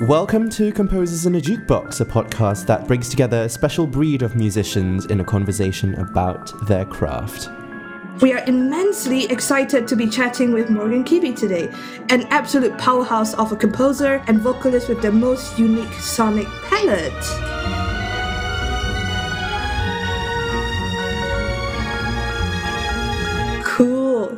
Welcome 0.00 0.48
to 0.52 0.72
Composers 0.72 1.26
in 1.26 1.34
a 1.34 1.40
Jukebox, 1.40 2.00
a 2.00 2.06
podcast 2.06 2.64
that 2.64 2.86
brings 2.86 3.10
together 3.10 3.42
a 3.42 3.48
special 3.50 3.86
breed 3.86 4.22
of 4.22 4.34
musicians 4.34 5.04
in 5.04 5.20
a 5.20 5.24
conversation 5.24 5.94
about 5.96 6.54
their 6.66 6.86
craft. 6.86 7.50
We 8.22 8.32
are 8.32 8.42
immensely 8.46 9.26
excited 9.26 9.86
to 9.88 9.96
be 9.96 10.08
chatting 10.08 10.54
with 10.54 10.70
Morgan 10.70 11.04
Kibby 11.04 11.36
today, 11.36 11.68
an 12.08 12.22
absolute 12.30 12.78
powerhouse 12.78 13.34
of 13.34 13.52
a 13.52 13.56
composer 13.56 14.24
and 14.26 14.40
vocalist 14.40 14.88
with 14.88 15.02
the 15.02 15.12
most 15.12 15.58
unique 15.58 15.92
sonic 15.92 16.46
palette. 16.70 17.79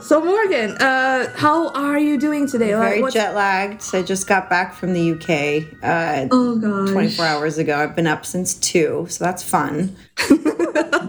So 0.03 0.23
Morgan, 0.23 0.73
uh, 0.79 1.33
how 1.37 1.69
are 1.71 1.99
you 1.99 2.19
doing 2.19 2.47
today? 2.49 2.71
Very 2.73 3.01
what's- 3.01 3.15
jet 3.15 3.35
lagged. 3.35 3.83
I 3.95 4.03
just 4.03 4.27
got 4.27 4.51
back 4.51 4.75
from 4.75 4.93
the 4.95 5.13
UK 5.13 5.65
uh, 5.83 6.29
Oh 6.31 6.57
god. 6.57 6.93
24 6.93 7.25
hours 7.25 7.57
ago. 7.59 7.77
I've 7.79 7.95
been 7.95 8.07
up 8.09 8.27
since 8.27 8.55
2, 8.55 9.07
so 9.09 9.25
that's 9.25 9.43
fun. 9.43 9.97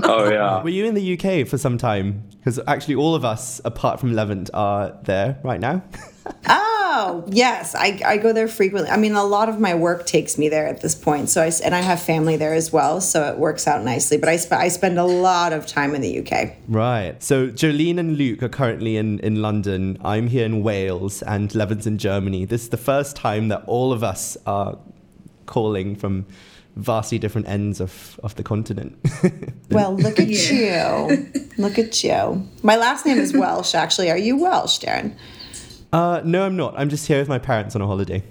Oh 0.05 0.29
yeah. 0.29 0.61
Were 0.61 0.69
you 0.69 0.83
in 0.85 0.95
the 0.95 1.13
UK 1.17 1.47
for 1.47 1.57
some 1.57 1.77
time? 1.77 2.23
Because 2.37 2.59
actually, 2.67 2.95
all 2.95 3.15
of 3.15 3.23
us, 3.23 3.61
apart 3.63 4.01
from 4.01 4.13
Levant, 4.13 4.49
are 4.53 4.97
there 5.03 5.39
right 5.43 5.61
now. 5.61 5.81
Oh, 6.47 7.23
yes. 7.27 7.75
I, 7.75 7.99
I 8.05 8.17
go 8.17 8.33
there 8.33 8.47
frequently. 8.47 8.89
I 8.89 8.97
mean, 8.97 9.13
a 9.13 9.23
lot 9.23 9.49
of 9.49 9.59
my 9.59 9.73
work 9.75 10.05
takes 10.05 10.37
me 10.37 10.47
there 10.49 10.67
at 10.67 10.81
this 10.81 10.95
point. 10.95 11.29
So 11.29 11.41
I, 11.41 11.47
s- 11.47 11.59
and 11.61 11.73
I 11.75 11.81
have 11.81 12.01
family 12.01 12.37
there 12.37 12.53
as 12.53 12.71
well, 12.71 13.01
so 13.01 13.27
it 13.31 13.37
works 13.37 13.67
out 13.67 13.83
nicely. 13.83 14.17
But 14.17 14.29
I, 14.29 14.35
sp- 14.39 14.53
I 14.53 14.67
spend 14.69 14.99
a 14.99 15.03
lot 15.05 15.53
of 15.53 15.65
time 15.67 15.95
in 15.95 16.01
the 16.01 16.19
UK. 16.19 16.53
right. 16.67 17.21
So 17.21 17.47
Jolene 17.47 17.97
and 17.97 18.17
Luke 18.17 18.43
are 18.43 18.49
currently 18.49 18.97
in, 18.97 19.19
in 19.19 19.41
London. 19.41 19.97
I'm 20.03 20.27
here 20.27 20.45
in 20.45 20.63
Wales, 20.63 21.21
and 21.23 21.53
Levant's 21.55 21.87
in 21.87 21.97
Germany. 21.97 22.45
This 22.45 22.63
is 22.63 22.69
the 22.69 22.77
first 22.77 23.15
time 23.15 23.47
that 23.49 23.63
all 23.65 23.91
of 23.91 24.03
us 24.03 24.37
are 24.45 24.77
calling 25.45 25.95
from 25.95 26.25
vastly 26.75 27.19
different 27.19 27.47
ends 27.47 27.79
of, 27.81 28.19
of 28.23 28.35
the 28.35 28.43
continent. 28.43 28.97
Well, 29.69 29.95
look 29.95 30.19
at 30.19 30.27
you. 30.27 31.31
Look 31.57 31.79
at 31.79 32.03
you. 32.03 32.47
My 32.61 32.75
last 32.75 33.07
name 33.07 33.17
is 33.17 33.33
Welsh, 33.35 33.73
actually. 33.73 34.11
Are 34.11 34.17
you 34.17 34.37
Welsh, 34.37 34.77
Darren? 34.79 35.15
Uh, 35.93 36.21
no, 36.25 36.45
I'm 36.45 36.57
not. 36.57 36.73
I'm 36.77 36.89
just 36.89 37.07
here 37.07 37.19
with 37.19 37.29
my 37.29 37.39
parents 37.39 37.75
on 37.75 37.81
a 37.81 37.87
holiday. 37.87 38.23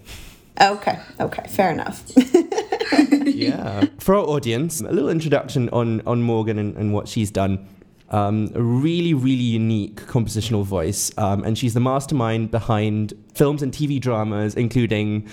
Okay, 0.60 0.98
okay, 1.18 1.46
fair 1.48 1.70
enough. 1.72 2.02
yeah. 3.10 3.86
For 3.98 4.14
our 4.14 4.24
audience, 4.24 4.80
a 4.80 4.91
little 4.91 5.08
introduction 5.08 5.68
on, 5.70 6.02
on 6.06 6.22
Morgan 6.22 6.58
and, 6.58 6.77
and 6.77 6.92
what 6.92 7.08
she's 7.08 7.30
done. 7.30 7.66
Um, 8.12 8.50
a 8.55 8.62
really, 8.62 9.14
really 9.14 9.42
unique 9.42 9.96
compositional 9.96 10.64
voice. 10.64 11.10
Um, 11.16 11.44
and 11.44 11.56
she's 11.56 11.74
the 11.74 11.80
mastermind 11.80 12.50
behind 12.50 13.14
films 13.34 13.62
and 13.62 13.72
TV 13.72 14.00
dramas, 14.00 14.55
including 14.55 15.28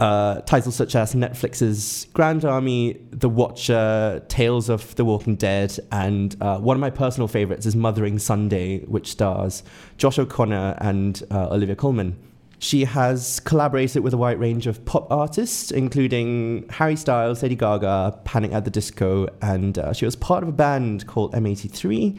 uh, 0.00 0.40
titles 0.42 0.76
such 0.76 0.94
as 0.94 1.14
Netflix's 1.14 2.06
Grand 2.12 2.44
Army, 2.44 3.00
The 3.10 3.28
Watcher, 3.28 4.22
Tales 4.28 4.68
of 4.68 4.94
the 4.94 5.04
Walking 5.04 5.36
Dead, 5.36 5.76
and 5.90 6.36
uh, 6.40 6.58
one 6.58 6.76
of 6.76 6.80
my 6.80 6.90
personal 6.90 7.28
favorites 7.28 7.66
is 7.66 7.74
Mothering 7.74 8.18
Sunday, 8.18 8.80
which 8.84 9.10
stars 9.10 9.62
Josh 9.96 10.18
O'Connor 10.18 10.76
and 10.78 11.22
uh, 11.30 11.48
Olivia 11.48 11.74
Colman. 11.74 12.16
She 12.60 12.84
has 12.84 13.40
collaborated 13.40 14.02
with 14.02 14.12
a 14.12 14.16
wide 14.16 14.40
range 14.40 14.66
of 14.66 14.84
pop 14.84 15.10
artists, 15.12 15.70
including 15.70 16.68
Harry 16.70 16.96
Styles, 16.96 17.42
Lady 17.42 17.54
Gaga, 17.54 18.20
Panic 18.24 18.52
at 18.52 18.64
the 18.64 18.70
Disco, 18.70 19.28
and 19.40 19.78
uh, 19.78 19.92
she 19.92 20.04
was 20.04 20.16
part 20.16 20.42
of 20.42 20.48
a 20.48 20.52
band 20.52 21.06
called 21.06 21.32
M83. 21.34 22.18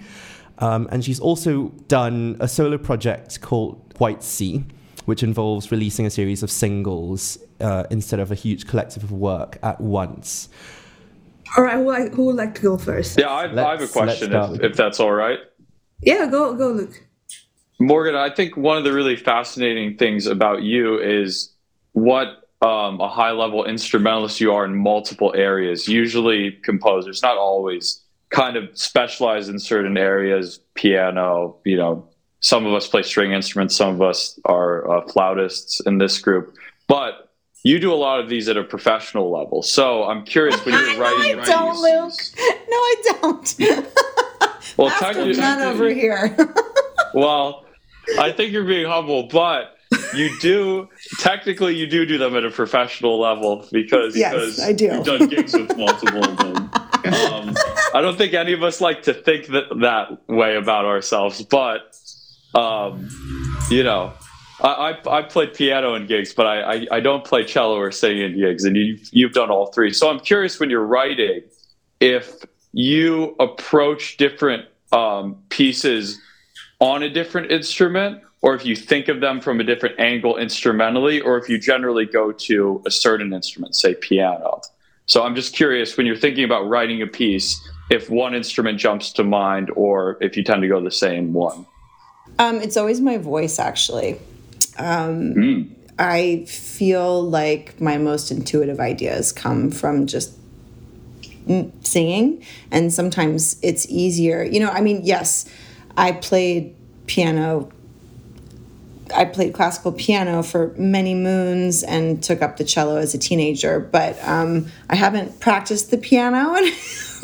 Um, 0.59 0.87
and 0.91 1.03
she's 1.03 1.19
also 1.19 1.69
done 1.87 2.37
a 2.39 2.47
solo 2.47 2.77
project 2.77 3.41
called 3.41 3.93
White 3.97 4.23
Sea, 4.23 4.63
which 5.05 5.23
involves 5.23 5.71
releasing 5.71 6.05
a 6.05 6.09
series 6.09 6.41
of 6.41 6.51
singles 6.51 7.37
uh, 7.59 7.83
instead 7.89 8.19
of 8.19 8.31
a 8.31 8.35
huge 8.35 8.65
collective 8.67 9.03
of 9.03 9.11
work 9.11 9.57
at 9.61 9.81
once. 9.81 10.47
All 11.57 11.63
right, 11.63 11.77
who, 11.77 11.85
like, 11.85 12.13
who 12.13 12.25
would 12.25 12.35
like 12.35 12.55
to 12.55 12.61
go 12.61 12.77
first? 12.77 13.19
Yeah, 13.19 13.27
I, 13.27 13.43
I 13.45 13.71
have 13.71 13.81
a 13.81 13.87
question 13.87 14.33
if, 14.33 14.61
if 14.61 14.77
that's 14.77 14.99
all 14.99 15.11
right. 15.11 15.39
Yeah, 16.01 16.27
go 16.27 16.53
go 16.53 16.69
Luke. 16.69 17.03
Morgan, 17.79 18.15
I 18.15 18.29
think 18.29 18.57
one 18.57 18.77
of 18.77 18.83
the 18.83 18.91
really 18.93 19.15
fascinating 19.15 19.97
things 19.97 20.27
about 20.27 20.63
you 20.63 20.99
is 20.99 21.53
what 21.93 22.49
um, 22.61 22.99
a 22.99 23.07
high 23.07 23.31
level 23.31 23.63
instrumentalist 23.65 24.41
you 24.41 24.51
are 24.53 24.65
in 24.65 24.75
multiple 24.75 25.33
areas. 25.35 25.87
Usually, 25.87 26.51
composers, 26.63 27.21
not 27.21 27.37
always, 27.37 28.01
kind 28.29 28.57
of 28.57 28.77
specialize 28.77 29.47
in 29.47 29.59
certain 29.59 29.97
areas 29.97 30.59
piano, 30.75 31.55
you 31.63 31.77
know, 31.77 32.05
some 32.41 32.65
of 32.65 32.73
us 32.73 32.87
play 32.87 33.01
string 33.01 33.31
instruments, 33.31 33.75
some 33.75 33.95
of 33.95 34.01
us 34.01 34.39
are 34.45 34.89
uh, 34.89 35.07
flautists 35.07 35.79
in 35.81 35.97
this 35.97 36.19
group. 36.19 36.53
But 36.87 37.31
you 37.63 37.79
do 37.79 37.93
a 37.93 37.95
lot 37.95 38.19
of 38.19 38.29
these 38.29 38.47
at 38.49 38.55
a 38.57 38.63
professional 38.63 39.31
level. 39.31 39.61
So 39.61 40.03
I'm 40.03 40.23
curious 40.25 40.63
when 40.65 40.73
you're 40.75 40.93
no, 40.97 40.99
writing. 40.99 41.39
I 41.39 41.45
don't, 41.45 41.81
Luke. 41.81 42.13
No, 42.37 42.77
I 42.77 42.95
don't. 43.21 43.55
Well, 44.77 44.87
After 44.89 45.05
technically- 45.05 45.41
none 45.41 45.61
over 45.61 45.89
here. 45.89 46.35
Well, 47.11 47.65
I 48.17 48.31
think 48.31 48.51
you're 48.51 48.65
being 48.65 48.87
humble, 48.87 49.23
but 49.23 49.75
you 50.15 50.29
do 50.39 50.87
technically 51.19 51.75
you 51.75 51.87
do 51.87 52.05
do 52.05 52.17
them 52.17 52.35
at 52.35 52.45
a 52.45 52.51
professional 52.51 53.19
level 53.19 53.67
because 53.71 54.15
Yes, 54.15 54.33
because 54.33 54.59
I 54.59 54.71
do. 54.73 54.85
you've 54.85 55.05
done 55.05 55.27
gigs 55.27 55.53
with 55.53 55.75
multiple 55.77 56.23
of 56.23 56.37
them. 56.37 56.57
Um, 56.57 57.55
I 57.93 58.01
don't 58.01 58.17
think 58.17 58.33
any 58.33 58.53
of 58.53 58.61
us 58.63 58.81
like 58.81 59.03
to 59.03 59.13
think 59.13 59.47
that 59.47 59.63
that 59.81 60.17
way 60.27 60.55
about 60.55 60.85
ourselves, 60.85 61.41
but 61.43 61.95
um, 62.55 63.09
you 63.69 63.83
know. 63.83 64.13
I, 64.61 64.91
I, 65.05 65.19
I 65.19 65.21
played 65.21 65.53
piano 65.53 65.93
in 65.95 66.05
gigs, 66.05 66.33
but 66.33 66.45
I, 66.45 66.73
I, 66.73 66.87
I 66.91 66.99
don't 66.99 67.23
play 67.23 67.45
cello 67.45 67.77
or 67.77 67.93
sing 67.93 68.17
in 68.19 68.37
gigs, 68.37 68.65
and 68.65 68.75
you, 68.75 68.97
you've 69.11 69.31
done 69.31 69.49
all 69.49 69.67
three. 69.67 69.93
So 69.93 70.09
I'm 70.09 70.19
curious 70.19 70.59
when 70.59 70.69
you're 70.69 70.85
writing 70.85 71.43
if 72.01 72.43
you 72.73 73.37
approach 73.39 74.17
different 74.17 74.65
um, 74.91 75.41
pieces 75.47 76.19
on 76.79 77.03
a 77.03 77.09
different 77.09 77.51
instrument 77.51 78.21
or 78.41 78.55
if 78.55 78.65
you 78.65 78.75
think 78.75 79.09
of 79.09 79.19
them 79.19 79.41
from 79.41 79.59
a 79.59 79.63
different 79.63 79.99
angle 79.99 80.37
instrumentally 80.37 81.19
or 81.21 81.37
if 81.37 81.49
you 81.49 81.57
generally 81.59 82.05
go 82.05 82.31
to 82.31 82.81
a 82.85 82.91
certain 82.91 83.33
instrument 83.33 83.75
say 83.75 83.93
piano 83.95 84.61
so 85.05 85.23
i'm 85.23 85.35
just 85.35 85.53
curious 85.53 85.97
when 85.97 86.05
you're 86.05 86.15
thinking 86.15 86.43
about 86.43 86.67
writing 86.67 87.01
a 87.01 87.07
piece 87.07 87.59
if 87.89 88.09
one 88.09 88.33
instrument 88.33 88.79
jumps 88.79 89.11
to 89.11 89.23
mind 89.23 89.69
or 89.75 90.17
if 90.21 90.37
you 90.37 90.43
tend 90.43 90.61
to 90.61 90.67
go 90.67 90.81
the 90.81 90.91
same 90.91 91.33
one 91.33 91.65
Um, 92.37 92.61
it's 92.61 92.77
always 92.77 93.01
my 93.01 93.17
voice, 93.17 93.59
actually. 93.59 94.19
Um, 94.77 95.33
Mm. 95.33 95.67
I 95.97 96.45
feel 96.47 97.21
like 97.23 97.81
my 97.81 97.97
most 97.97 98.31
intuitive 98.31 98.79
ideas 98.79 99.33
come 99.33 99.71
from 99.71 100.05
just 100.07 100.31
singing, 101.83 102.41
and 102.71 102.93
sometimes 102.93 103.57
it's 103.61 103.85
easier. 103.89 104.43
You 104.43 104.59
know, 104.61 104.69
I 104.69 104.79
mean, 104.81 105.01
yes, 105.03 105.45
I 105.99 106.13
played 106.13 106.75
piano. 107.07 107.69
I 109.13 109.25
played 109.25 109.53
classical 109.53 109.91
piano 109.91 110.43
for 110.43 110.73
many 110.77 111.13
moons 111.13 111.83
and 111.83 112.23
took 112.23 112.41
up 112.41 112.55
the 112.55 112.63
cello 112.63 112.95
as 112.95 113.13
a 113.13 113.17
teenager, 113.17 113.81
but 113.81 114.17
um, 114.23 114.67
I 114.89 114.95
haven't 114.95 115.41
practiced 115.41 115.91
the 115.91 115.97
piano 115.97 116.55
in 116.55 116.73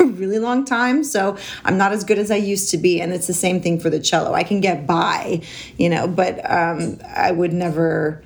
a 0.00 0.04
really 0.04 0.38
long 0.38 0.66
time, 0.66 1.04
so 1.04 1.38
I'm 1.64 1.78
not 1.78 1.92
as 1.92 2.04
good 2.04 2.18
as 2.18 2.30
I 2.30 2.36
used 2.36 2.70
to 2.72 2.76
be. 2.76 3.00
And 3.00 3.14
it's 3.14 3.26
the 3.26 3.32
same 3.32 3.62
thing 3.62 3.80
for 3.80 3.88
the 3.88 4.00
cello. 4.00 4.34
I 4.34 4.42
can 4.42 4.60
get 4.60 4.86
by, 4.86 5.40
you 5.78 5.88
know, 5.88 6.06
but 6.06 6.38
um, 6.50 7.00
I 7.08 7.32
would 7.32 7.54
never, 7.54 8.22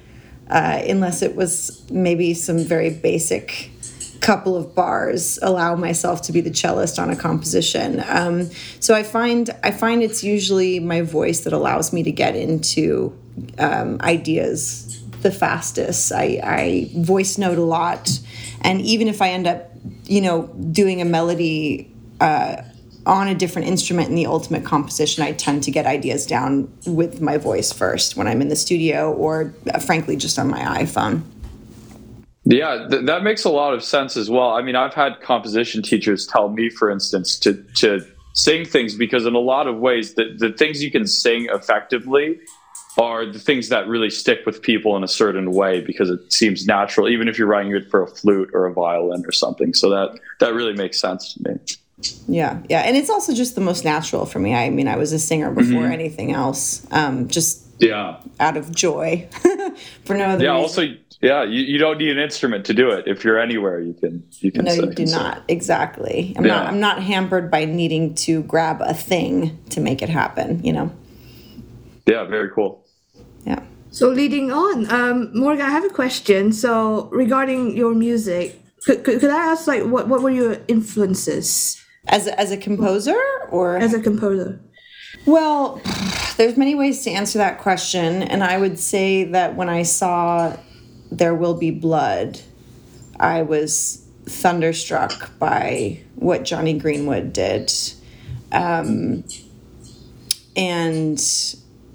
uh, 0.48 0.82
unless 0.84 1.22
it 1.22 1.36
was 1.36 1.88
maybe 1.92 2.34
some 2.34 2.58
very 2.58 2.90
basic 2.90 3.70
couple 4.20 4.56
of 4.56 4.74
bars 4.74 5.38
allow 5.42 5.74
myself 5.74 6.22
to 6.22 6.32
be 6.32 6.40
the 6.40 6.50
cellist 6.50 6.98
on 6.98 7.10
a 7.10 7.16
composition. 7.16 8.02
Um, 8.06 8.50
so 8.78 8.94
i 8.94 9.02
find 9.02 9.50
i 9.64 9.70
find 9.70 10.02
it's 10.02 10.22
usually 10.22 10.78
my 10.78 11.02
voice 11.02 11.40
that 11.40 11.52
allows 11.52 11.92
me 11.92 12.02
to 12.02 12.12
get 12.12 12.36
into 12.36 13.16
um, 13.58 13.98
ideas 14.02 14.96
the 15.22 15.30
fastest. 15.30 16.12
I, 16.12 16.40
I 16.42 16.90
voice 16.96 17.36
note 17.36 17.58
a 17.58 17.62
lot. 17.62 18.10
And 18.62 18.80
even 18.82 19.08
if 19.08 19.22
i 19.22 19.30
end 19.30 19.46
up 19.46 19.70
you 20.04 20.20
know 20.20 20.46
doing 20.72 21.00
a 21.00 21.04
melody 21.04 21.90
uh, 22.20 22.62
on 23.06 23.28
a 23.28 23.34
different 23.34 23.68
instrument 23.68 24.08
in 24.08 24.14
the 24.14 24.26
ultimate 24.26 24.64
composition 24.64 25.24
i 25.24 25.32
tend 25.32 25.62
to 25.62 25.70
get 25.70 25.86
ideas 25.86 26.26
down 26.26 26.70
with 26.84 27.20
my 27.20 27.38
voice 27.38 27.72
first 27.72 28.16
when 28.16 28.26
i'm 28.26 28.42
in 28.42 28.48
the 28.48 28.56
studio 28.56 29.12
or 29.12 29.54
uh, 29.72 29.78
frankly 29.78 30.16
just 30.16 30.38
on 30.38 30.48
my 30.48 30.60
iphone 30.82 31.22
Yeah, 32.50 32.86
th- 32.90 33.04
that 33.06 33.22
makes 33.22 33.44
a 33.44 33.50
lot 33.50 33.74
of 33.74 33.82
sense 33.84 34.16
as 34.16 34.28
well. 34.28 34.50
I 34.50 34.62
mean, 34.62 34.74
I've 34.76 34.94
had 34.94 35.20
composition 35.20 35.82
teachers 35.82 36.26
tell 36.26 36.48
me, 36.48 36.68
for 36.68 36.90
instance, 36.90 37.38
to 37.40 37.54
to 37.76 38.04
sing 38.32 38.64
things 38.64 38.94
because 38.94 39.24
in 39.26 39.34
a 39.34 39.38
lot 39.38 39.66
of 39.66 39.76
ways, 39.78 40.14
the, 40.14 40.34
the 40.38 40.50
things 40.52 40.82
you 40.82 40.90
can 40.90 41.06
sing 41.06 41.48
effectively 41.52 42.38
are 42.98 43.24
the 43.24 43.38
things 43.38 43.68
that 43.68 43.86
really 43.86 44.10
stick 44.10 44.40
with 44.46 44.62
people 44.62 44.96
in 44.96 45.04
a 45.04 45.08
certain 45.08 45.52
way 45.52 45.80
because 45.80 46.10
it 46.10 46.32
seems 46.32 46.66
natural, 46.66 47.08
even 47.08 47.28
if 47.28 47.38
you're 47.38 47.46
writing 47.48 47.74
it 47.74 47.88
for 47.90 48.02
a 48.02 48.06
flute 48.06 48.50
or 48.52 48.66
a 48.66 48.72
violin 48.72 49.24
or 49.26 49.32
something. 49.32 49.72
So 49.74 49.88
that 49.90 50.18
that 50.40 50.54
really 50.54 50.74
makes 50.74 50.98
sense 51.00 51.34
to 51.34 51.52
me. 51.52 51.58
Yeah, 52.26 52.58
yeah, 52.68 52.80
and 52.80 52.96
it's 52.96 53.10
also 53.10 53.34
just 53.34 53.54
the 53.54 53.60
most 53.60 53.84
natural 53.84 54.24
for 54.26 54.38
me. 54.38 54.54
I 54.54 54.70
mean, 54.70 54.88
I 54.88 54.96
was 54.96 55.12
a 55.12 55.18
singer 55.18 55.50
before 55.50 55.82
Mm-hmm. 55.82 55.92
anything 55.92 56.32
else, 56.32 56.86
um, 56.92 57.28
just 57.28 57.62
Yeah. 57.78 58.16
out 58.40 58.56
of 58.56 58.74
joy. 58.74 59.28
for 60.04 60.16
no 60.16 60.24
other 60.24 60.44
Yeah. 60.44 60.52
reason. 60.52 60.62
Also, 60.62 60.82
yeah, 61.20 61.44
you, 61.44 61.62
you 61.62 61.78
don't 61.78 61.98
need 61.98 62.10
an 62.10 62.18
instrument 62.18 62.64
to 62.66 62.74
do 62.74 62.90
it. 62.90 63.04
If 63.06 63.24
you're 63.24 63.38
anywhere, 63.38 63.80
you 63.80 63.92
can 63.92 64.24
you 64.38 64.50
can. 64.50 64.64
no, 64.64 64.72
you 64.72 64.86
do 64.86 65.06
so. 65.06 65.18
not. 65.18 65.42
Exactly. 65.48 66.34
I'm 66.36 66.44
not 66.44 66.64
Yeah. 66.64 66.68
I'm 66.70 66.80
not 66.80 67.02
hampered 67.02 67.50
by 67.50 67.66
needing 67.66 68.14
to 68.26 68.42
grab 68.44 68.80
a 68.80 68.94
thing 68.94 69.58
to 69.70 69.80
make 69.80 70.00
it 70.00 70.08
happen, 70.08 70.64
you 70.64 70.72
know. 70.72 70.90
Yeah, 72.06 72.24
very 72.24 72.50
cool. 72.50 72.86
Yeah. 73.44 73.60
So 73.90 74.08
leading 74.08 74.50
on, 74.50 74.90
um, 74.90 75.30
Morgan, 75.36 75.66
I 75.66 75.70
have 75.70 75.84
a 75.84 75.90
question. 75.90 76.52
So 76.52 77.08
regarding 77.12 77.76
your 77.76 77.94
music, 77.94 78.58
could, 78.86 79.04
could, 79.04 79.20
could 79.20 79.30
I 79.30 79.52
ask 79.52 79.66
like 79.66 79.84
what, 79.84 80.08
what 80.08 80.22
were 80.22 80.30
your 80.30 80.56
influences 80.68 81.82
As 82.08 82.26
a, 82.28 82.40
as 82.40 82.50
a 82.50 82.56
composer 82.56 83.20
or 83.50 83.76
as 83.76 83.92
a 83.92 84.00
composer? 84.00 84.58
Well, 85.26 85.82
there's 86.38 86.56
many 86.56 86.74
ways 86.74 87.04
to 87.04 87.10
answer 87.10 87.36
that 87.38 87.58
question, 87.58 88.22
and 88.22 88.42
I 88.42 88.56
would 88.56 88.78
say 88.78 89.24
that 89.24 89.54
when 89.54 89.68
I 89.68 89.82
saw 89.82 90.56
There 91.10 91.34
Will 91.34 91.54
Be 91.54 91.70
Blood, 91.70 92.40
I 93.18 93.42
was 93.42 94.06
thunderstruck 94.24 95.38
by 95.38 96.00
what 96.14 96.44
Jonny 96.44 96.78
Greenwood 96.78 97.32
did. 97.32 97.72
Um, 98.52 99.24
and 100.56 101.20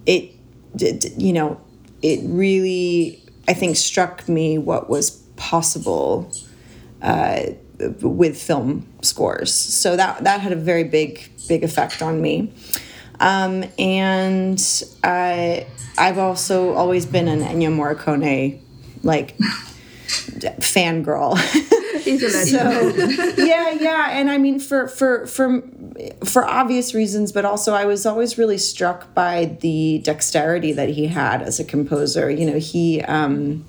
it, 0.06 0.32
did, 0.76 1.14
you 1.18 1.34
know, 1.34 1.62
it 2.02 2.20
really, 2.24 3.24
I 3.48 3.54
think, 3.54 3.78
struck 3.78 4.28
me 4.28 4.58
what 4.58 4.90
was 4.90 5.12
possible 5.36 6.32
uh, 7.02 7.44
with 8.02 8.42
film 8.42 8.88
scores. 9.02 9.54
So 9.54 9.96
that 9.96 10.24
that 10.24 10.40
had 10.40 10.52
a 10.52 10.56
very 10.56 10.84
big 10.84 11.30
big 11.48 11.64
effect 11.64 12.02
on 12.02 12.22
me. 12.22 12.54
Um, 13.20 13.66
and 13.78 14.62
I 15.04 15.68
I've 15.98 16.18
also 16.18 16.74
always 16.74 17.06
been 17.06 17.28
an 17.28 17.42
Ennio 17.42 17.70
Morricone 17.70 18.60
like 19.06 19.38
fangirl. 20.60 21.38
He's 22.04 22.22
a 22.22 22.28
legend. 22.28 23.36
so 23.36 23.44
yeah, 23.44 23.72
yeah, 23.72 24.10
and 24.12 24.30
I 24.30 24.38
mean 24.38 24.60
for 24.60 24.88
for 24.88 25.26
for 25.26 25.64
for 26.24 26.46
obvious 26.46 26.94
reasons, 26.94 27.32
but 27.32 27.46
also 27.46 27.74
I 27.74 27.86
was 27.86 28.06
always 28.06 28.38
really 28.38 28.58
struck 28.58 29.14
by 29.14 29.58
the 29.62 30.00
dexterity 30.00 30.74
that 30.74 30.90
he 30.90 31.08
had 31.08 31.42
as 31.42 31.60
a 31.60 31.64
composer. 31.64 32.30
You 32.30 32.46
know, 32.46 32.60
he. 32.60 33.02
Um, 33.02 33.66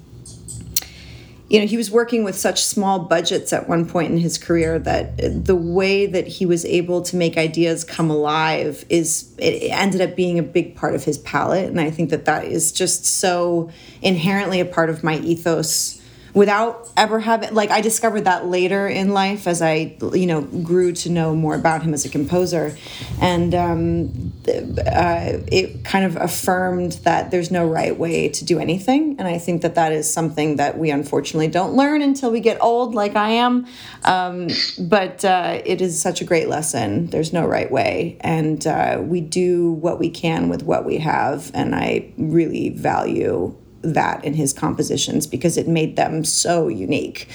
you 1.48 1.60
know, 1.60 1.66
he 1.66 1.76
was 1.76 1.90
working 1.90 2.24
with 2.24 2.36
such 2.36 2.64
small 2.64 2.98
budgets 2.98 3.52
at 3.52 3.68
one 3.68 3.86
point 3.86 4.10
in 4.10 4.18
his 4.18 4.36
career 4.36 4.80
that 4.80 5.44
the 5.44 5.54
way 5.54 6.06
that 6.06 6.26
he 6.26 6.46
was 6.46 6.64
able 6.64 7.02
to 7.02 7.14
make 7.14 7.38
ideas 7.38 7.84
come 7.84 8.10
alive 8.10 8.84
is 8.88 9.32
it 9.38 9.70
ended 9.70 10.00
up 10.00 10.16
being 10.16 10.40
a 10.40 10.42
big 10.42 10.74
part 10.74 10.94
of 10.94 11.04
his 11.04 11.18
palette, 11.18 11.68
and 11.68 11.80
I 11.80 11.90
think 11.90 12.10
that 12.10 12.24
that 12.24 12.46
is 12.46 12.72
just 12.72 13.06
so 13.06 13.70
inherently 14.02 14.58
a 14.58 14.64
part 14.64 14.90
of 14.90 15.04
my 15.04 15.18
ethos 15.18 15.95
without 16.36 16.86
ever 16.98 17.18
having 17.18 17.54
like 17.54 17.70
I 17.70 17.80
discovered 17.80 18.26
that 18.26 18.44
later 18.46 18.86
in 18.86 19.14
life 19.14 19.46
as 19.46 19.62
I 19.62 19.96
you 20.12 20.26
know 20.26 20.42
grew 20.42 20.92
to 20.92 21.08
know 21.08 21.34
more 21.34 21.54
about 21.54 21.82
him 21.82 21.94
as 21.94 22.04
a 22.04 22.10
composer, 22.10 22.76
and 23.20 23.54
um, 23.54 24.32
uh, 24.46 25.40
it 25.50 25.82
kind 25.82 26.04
of 26.04 26.16
affirmed 26.16 26.92
that 27.04 27.30
there's 27.30 27.50
no 27.50 27.66
right 27.66 27.98
way 27.98 28.28
to 28.28 28.44
do 28.44 28.58
anything, 28.58 29.16
and 29.18 29.26
I 29.26 29.38
think 29.38 29.62
that 29.62 29.74
that 29.76 29.92
is 29.92 30.12
something 30.12 30.56
that 30.56 30.78
we 30.78 30.90
unfortunately 30.90 31.48
don't 31.48 31.74
learn 31.74 32.02
until 32.02 32.30
we 32.30 32.40
get 32.40 32.60
old, 32.60 32.94
like 32.94 33.16
I 33.16 33.30
am. 33.30 33.66
Um, 34.04 34.48
but 34.78 35.24
uh, 35.24 35.62
it 35.64 35.80
is 35.80 36.00
such 36.00 36.20
a 36.20 36.24
great 36.24 36.48
lesson. 36.48 37.06
There's 37.06 37.32
no 37.32 37.46
right 37.46 37.70
way, 37.70 38.18
and 38.20 38.64
uh, 38.66 38.98
we 39.02 39.22
do 39.22 39.72
what 39.72 39.98
we 39.98 40.10
can 40.10 40.50
with 40.50 40.62
what 40.64 40.84
we 40.84 40.98
have, 40.98 41.50
and 41.54 41.74
I 41.74 42.12
really 42.18 42.68
value 42.68 43.56
that 43.82 44.24
in 44.24 44.34
his 44.34 44.52
compositions 44.52 45.26
because 45.26 45.56
it 45.56 45.68
made 45.68 45.96
them 45.96 46.24
so 46.24 46.68
unique. 46.68 47.28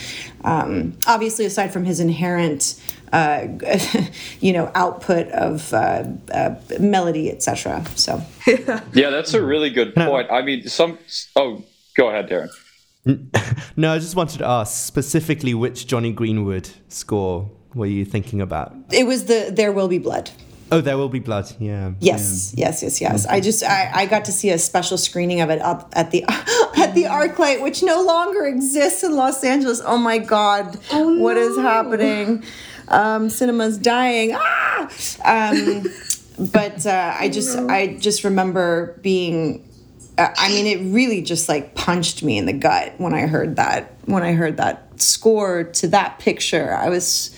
Um, 0.44 0.98
obviously, 1.08 1.46
aside 1.46 1.72
from 1.72 1.86
his 1.86 2.00
inherent, 2.00 2.82
uh, 3.14 3.48
you 4.40 4.54
know, 4.54 4.72
output 4.76 5.28
of 5.30 5.74
uh, 5.74 6.04
uh, 6.34 6.56
melody, 6.80 7.30
etc. 7.32 7.84
So, 7.96 8.22
Yeah, 8.94 9.10
that's 9.10 9.34
a 9.34 9.42
really 9.44 9.70
good 9.70 9.96
point. 9.96 10.32
I 10.32 10.42
mean, 10.42 10.68
some. 10.68 10.98
Oh, 11.36 11.64
go 11.96 12.10
ahead, 12.10 12.30
Darren. 12.30 12.50
No, 13.78 13.94
I 13.94 14.00
just 14.00 14.16
wanted 14.16 14.40
to 14.40 14.46
ask 14.46 14.86
specifically 14.86 15.54
which 15.54 15.88
Jonny 15.88 16.12
Greenwood 16.12 16.70
score 16.90 17.50
were 17.74 17.86
you 17.86 18.04
thinking 18.04 18.42
about? 18.42 18.76
it 18.92 19.08
was 19.08 19.26
the 19.26 19.50
"There 19.52 19.72
Will 19.72 19.88
Be 19.88 19.98
Blood." 19.98 20.30
Oh, 20.72 20.80
there 20.80 20.98
will 20.98 21.10
be 21.10 21.20
blood. 21.20 21.52
Yeah. 21.60 21.92
Yes, 22.00 22.54
yes, 22.56 22.82
yes, 22.82 23.02
yes. 23.02 23.26
I 23.26 23.42
just 23.42 23.62
I, 23.62 23.92
I 23.94 24.06
got 24.06 24.26
to 24.26 24.32
see 24.32 24.52
a 24.52 24.58
special 24.58 24.98
screening 24.98 25.42
of 25.42 25.50
it 25.50 25.62
up 25.62 25.92
at 25.94 26.12
the 26.12 26.24
at 26.78 26.96
the 26.96 27.04
ArcLight, 27.04 27.62
which 27.62 27.84
no 27.84 28.02
longer 28.02 28.46
exists 28.46 29.04
in 29.04 29.14
Los 29.16 29.44
Angeles. 29.44 29.82
Oh 29.86 29.98
my 29.98 30.18
God, 30.18 30.80
what 30.92 31.36
is 31.36 31.58
happening? 31.58 32.44
Um, 32.88 33.30
cinema's 33.30 33.78
dying. 33.78 34.32
Ah! 34.34 34.90
Um, 35.26 35.84
but 36.40 36.86
uh, 36.86 37.16
I 37.20 37.28
just 37.28 37.58
I 37.58 37.96
just 37.96 38.24
remember 38.24 38.98
being. 39.02 39.68
Uh, 40.18 40.30
I 40.38 40.50
mean, 40.50 40.68
it 40.68 40.94
really 40.94 41.22
just 41.22 41.50
like 41.50 41.76
punched 41.76 42.24
me 42.24 42.38
in 42.38 42.46
the 42.46 42.54
gut 42.54 42.94
when 42.98 43.14
I 43.14 43.28
heard 43.28 43.58
that 43.58 43.94
when 44.06 44.24
I 44.24 44.34
heard 44.34 44.58
that 44.58 45.02
score 45.02 45.66
to 45.66 45.88
that 45.90 46.20
picture. 46.20 46.74
I 46.74 46.90
was 46.90 47.36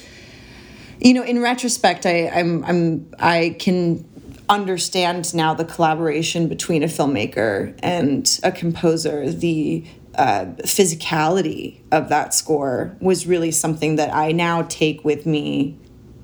you 1.00 1.14
know 1.14 1.24
in 1.24 1.42
retrospect 1.42 2.06
i 2.06 2.30
i'm 2.30 2.64
i'm 2.66 3.14
i 3.20 3.56
can 3.60 4.06
understand 4.50 5.34
now 5.34 5.54
the 5.54 5.66
collaboration 5.66 6.48
between 6.48 6.84
a 6.84 6.88
filmmaker 6.88 7.78
and 7.82 8.40
a 8.44 8.52
composer. 8.52 9.30
The 9.30 9.86
uh, 10.16 10.46
physicality 10.64 11.80
of 11.92 12.10
that 12.10 12.34
score 12.34 12.96
was 13.00 13.26
really 13.26 13.50
something 13.50 13.96
that 13.96 14.14
i 14.14 14.32
now 14.32 14.62
take 14.64 15.04
with 15.04 15.26
me. 15.26 15.78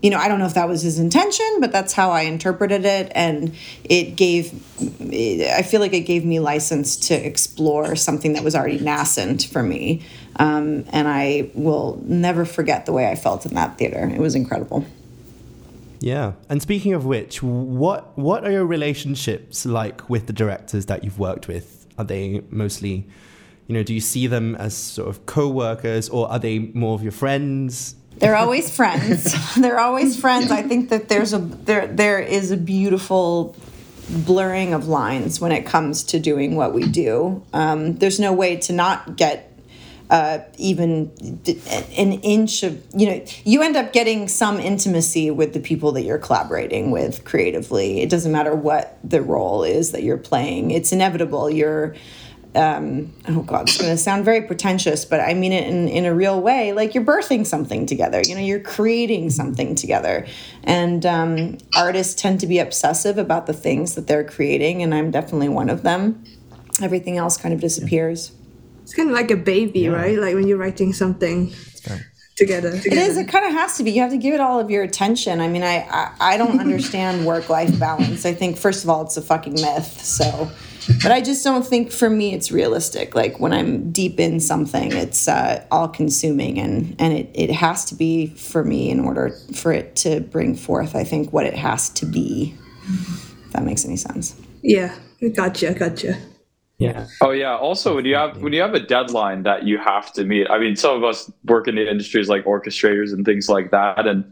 You 0.04 0.12
know 0.12 0.18
i 0.18 0.30
don't 0.30 0.39
know 0.39 0.45
if 0.45 0.54
that 0.54 0.69
was 0.69 0.81
his 0.81 0.98
intention 0.98 1.57
but 1.60 1.74
that's 1.74 1.92
how 1.92 2.12
i 2.12 2.22
interpreted 2.22 2.86
it 2.86 3.12
and 3.15 3.54
it 3.83 4.15
gave 4.15 4.54
i 5.51 5.62
feel 5.62 5.81
like 5.81 5.92
it 5.92 6.06
gave 6.06 6.24
me 6.24 6.39
license 6.39 6.95
to 7.07 7.15
explore 7.15 7.98
something 7.98 8.31
that 8.31 8.42
was 8.42 8.56
already 8.56 8.80
nascent 8.80 9.44
for 9.44 9.62
me 9.62 10.01
um, 10.39 10.86
and 10.91 11.07
i 11.07 11.50
will 11.53 12.01
never 12.06 12.45
forget 12.45 12.86
the 12.86 12.91
way 12.91 13.07
i 13.09 13.15
felt 13.15 13.45
in 13.45 13.53
that 13.53 13.77
theater 13.77 14.09
it 14.09 14.19
was 14.19 14.33
incredible 14.36 14.83
Yeah. 16.01 16.31
And 16.50 16.62
speaking 16.62 16.94
of 16.94 17.03
which, 17.06 17.44
what 17.44 18.18
what 18.18 18.45
are 18.45 18.51
your 18.51 18.65
relationships 18.65 19.65
like 19.65 20.09
with 20.09 20.27
the 20.27 20.33
directors 20.33 20.86
that 20.86 21.03
you've 21.03 21.19
worked 21.19 21.47
with? 21.50 21.86
Are 21.97 22.06
they 22.06 22.41
mostly, 22.50 23.06
you 23.68 23.74
know, 23.75 23.83
do 23.83 23.94
you 23.94 24.00
see 24.00 24.25
them 24.27 24.56
as 24.56 24.74
sort 24.77 25.10
of 25.10 25.25
co-workers 25.25 26.08
or 26.08 26.31
are 26.31 26.39
they 26.39 26.72
more 26.74 26.96
of 26.96 27.03
your 27.03 27.12
friends? 27.12 27.96
They're 28.17 28.38
always 28.38 28.72
friends. 28.79 29.36
They're 29.62 29.79
always 29.79 30.15
friends. 30.17 30.51
I 30.51 30.62
think 30.63 30.89
that 30.89 31.10
there's 31.10 31.34
a 31.34 31.39
there 31.39 31.88
there 31.88 32.19
is 32.19 32.51
a 32.51 32.58
beautiful 32.58 33.53
blurring 34.25 34.74
of 34.74 34.88
lines 34.88 35.41
when 35.41 35.51
it 35.51 35.65
comes 35.65 36.03
to 36.03 36.19
doing 36.19 36.55
what 36.55 36.74
we 36.74 36.88
do. 36.88 37.43
Um, 37.51 37.98
there's 38.00 38.19
no 38.19 38.31
way 38.31 38.55
to 38.67 38.74
not 38.74 39.17
get 39.17 39.49
uh, 40.10 40.39
even 40.58 41.12
an 41.98 42.13
inch 42.13 42.63
of 42.63 42.84
you 42.96 43.06
know 43.06 43.25
you 43.44 43.62
end 43.62 43.75
up 43.75 43.94
getting 43.94 44.28
some 44.28 44.60
intimacy 44.60 45.30
with 45.30 45.54
the 45.54 45.60
people 45.60 45.92
that 45.92 46.01
you're 46.01 46.18
collaborating 46.18 46.89
with 46.92 47.24
creatively. 47.25 48.01
It 48.01 48.10
doesn't 48.10 48.32
matter 48.32 48.56
what 48.56 48.98
the 49.04 49.22
role 49.22 49.63
is 49.63 49.92
that 49.92 50.04
you're 50.04 50.18
playing. 50.18 50.72
It's 50.72 50.92
inevitable. 50.92 51.50
You're 51.50 51.96
um, 52.56 53.13
oh 53.28 53.44
god, 53.44 53.70
it's 53.70 53.78
going 53.78 53.92
to 53.92 53.98
sound 53.98 54.25
very 54.25 54.42
pretentious, 54.42 55.06
but 55.06 55.20
I 55.20 55.36
mean 55.36 55.54
it 55.54 55.68
in, 55.68 55.88
in 55.88 56.06
a 56.06 56.13
real 56.13 56.42
way. 56.42 56.74
Like 56.74 56.96
you're 56.96 57.06
birthing 57.06 57.46
something 57.46 57.86
together. 57.86 58.22
You 58.25 58.34
know, 58.34 58.42
you're 58.42 58.60
creating 58.60 59.30
something 59.30 59.75
together. 59.75 60.25
And 60.63 61.06
um, 61.06 61.58
artists 61.75 62.20
tend 62.20 62.39
to 62.39 62.48
be 62.48 62.58
obsessive 62.58 63.20
about 63.20 63.46
the 63.46 63.54
things 63.54 63.94
that 63.96 64.08
they're 64.08 64.24
creating, 64.24 64.82
and 64.82 64.96
I'm 64.96 65.12
definitely 65.12 65.50
one 65.50 65.70
of 65.70 65.84
them. 65.84 66.24
Everything 66.82 67.18
else 67.18 67.38
kind 67.38 67.54
of 67.54 67.60
disappears. 67.60 68.32
It's 68.89 68.96
kind 68.96 69.08
of 69.08 69.15
like 69.15 69.29
a 69.29 69.38
baby, 69.38 69.88
right? 69.88 70.17
Like 70.17 70.34
when 70.34 70.48
you're 70.48 70.58
writing 70.58 70.93
something 70.93 71.53
together. 72.36 72.69
It 72.74 72.91
is. 72.93 73.17
It 73.17 73.27
kind 73.27 73.46
of 73.46 73.51
has 73.51 73.77
to 73.77 73.84
be. 73.84 73.91
You 73.91 74.01
have 74.01 74.10
to 74.10 74.17
give 74.17 74.34
it 74.34 74.39
all 74.39 74.60
of 74.60 74.72
your 74.72 74.81
attention. 74.81 75.41
I 75.41 75.48
mean, 75.48 75.62
I 75.62 75.88
I, 75.91 76.15
I 76.19 76.38
don't 76.38 76.60
understand 76.65 77.24
work 77.24 77.50
life 77.50 77.77
balance. 77.77 78.25
I 78.25 78.34
think 78.34 78.58
first 78.58 78.84
of 78.84 78.89
all, 78.89 79.03
it's 79.03 79.15
a 79.15 79.22
fucking 79.22 79.53
myth. 79.53 80.01
So, 80.03 80.50
but 81.03 81.12
I 81.12 81.22
just 81.22 81.43
don't 81.43 81.63
think 81.63 81.91
for 81.91 82.10
me 82.10 82.34
it's 82.34 82.51
realistic. 82.51 83.13
Like 83.13 83.39
when 83.39 83.53
I'm 83.53 83.91
deep 83.91 84.19
in 84.19 84.39
something, 84.39 84.91
it's 84.91 85.27
uh, 85.27 85.63
all 85.69 85.88
consuming, 85.88 86.58
and 86.58 86.96
and 86.98 87.13
it 87.13 87.29
it 87.36 87.51
has 87.51 87.86
to 87.86 87.96
be 87.96 88.25
for 88.25 88.63
me 88.63 88.89
in 88.89 89.01
order 89.01 89.29
for 89.53 89.72
it 89.72 89.96
to 89.98 90.19
bring 90.19 90.55
forth. 90.55 90.96
I 90.96 91.03
think 91.03 91.31
what 91.31 91.46
it 91.46 91.53
has 91.53 91.89
to 91.91 92.08
be. 92.08 92.55
If 92.88 93.51
that 93.51 93.63
makes 93.63 93.86
any 93.86 93.98
sense. 93.98 94.36
Yeah, 94.63 94.96
gotcha, 95.36 95.75
gotcha. 95.75 96.17
Yeah. 96.79 97.07
Oh 97.21 97.31
yeah. 97.31 97.55
Also, 97.57 97.95
when 97.95 98.05
you 98.05 98.15
have 98.15 98.38
when 98.41 98.53
you 98.53 98.62
have 98.62 98.74
a 98.74 98.79
deadline 98.79 99.43
that 99.43 99.63
you 99.63 99.77
have 99.77 100.12
to 100.13 100.24
meet, 100.24 100.50
I 100.50 100.57
mean, 100.59 100.75
some 100.77 100.95
of 100.95 101.03
us 101.03 101.31
work 101.45 101.67
in 101.67 101.75
the 101.75 101.89
industries 101.89 102.29
like 102.29 102.45
orchestrators 102.45 103.12
and 103.13 103.25
things 103.25 103.50
like 103.50 103.71
that, 103.71 104.07
and 104.07 104.24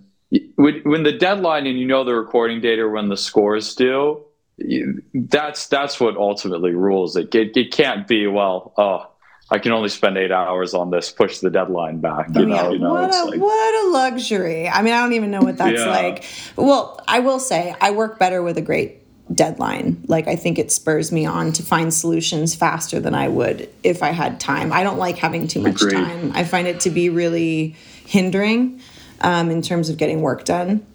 when 0.56 0.80
when 0.84 1.04
the 1.04 1.12
deadline 1.12 1.68
and 1.68 1.78
you 1.78 1.86
know 1.86 2.04
the 2.06 2.16
recording 2.16 2.62
date 2.62 2.80
or 2.80 2.90
when 2.90 3.10
the 3.10 3.18
score 3.18 3.58
is 3.58 3.76
due, 3.76 4.24
you- 4.58 5.04
that's 5.14 5.68
that's 5.68 6.00
what 6.00 6.16
ultimately 6.16 6.72
rules 6.74 7.16
it. 7.18 7.36
It, 7.36 7.56
it 7.58 7.72
can't 7.74 8.08
be 8.08 8.28
well. 8.28 8.74
Oh, 8.78 9.06
I 9.52 9.60
can 9.60 9.74
only 9.74 9.90
spend 9.90 10.18
eight 10.18 10.32
hours 10.32 10.74
on 10.74 10.90
this. 10.90 11.12
Push 11.12 11.40
the 11.40 11.50
deadline 11.50 12.00
back. 12.00 12.28
You 12.34 12.44
oh, 12.44 12.46
know, 12.46 12.56
Yeah, 12.56 12.70
you 12.72 12.80
know. 12.80 12.92
what 12.94 13.04
it's 13.10 13.18
a 13.18 13.26
like, 13.26 13.40
what 13.42 13.86
a 13.86 13.90
luxury. 13.92 14.70
I 14.70 14.82
mean, 14.84 14.94
I 14.94 15.02
don't 15.02 15.14
even 15.14 15.32
know 15.32 15.42
what 15.42 15.58
that's 15.58 15.80
Yeah. 15.80 15.88
like. 15.90 16.24
Well, 16.56 17.00
I 17.10 17.20
will 17.20 17.40
say 17.40 17.76
I 17.82 17.92
work 17.92 18.20
better 18.20 18.42
with 18.42 18.58
a 18.58 18.62
great 18.62 19.02
deadline. 19.34 20.04
Like 20.08 20.28
I 20.28 20.36
think 20.36 20.58
it 20.58 20.72
spurs 20.72 21.12
me 21.12 21.26
on 21.26 21.52
to 21.54 21.64
find 21.64 21.94
solutions 21.94 22.56
faster 22.56 23.00
than 23.00 23.14
I 23.14 23.28
would 23.28 23.70
if 23.84 24.02
I 24.02 24.10
had 24.10 24.40
time. 24.40 24.72
I 24.72 24.84
don't 24.84 24.98
like 24.98 25.18
having 25.18 25.48
too 25.48 25.62
much 25.62 25.82
Agreed. 25.82 25.94
time. 25.94 26.32
I 26.34 26.44
find 26.44 26.68
it 26.68 26.82
to 26.82 26.90
be 26.90 27.10
really 27.10 27.76
hindering 28.06 28.82
um, 29.22 29.52
in 29.52 29.62
terms 29.62 29.90
of 29.90 29.98
getting 29.98 30.22
work 30.22 30.46
done. 30.46 30.86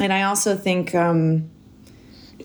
And 0.00 0.12
I 0.12 0.22
also 0.22 0.56
think, 0.56 0.94
um, 0.94 1.50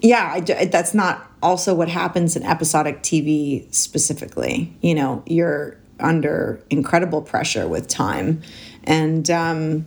yeah, 0.02 0.34
I, 0.36 0.66
that's 0.66 0.94
not 0.94 1.30
also 1.42 1.74
what 1.74 1.90
happens 1.90 2.36
in 2.36 2.44
episodic 2.44 3.04
TV 3.04 3.74
specifically. 3.74 4.74
You 4.82 4.96
know, 4.96 5.24
you're 5.26 5.78
under 6.00 6.62
incredible 6.70 7.22
pressure 7.22 7.68
with 7.68 7.88
time. 7.88 8.42
And 8.84 9.30
um, 9.30 9.86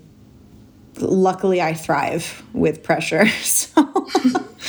luckily, 1.01 1.61
I 1.61 1.75
thrive 1.75 2.43
with 2.53 2.83
pressure. 2.83 3.27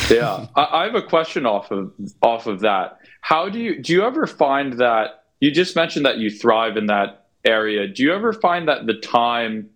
So, 0.08 0.16
yeah, 0.16 0.48
I, 0.56 0.68
I 0.72 0.84
have 0.86 0.96
a 0.96 1.02
question 1.02 1.46
off 1.46 1.72
of 1.72 1.92
off 2.22 2.48
of 2.48 2.60
that. 2.62 3.00
How 3.22 3.50
do 3.50 3.60
you 3.60 3.82
do 3.82 3.94
you 3.94 4.04
ever 4.04 4.28
find 4.28 4.74
that 4.74 5.24
you 5.40 5.52
just 5.52 5.76
mentioned 5.76 6.06
that 6.06 6.18
you 6.18 6.30
thrive 6.30 6.78
in 6.78 6.88
that 6.88 7.28
area? 7.44 7.88
Do 7.88 8.04
you 8.04 8.14
ever 8.14 8.34
find 8.34 8.68
that 8.68 8.86
the 8.86 8.96
time 8.96 9.70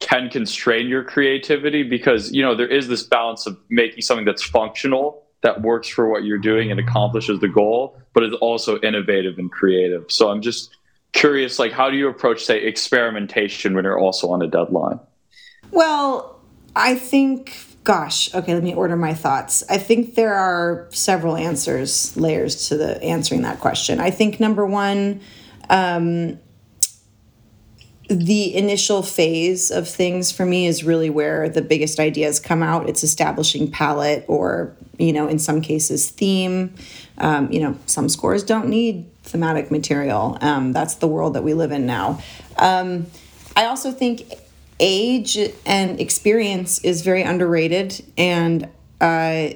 can 0.00 0.28
constrain 0.28 0.88
your 0.88 1.04
creativity 1.04 1.82
because 1.82 2.32
you 2.32 2.42
know 2.42 2.54
there 2.54 2.68
is 2.68 2.88
this 2.88 3.02
balance 3.02 3.46
of 3.46 3.56
making 3.70 4.02
something 4.02 4.26
that's 4.26 4.42
functional 4.42 5.22
that 5.42 5.62
works 5.62 5.88
for 5.88 6.08
what 6.08 6.24
you're 6.24 6.38
doing 6.38 6.70
and 6.70 6.78
accomplishes 6.80 7.40
the 7.40 7.48
goal, 7.48 7.98
but 8.12 8.22
is 8.22 8.32
also 8.34 8.78
innovative 8.80 9.38
and 9.38 9.50
creative. 9.50 10.04
So 10.08 10.30
I'm 10.30 10.40
just 10.40 10.76
curious, 11.12 11.58
like 11.58 11.72
how 11.72 11.90
do 11.90 11.96
you 11.96 12.08
approach 12.08 12.44
say 12.44 12.62
experimentation 12.62 13.74
when 13.74 13.84
you're 13.84 13.98
also 13.98 14.30
on 14.30 14.42
a 14.42 14.46
deadline? 14.46 15.00
Well, 15.72 16.38
I 16.76 16.94
think, 16.94 17.56
gosh, 17.82 18.32
okay, 18.34 18.54
let 18.54 18.62
me 18.62 18.74
order 18.74 18.94
my 18.94 19.14
thoughts. 19.14 19.64
I 19.68 19.78
think 19.78 20.14
there 20.14 20.34
are 20.34 20.86
several 20.90 21.36
answers, 21.36 22.16
layers 22.16 22.68
to 22.68 22.76
the 22.76 23.02
answering 23.02 23.42
that 23.42 23.58
question. 23.58 23.98
I 23.98 24.10
think 24.10 24.38
number 24.38 24.64
one, 24.64 25.20
um, 25.68 26.38
the 28.08 28.54
initial 28.54 29.02
phase 29.02 29.70
of 29.70 29.88
things 29.88 30.30
for 30.30 30.44
me 30.44 30.66
is 30.66 30.84
really 30.84 31.08
where 31.08 31.48
the 31.48 31.62
biggest 31.62 31.98
ideas 31.98 32.38
come 32.38 32.62
out. 32.62 32.88
It's 32.88 33.02
establishing 33.02 33.70
palette, 33.70 34.24
or 34.28 34.76
you 34.98 35.12
know, 35.12 35.26
in 35.26 35.38
some 35.38 35.62
cases, 35.62 36.10
theme. 36.10 36.74
Um, 37.18 37.50
you 37.50 37.60
know, 37.60 37.78
some 37.86 38.08
scores 38.08 38.44
don't 38.44 38.68
need 38.68 39.08
thematic 39.22 39.70
material. 39.70 40.36
Um, 40.42 40.72
that's 40.72 40.96
the 40.96 41.08
world 41.08 41.34
that 41.34 41.42
we 41.42 41.54
live 41.54 41.72
in 41.72 41.86
now. 41.86 42.20
Um, 42.58 43.06
I 43.56 43.66
also 43.66 43.92
think 43.92 44.32
age 44.82 45.38
and 45.64 45.98
experience 46.00 46.84
is 46.84 47.00
very 47.00 47.22
underrated, 47.22 48.04
and 48.18 48.68
uh, 49.00 49.50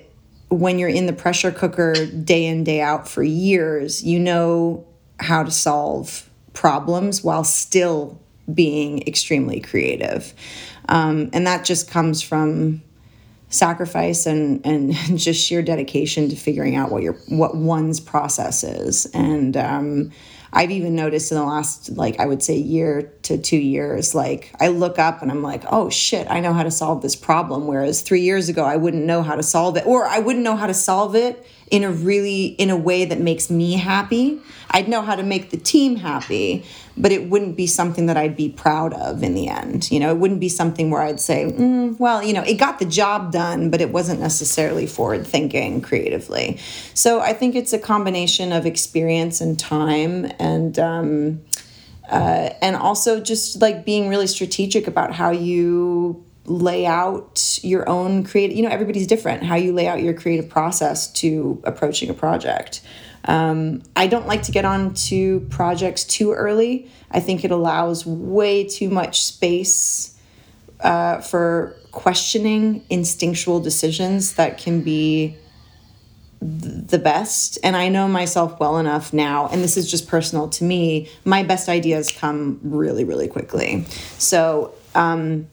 when 0.48 0.78
you're 0.78 0.88
in 0.88 1.06
the 1.06 1.12
pressure 1.12 1.50
cooker 1.50 2.06
day 2.06 2.46
in 2.46 2.64
day 2.64 2.80
out 2.80 3.08
for 3.08 3.22
years, 3.22 4.02
you 4.02 4.18
know 4.18 4.86
how 5.18 5.42
to 5.42 5.50
solve 5.50 6.30
problems 6.52 7.22
while 7.22 7.44
still 7.44 8.18
being 8.52 9.02
extremely 9.06 9.60
creative. 9.60 10.32
Um, 10.88 11.30
and 11.32 11.46
that 11.46 11.64
just 11.64 11.90
comes 11.90 12.22
from 12.22 12.82
sacrifice 13.48 14.26
and, 14.26 14.64
and 14.64 14.94
just 15.16 15.44
sheer 15.44 15.62
dedication 15.62 16.28
to 16.28 16.36
figuring 16.36 16.76
out 16.76 16.90
what 16.90 17.02
your 17.02 17.14
what 17.28 17.56
one's 17.56 18.00
process 18.00 18.62
is. 18.62 19.06
And 19.06 19.56
um, 19.56 20.12
I've 20.56 20.70
even 20.70 20.96
noticed 20.96 21.30
in 21.30 21.36
the 21.36 21.44
last 21.44 21.90
like 21.98 22.18
I 22.18 22.24
would 22.24 22.42
say 22.42 22.56
year 22.56 23.12
to 23.24 23.36
two 23.36 23.58
years, 23.58 24.14
like 24.14 24.50
I 24.58 24.68
look 24.68 24.98
up 24.98 25.20
and 25.20 25.30
I'm 25.30 25.42
like, 25.42 25.64
oh 25.70 25.90
shit, 25.90 26.26
I 26.30 26.40
know 26.40 26.54
how 26.54 26.62
to 26.62 26.70
solve 26.70 27.02
this 27.02 27.14
problem. 27.14 27.66
Whereas 27.66 28.00
three 28.00 28.22
years 28.22 28.48
ago 28.48 28.64
I 28.64 28.76
wouldn't 28.76 29.04
know 29.04 29.22
how 29.22 29.36
to 29.36 29.42
solve 29.42 29.76
it, 29.76 29.86
or 29.86 30.06
I 30.06 30.18
wouldn't 30.18 30.42
know 30.42 30.56
how 30.56 30.66
to 30.66 30.72
solve 30.72 31.14
it 31.14 31.46
in 31.70 31.82
a 31.82 31.90
really 31.90 32.46
in 32.46 32.70
a 32.70 32.76
way 32.76 33.04
that 33.04 33.20
makes 33.20 33.50
me 33.50 33.72
happy. 33.74 34.40
I'd 34.70 34.88
know 34.88 35.02
how 35.02 35.14
to 35.14 35.22
make 35.22 35.50
the 35.50 35.56
team 35.56 35.96
happy, 35.96 36.64
but 36.96 37.12
it 37.12 37.28
wouldn't 37.28 37.56
be 37.56 37.66
something 37.66 38.06
that 38.06 38.16
I'd 38.16 38.36
be 38.36 38.48
proud 38.48 38.92
of 38.94 39.22
in 39.22 39.34
the 39.34 39.48
end. 39.48 39.90
You 39.90 40.00
know, 40.00 40.10
it 40.10 40.18
wouldn't 40.18 40.40
be 40.40 40.48
something 40.48 40.90
where 40.90 41.02
I'd 41.02 41.20
say, 41.20 41.44
mm, 41.46 41.98
well, 41.98 42.22
you 42.22 42.32
know, 42.32 42.42
it 42.42 42.54
got 42.54 42.78
the 42.78 42.84
job 42.84 43.32
done, 43.32 43.70
but 43.70 43.80
it 43.80 43.90
wasn't 43.90 44.20
necessarily 44.20 44.86
forward 44.86 45.26
thinking 45.26 45.80
creatively. 45.80 46.58
So 46.94 47.20
I 47.20 47.32
think 47.32 47.54
it's 47.54 47.72
a 47.72 47.78
combination 47.78 48.52
of 48.52 48.66
experience 48.66 49.40
and 49.40 49.58
time 49.58 50.30
and, 50.38 50.78
um, 50.78 51.40
uh, 52.10 52.50
and 52.60 52.76
also 52.76 53.20
just 53.20 53.60
like 53.60 53.84
being 53.84 54.08
really 54.08 54.26
strategic 54.26 54.86
about 54.86 55.12
how 55.12 55.30
you 55.30 56.25
lay 56.46 56.86
out 56.86 57.58
your 57.62 57.88
own 57.88 58.24
creative 58.24 58.56
you 58.56 58.62
know 58.62 58.68
everybody's 58.68 59.06
different 59.06 59.42
how 59.42 59.56
you 59.56 59.72
lay 59.72 59.86
out 59.86 60.02
your 60.02 60.14
creative 60.14 60.48
process 60.48 61.10
to 61.12 61.60
approaching 61.64 62.10
a 62.10 62.14
project. 62.14 62.80
Um, 63.24 63.82
i 63.96 64.06
don't 64.06 64.28
like 64.28 64.42
to 64.44 64.52
get 64.52 64.64
onto 64.64 65.40
projects 65.48 66.04
too 66.04 66.32
early. 66.32 66.90
I 67.10 67.20
think 67.20 67.44
it 67.44 67.50
allows 67.50 68.06
way 68.06 68.64
too 68.64 68.88
much 68.88 69.22
space 69.22 70.16
uh, 70.80 71.20
for 71.20 71.76
questioning 71.90 72.84
instinctual 72.90 73.60
decisions 73.60 74.34
that 74.34 74.58
can 74.58 74.82
be 74.82 75.36
the 76.40 76.98
best. 76.98 77.58
And 77.64 77.76
i 77.76 77.88
know 77.88 78.06
myself 78.06 78.60
well 78.60 78.78
enough 78.78 79.12
now 79.12 79.48
and 79.48 79.62
this 79.62 79.76
is 79.76 79.90
just 79.90 80.06
personal 80.06 80.48
to 80.50 80.64
me 80.64 81.08
my 81.24 81.42
best 81.42 81.68
ideas 81.68 82.12
come 82.12 82.60
really 82.62 83.04
really 83.04 83.26
quickly. 83.26 83.84
So 84.18 84.74
um, 84.94 85.48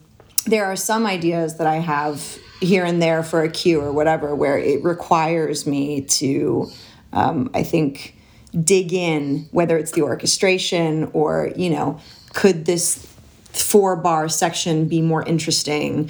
there 0.45 0.65
are 0.65 0.75
some 0.75 1.05
ideas 1.05 1.57
that 1.57 1.67
i 1.67 1.75
have 1.75 2.37
here 2.59 2.85
and 2.85 3.01
there 3.01 3.23
for 3.23 3.43
a 3.43 3.49
cue 3.49 3.79
or 3.81 3.91
whatever 3.91 4.35
where 4.35 4.57
it 4.57 4.83
requires 4.83 5.65
me 5.65 6.01
to 6.01 6.69
um, 7.11 7.49
i 7.53 7.63
think 7.63 8.15
dig 8.63 8.93
in 8.93 9.47
whether 9.51 9.77
it's 9.77 9.91
the 9.91 10.01
orchestration 10.01 11.09
or 11.13 11.51
you 11.55 11.69
know 11.69 11.99
could 12.33 12.65
this 12.65 13.07
four 13.51 13.95
bar 13.95 14.27
section 14.29 14.87
be 14.87 15.01
more 15.01 15.23
interesting 15.23 16.09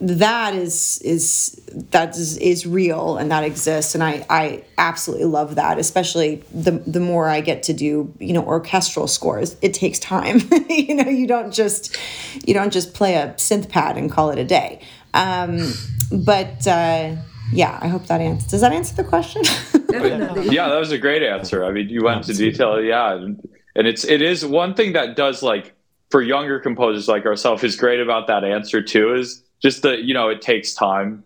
that 0.00 0.54
is 0.54 0.98
is 1.04 1.60
that 1.90 2.16
is, 2.16 2.38
is 2.38 2.66
real 2.66 3.18
and 3.18 3.30
that 3.30 3.44
exists. 3.44 3.94
And 3.94 4.02
I, 4.02 4.24
I 4.30 4.64
absolutely 4.78 5.26
love 5.26 5.56
that 5.56 5.78
especially 5.78 6.36
the 6.52 6.72
the 6.72 7.00
more 7.00 7.28
I 7.28 7.40
get 7.40 7.62
to 7.64 7.72
do 7.72 8.12
you 8.18 8.32
know 8.32 8.42
orchestral 8.42 9.06
scores 9.06 9.56
it 9.62 9.74
takes 9.74 9.98
time. 9.98 10.40
You 10.68 10.94
know 10.94 11.08
you 11.08 11.26
don't 11.26 11.52
just 11.52 11.96
you 12.46 12.52
don't 12.52 12.72
just 12.72 12.92
play 12.92 13.14
a 13.14 13.28
synth 13.34 13.68
pad 13.68 13.96
and 13.96 14.10
call 14.10 14.30
it 14.30 14.38
a 14.38 14.44
day. 14.44 14.80
Um, 15.14 15.72
but 16.12 16.66
uh, 16.66 17.16
yeah 17.52 17.78
I 17.80 17.88
hope 17.88 18.06
that 18.06 18.20
answers 18.20 18.50
does 18.50 18.60
that 18.60 18.72
answer 18.72 18.94
the 18.94 19.04
question? 19.04 19.42
Yeah 20.52 20.68
that 20.68 20.78
was 20.78 20.92
a 20.92 20.98
great 20.98 21.22
answer. 21.22 21.64
I 21.64 21.72
mean 21.72 21.88
you 21.88 22.04
went 22.04 22.28
into 22.28 22.34
detail. 22.34 22.82
Yeah 22.82 23.14
and, 23.14 23.48
and 23.74 23.86
it's 23.86 24.04
it 24.04 24.22
is 24.22 24.44
one 24.44 24.74
thing 24.74 24.92
that 24.92 25.16
does 25.16 25.42
like 25.42 25.74
for 26.10 26.22
younger 26.22 26.60
composers 26.60 27.08
like 27.08 27.26
ourselves 27.26 27.64
is 27.64 27.76
great 27.76 28.00
about 28.00 28.26
that 28.26 28.44
answer 28.44 28.82
too 28.82 29.14
is 29.14 29.42
just 29.62 29.82
the 29.82 29.96
you 30.02 30.14
know 30.14 30.28
it 30.28 30.40
takes 30.42 30.74
time 30.74 31.22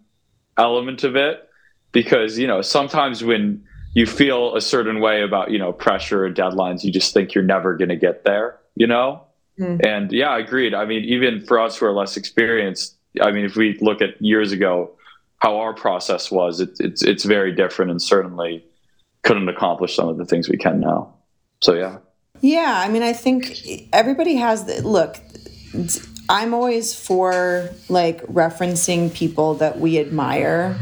element 0.56 1.04
of 1.04 1.16
it 1.16 1.48
because 1.92 2.38
you 2.38 2.46
know 2.46 2.62
sometimes 2.62 3.24
when 3.24 3.62
you 3.94 4.06
feel 4.06 4.54
a 4.56 4.60
certain 4.60 5.00
way 5.00 5.22
about 5.22 5.50
you 5.50 5.58
know 5.58 5.72
pressure 5.72 6.24
or 6.26 6.30
deadlines 6.32 6.84
you 6.84 6.92
just 6.92 7.12
think 7.14 7.34
you're 7.34 7.44
never 7.44 7.76
going 7.76 7.88
to 7.88 7.96
get 7.96 8.24
there 8.24 8.58
you 8.76 8.86
know 8.86 9.22
Mm. 9.58 9.84
and 9.84 10.10
yeah 10.12 10.30
I 10.30 10.38
agreed 10.38 10.72
i 10.74 10.86
mean 10.86 11.04
even 11.04 11.44
for 11.44 11.60
us 11.60 11.76
who 11.76 11.84
are 11.84 11.92
less 11.92 12.16
experienced 12.16 12.96
i 13.20 13.30
mean 13.30 13.44
if 13.44 13.56
we 13.56 13.76
look 13.82 14.00
at 14.00 14.10
years 14.22 14.52
ago 14.52 14.92
how 15.38 15.58
our 15.58 15.74
process 15.74 16.30
was 16.30 16.60
it, 16.60 16.70
it's 16.80 17.02
it's 17.02 17.24
very 17.24 17.52
different 17.54 17.90
and 17.90 18.00
certainly 18.00 18.64
couldn't 19.22 19.48
accomplish 19.50 19.94
some 19.96 20.08
of 20.08 20.16
the 20.16 20.24
things 20.24 20.48
we 20.48 20.56
can 20.56 20.80
now 20.80 21.12
so 21.60 21.74
yeah 21.74 21.98
Yeah, 22.40 22.72
I 22.84 22.88
mean, 22.88 23.02
I 23.02 23.12
think 23.12 23.58
everybody 23.92 24.36
has 24.36 24.64
the 24.64 24.80
look. 24.80 25.16
I'm 26.30 26.54
always 26.54 26.94
for 26.94 27.68
like 27.88 28.22
referencing 28.26 29.12
people 29.12 29.54
that 29.54 29.80
we 29.80 29.98
admire. 29.98 30.78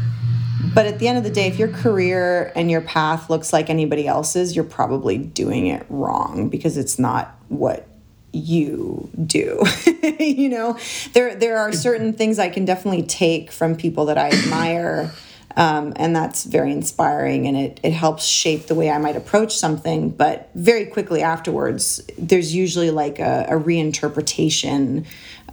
But 0.75 0.85
at 0.85 0.99
the 0.99 1.07
end 1.07 1.17
of 1.17 1.23
the 1.23 1.31
day, 1.31 1.47
if 1.47 1.57
your 1.57 1.69
career 1.69 2.51
and 2.55 2.69
your 2.69 2.81
path 2.81 3.31
looks 3.31 3.51
like 3.51 3.67
anybody 3.67 4.07
else's, 4.07 4.55
you're 4.55 4.63
probably 4.63 5.17
doing 5.17 5.65
it 5.65 5.87
wrong 5.89 6.49
because 6.49 6.77
it's 6.77 6.99
not 6.99 7.35
what 7.47 7.87
you 8.31 9.09
do. 9.25 9.63
you 10.19 10.49
know, 10.49 10.77
there 11.13 11.33
there 11.33 11.57
are 11.57 11.73
certain 11.73 12.13
things 12.13 12.37
I 12.37 12.49
can 12.49 12.65
definitely 12.65 13.03
take 13.03 13.51
from 13.51 13.75
people 13.75 14.05
that 14.05 14.19
I 14.19 14.29
admire. 14.29 15.11
Um, 15.57 15.93
and 15.95 16.15
that's 16.15 16.43
very 16.45 16.71
inspiring 16.71 17.47
and 17.47 17.57
it, 17.57 17.79
it 17.83 17.91
helps 17.91 18.23
shape 18.23 18.67
the 18.67 18.75
way 18.75 18.89
I 18.89 18.99
might 18.99 19.15
approach 19.15 19.57
something. 19.57 20.11
But 20.11 20.49
very 20.53 20.85
quickly 20.85 21.23
afterwards, 21.23 22.01
there's 22.17 22.55
usually 22.55 22.91
like 22.91 23.17
a, 23.19 23.47
a 23.49 23.59
reinterpretation 23.59 25.05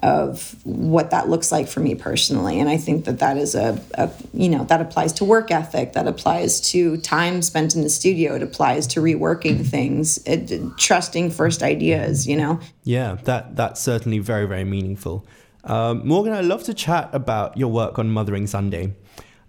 of 0.02 0.56
what 0.64 1.10
that 1.10 1.28
looks 1.28 1.50
like 1.50 1.68
for 1.68 1.80
me 1.80 1.94
personally. 1.94 2.60
And 2.60 2.68
I 2.68 2.76
think 2.76 3.04
that 3.04 3.18
that 3.18 3.36
is 3.36 3.54
a, 3.54 3.80
a, 3.94 4.10
you 4.32 4.48
know, 4.48 4.64
that 4.64 4.80
applies 4.80 5.12
to 5.14 5.24
work 5.24 5.50
ethic, 5.50 5.92
that 5.94 6.06
applies 6.06 6.60
to 6.72 6.96
time 6.98 7.42
spent 7.42 7.74
in 7.74 7.82
the 7.82 7.90
studio, 7.90 8.34
it 8.34 8.42
applies 8.42 8.86
to 8.88 9.00
reworking 9.00 9.66
things, 9.66 10.18
it, 10.26 10.52
trusting 10.76 11.30
first 11.30 11.62
ideas, 11.62 12.26
you 12.26 12.36
know? 12.36 12.60
Yeah, 12.84 13.16
that 13.24 13.56
that's 13.56 13.80
certainly 13.80 14.18
very, 14.18 14.46
very 14.46 14.64
meaningful. 14.64 15.26
Um, 15.64 16.06
Morgan, 16.06 16.32
I'd 16.32 16.44
love 16.44 16.62
to 16.64 16.74
chat 16.74 17.10
about 17.12 17.56
your 17.56 17.70
work 17.70 17.98
on 17.98 18.10
Mothering 18.10 18.46
Sunday. 18.46 18.94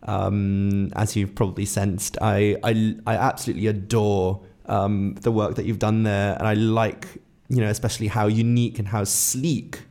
Um, 0.04 0.92
as 0.96 1.16
you've 1.16 1.36
probably 1.36 1.66
sensed, 1.66 2.18
I, 2.22 2.56
I, 2.64 2.96
I 3.06 3.16
absolutely 3.16 3.68
adore 3.68 4.42
um, 4.66 5.16
the 5.22 5.32
work 5.32 5.56
that 5.56 5.66
you've 5.66 5.80
done 5.80 6.04
there. 6.04 6.36
And 6.38 6.48
I 6.48 6.54
like, 6.54 7.08
you 7.50 7.62
know, 7.62 7.68
especially 7.70 8.08
how 8.08 8.28
unique 8.28 8.80
and 8.80 8.88
how 8.88 9.04
sleek 9.04 9.82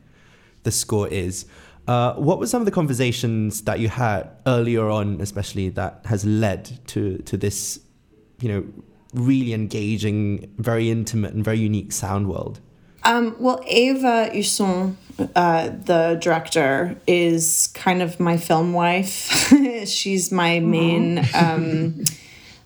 the 0.67 0.71
score 0.71 1.07
is. 1.07 1.45
Uh, 1.87 2.13
what 2.15 2.37
were 2.37 2.47
some 2.47 2.61
of 2.61 2.65
the 2.65 2.71
conversations 2.71 3.61
that 3.61 3.79
you 3.79 3.87
had 3.87 4.29
earlier 4.45 4.89
on, 4.89 5.21
especially 5.21 5.69
that 5.69 6.01
has 6.05 6.25
led 6.25 6.79
to 6.85 7.17
to 7.19 7.37
this, 7.37 7.79
you 8.41 8.49
know, 8.49 8.61
really 9.13 9.53
engaging, 9.53 10.53
very 10.57 10.91
intimate, 10.91 11.33
and 11.33 11.43
very 11.45 11.59
unique 11.59 11.93
sound 11.93 12.27
world? 12.27 12.59
Um, 13.03 13.37
well, 13.39 13.63
Eva 13.65 14.29
Husson, 14.33 14.97
uh, 15.33 15.69
the 15.69 16.19
director, 16.21 16.99
is 17.07 17.67
kind 17.73 18.01
of 18.01 18.19
my 18.19 18.35
film 18.35 18.73
wife. 18.73 19.09
She's 19.85 20.29
my 20.29 20.59
main, 20.59 21.25
um, 21.33 22.03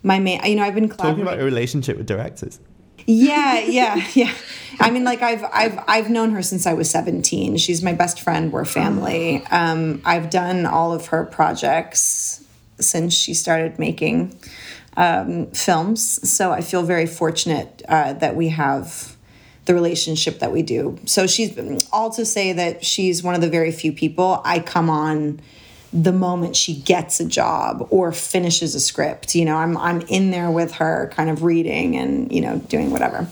my 0.01 0.17
main. 0.17 0.43
You 0.43 0.55
know, 0.55 0.63
I've 0.63 0.74
been 0.74 0.89
talking 0.89 1.22
about 1.22 1.38
your 1.38 1.46
relationship 1.46 1.96
with 1.98 2.08
directors. 2.08 2.60
Yeah, 3.05 3.60
yeah, 3.60 4.08
yeah. 4.13 4.34
I 4.79 4.89
mean, 4.89 5.03
like 5.03 5.22
I've 5.22 5.43
I've 5.51 5.79
I've 5.88 6.10
known 6.10 6.31
her 6.31 6.41
since 6.41 6.65
I 6.65 6.74
was 6.74 6.89
seventeen. 6.89 7.58
She's 7.58 7.84
my 7.84 7.93
best 7.93 8.22
friend. 8.22 8.51
We're 8.51 8.65
family. 8.65 9.46
Um, 9.51 10.01
I've 10.05 10.29
done 10.29 10.65
all 10.65 10.93
of 10.93 11.08
her 11.08 11.25
projects 11.25 12.43
since 12.79 13.13
she 13.13 13.34
started 13.34 13.77
making 13.77 14.38
um, 14.98 15.48
films. 15.51 16.29
So 16.29 16.51
I 16.51 16.62
feel 16.62 16.84
very 16.84 17.05
fortunate 17.05 17.81
uh, 17.88 18.13
that 18.13 18.36
we 18.36 18.50
have 18.50 19.15
the 19.65 19.74
relationship 19.74 20.39
that 20.39 20.51
we 20.51 20.63
do. 20.63 21.00
So 21.05 21.27
she's 21.27 21.55
all 21.91 22.10
to 22.12 22.25
say 22.25 22.53
that 22.53 22.84
she's 22.84 23.22
one 23.22 23.36
of 23.36 23.41
the 23.41 23.50
very 23.50 23.72
few 23.72 23.91
people 23.91 24.41
I 24.43 24.60
come 24.60 24.89
on 24.89 25.39
the 25.93 26.12
moment 26.12 26.55
she 26.55 26.75
gets 26.75 27.19
a 27.19 27.25
job 27.25 27.88
or 27.89 28.12
finishes 28.12 28.75
a 28.75 28.79
script. 28.79 29.36
You 29.36 29.45
know, 29.45 29.57
I'm 29.57 29.77
I'm 29.77 30.01
in 30.01 30.31
there 30.31 30.50
with 30.50 30.74
her, 30.74 31.12
kind 31.13 31.29
of 31.29 31.43
reading 31.43 31.98
and 31.98 32.31
you 32.31 32.41
know 32.41 32.60
doing 32.60 32.91
whatever. 32.91 33.27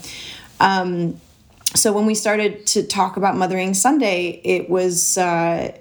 Um, 0.60 1.20
so 1.76 1.94
when 1.94 2.06
we 2.06 2.16
started 2.16 2.66
to 2.68 2.84
talk 2.84 3.16
about 3.16 3.36
Mothering 3.36 3.74
Sunday, 3.74 4.42
it 4.44 4.70
was. 4.70 5.18
Uh, 5.18 5.78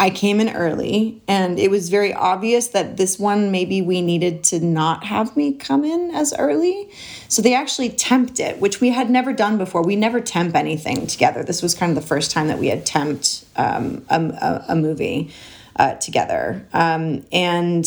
I 0.00 0.08
came 0.08 0.40
in 0.40 0.48
early, 0.48 1.20
and 1.28 1.58
it 1.58 1.70
was 1.70 1.90
very 1.90 2.14
obvious 2.14 2.68
that 2.68 2.96
this 2.96 3.18
one 3.18 3.50
maybe 3.50 3.82
we 3.82 4.00
needed 4.00 4.42
to 4.44 4.58
not 4.58 5.04
have 5.04 5.36
me 5.36 5.52
come 5.52 5.84
in 5.84 6.10
as 6.14 6.32
early. 6.38 6.88
So 7.28 7.42
they 7.42 7.54
actually 7.54 7.90
temped 7.90 8.40
it, 8.40 8.60
which 8.60 8.80
we 8.80 8.88
had 8.88 9.10
never 9.10 9.34
done 9.34 9.58
before. 9.58 9.82
We 9.82 9.96
never 9.96 10.18
temp 10.22 10.56
anything 10.56 11.06
together. 11.06 11.42
This 11.42 11.60
was 11.60 11.74
kind 11.74 11.90
of 11.90 12.02
the 12.02 12.08
first 12.08 12.30
time 12.30 12.48
that 12.48 12.58
we 12.58 12.68
had 12.68 12.86
temped 12.86 13.44
um, 13.56 14.02
a, 14.08 14.22
a, 14.22 14.64
a, 14.70 14.74
movie 14.74 15.30
uh, 15.76 15.94
together. 15.94 16.66
Um, 16.72 17.24
and 17.32 17.86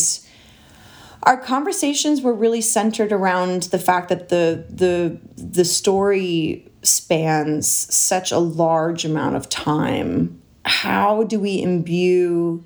our 1.22 1.36
conversations 1.38 2.20
were 2.20 2.34
really 2.34 2.60
centered 2.60 3.12
around 3.12 3.64
the 3.64 3.78
fact 3.78 4.08
that 4.10 4.28
the 4.28 4.64
the 4.68 5.18
the 5.36 5.64
story 5.64 6.70
spans 6.82 7.66
such 7.66 8.30
a 8.30 8.38
large 8.38 9.06
amount 9.06 9.36
of 9.36 9.48
time 9.48 10.42
how 10.64 11.24
do 11.24 11.38
we 11.38 11.60
imbue 11.60 12.64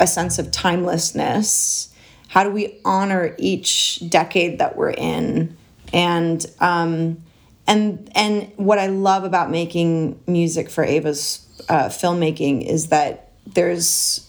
a 0.00 0.06
sense 0.06 0.38
of 0.38 0.50
timelessness? 0.50 1.92
How 2.28 2.42
do 2.42 2.50
we 2.50 2.80
honor 2.84 3.34
each 3.38 4.02
decade 4.08 4.58
that 4.58 4.76
we're 4.76 4.90
in? 4.90 5.56
And 5.92 6.44
um, 6.60 7.22
and 7.66 8.10
and 8.14 8.50
what 8.56 8.78
I 8.78 8.86
love 8.88 9.24
about 9.24 9.50
making 9.50 10.20
music 10.26 10.68
for 10.70 10.84
Eva's 10.84 11.46
uh, 11.68 11.88
filmmaking 11.88 12.66
is 12.66 12.88
that 12.88 13.23
there's 13.46 14.28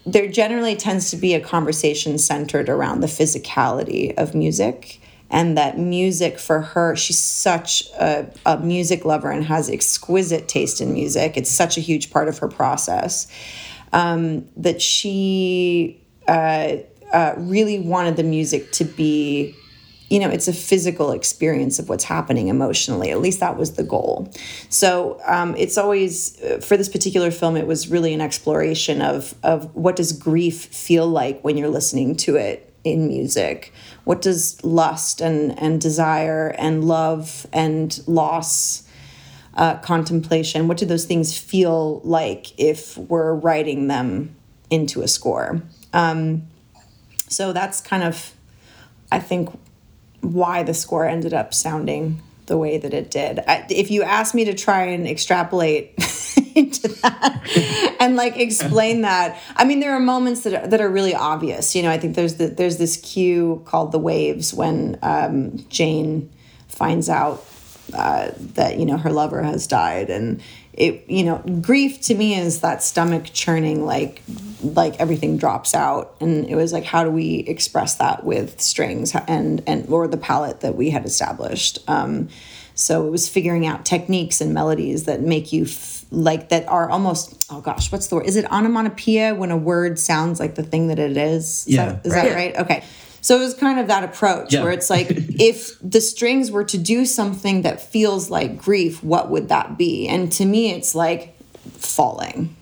there 0.07 0.29
generally 0.29 0.77
tends 0.77 1.11
to 1.11 1.17
be 1.17 1.35
a 1.35 1.41
conversation 1.41 2.19
centered 2.19 2.69
around 2.69 3.01
the 3.01 3.07
physicality 3.07 4.15
of 4.17 4.35
music 4.35 5.01
and 5.31 5.57
that 5.57 5.79
music 5.79 6.39
for 6.39 6.61
her 6.61 6.95
she's 6.95 7.19
such 7.19 7.89
a, 7.99 8.27
a, 8.47 8.59
music 8.59 9.05
lover 9.05 9.31
and 9.31 9.45
has 9.45 9.69
exquisite 9.71 10.49
taste 10.49 10.81
in 10.81 10.93
music. 10.93 11.37
It's 11.37 11.51
such 11.51 11.77
a 11.77 11.81
huge 11.81 12.11
part 12.11 12.29
of 12.29 12.39
her 12.39 12.49
process 12.49 13.27
um, 13.93 14.47
that 14.57 14.83
she 14.83 16.01
uh, 16.29 16.77
uh, 17.13 17.35
really 17.37 17.81
wanted 17.81 18.17
the 18.17 18.23
music 18.23 18.71
to 18.73 18.85
be 18.85 19.55
you 20.11 20.19
know 20.19 20.29
it's 20.29 20.49
a 20.49 20.53
physical 20.53 21.13
experience 21.13 21.79
of 21.79 21.89
what's 21.89 22.05
happening 22.05 22.49
emotionally. 22.49 23.11
At 23.11 23.21
least 23.21 23.41
that 23.41 23.57
was 23.57 23.75
the 23.75 23.83
goal. 23.83 24.31
So 24.69 25.21
um, 25.27 25.55
it's 25.57 25.79
always 25.79 26.41
uh, 26.43 26.59
for 26.59 26.77
this 26.77 26.89
particular 26.89 27.31
film 27.31 27.57
it 27.57 27.67
was 27.67 27.89
really 27.89 28.15
an 28.15 28.21
exploration 28.21 29.03
of 29.03 29.35
of 29.43 29.75
what 29.75 29.97
does 29.97 30.13
grief 30.13 30.67
feel 30.67 31.07
like 31.07 31.43
when 31.43 31.57
you're 31.57 31.69
listening 31.69 32.17
to 32.17 32.37
it 32.37 32.73
in 32.85 33.09
music? 33.09 33.73
What 34.05 34.21
does 34.21 34.63
lust 34.63 35.23
and, 35.23 35.59
and 35.59 35.81
desire 35.81 36.49
and 36.59 36.85
love 36.85 37.47
and 37.53 37.99
loss 38.07 38.83
uh, 39.57 39.77
contemplation 39.79 40.67
what 40.67 40.77
do 40.77 40.85
those 40.85 41.05
things 41.05 41.39
feel 41.39 42.01
like 42.01 42.59
if 42.59 42.99
we're 42.99 43.33
writing 43.33 43.87
them 43.87 44.35
into 44.69 45.01
a 45.01 45.09
score? 45.09 45.63
Um, 45.93 46.49
so 47.29 47.53
that's 47.53 47.81
kind 47.81 48.03
of 48.03 48.33
i 49.11 49.19
think 49.19 49.51
why 50.33 50.63
the 50.63 50.75
score 50.75 51.07
ended 51.07 51.35
up 51.35 51.53
sounding 51.53 52.21
the 52.47 52.59
way 52.59 52.77
that 52.77 52.93
it 52.93 53.11
did 53.11 53.39
I, 53.47 53.67
if 53.71 53.91
you 53.91 54.03
ask 54.03 54.35
me 54.35 54.45
to 54.45 54.55
try 54.55 54.85
and 54.85 55.07
extrapolate 55.07 55.95
into 56.55 56.89
that 57.03 57.97
and 58.01 58.17
like 58.17 58.37
explain 58.37 59.03
that. 59.03 59.41
I 59.57 59.65
mean, 59.65 59.81
there 59.81 59.95
are 59.95 60.01
moments 60.01 60.43
that 60.43 60.55
are, 60.55 60.67
that 60.67 60.81
are 60.81 60.89
really 60.89 61.15
obvious. 61.15 61.75
You 61.75 61.83
know, 61.83 61.91
I 61.91 61.99
think 61.99 62.15
there's 62.15 62.37
the, 62.37 62.49
there's 62.49 62.79
this 62.79 62.97
cue 62.97 63.63
called 63.67 63.93
the 63.93 63.99
waves 63.99 64.55
when 64.55 64.99
um, 65.03 65.65
Jane 65.69 66.31
finds 66.69 67.09
out 67.09 67.45
uh, 67.93 68.31
that 68.55 68.79
you 68.79 68.87
know 68.87 68.97
her 68.97 69.11
lover 69.11 69.43
has 69.43 69.67
died, 69.67 70.11
and 70.11 70.43
it 70.73 71.09
you 71.09 71.25
know 71.25 71.39
grief 71.61 72.01
to 72.03 72.15
me 72.15 72.35
is 72.39 72.61
that 72.61 72.83
stomach 72.83 73.31
churning 73.33 73.85
like 73.85 74.23
like 74.63 74.99
everything 74.99 75.37
drops 75.37 75.75
out 75.75 76.17
and 76.21 76.49
it 76.49 76.57
was 76.57 76.73
like 76.73 76.85
how 76.85 77.05
do 77.05 77.11
we 77.11 77.41
express 77.41 77.97
that 77.97 78.25
with 78.25 78.61
strings 78.61 79.15
and 79.29 79.63
and 79.67 79.87
or 79.89 80.09
the 80.09 80.17
palette 80.17 80.61
that 80.61 80.75
we 80.75 80.91
had 80.91 81.05
established 81.05 81.79
um, 81.87 82.29
so 82.75 83.07
it 83.07 83.11
was 83.11 83.29
figuring 83.29 83.67
out 83.67 83.85
techniques 83.85 84.41
and 84.41 84.53
melodies 84.53 85.05
that 85.05 85.21
make 85.21 85.53
you 85.53 85.65
f- 85.65 86.05
like 86.11 86.49
that 86.49 86.67
are 86.69 86.91
almost 86.91 87.47
oh 87.51 87.61
gosh, 87.61 87.91
what's 87.93 88.09
the 88.09 88.17
word? 88.17 88.27
Is 88.27 88.37
it 88.37 88.51
onomatopoeia 88.51 89.35
when 89.35 89.51
a 89.51 89.57
word 89.57 89.99
sounds 89.99 90.41
like 90.41 90.57
the 90.57 90.63
thing 90.63 90.89
that 90.89 90.99
it 90.99 91.17
is? 91.17 91.65
Yeah. 91.69 91.87
That, 91.87 92.07
is 92.07 92.13
right. 92.13 92.29
that 92.29 92.35
right? 92.35 92.57
Okay. 92.57 92.85
So 93.25 93.37
it 93.37 93.39
was 93.39 93.55
kind 93.55 93.81
of 93.81 93.87
that 93.87 94.05
approach 94.05 94.53
yeah. 94.53 94.63
where 94.63 94.71
it's 94.71 94.91
like 94.91 95.07
if 95.11 95.79
the 95.81 96.03
strings 96.03 96.51
were 96.51 96.65
to 96.65 96.77
do 96.77 97.07
something 97.07 97.63
that 97.63 97.81
feels 97.81 98.29
like 98.29 98.59
grief, 98.59 99.03
what 99.03 99.31
would 99.31 99.49
that 99.49 99.79
be? 99.79 100.07
And 100.07 100.31
to 100.33 100.45
me 100.45 100.73
it's 100.73 100.95
like 100.95 101.35
falling. 101.63 102.55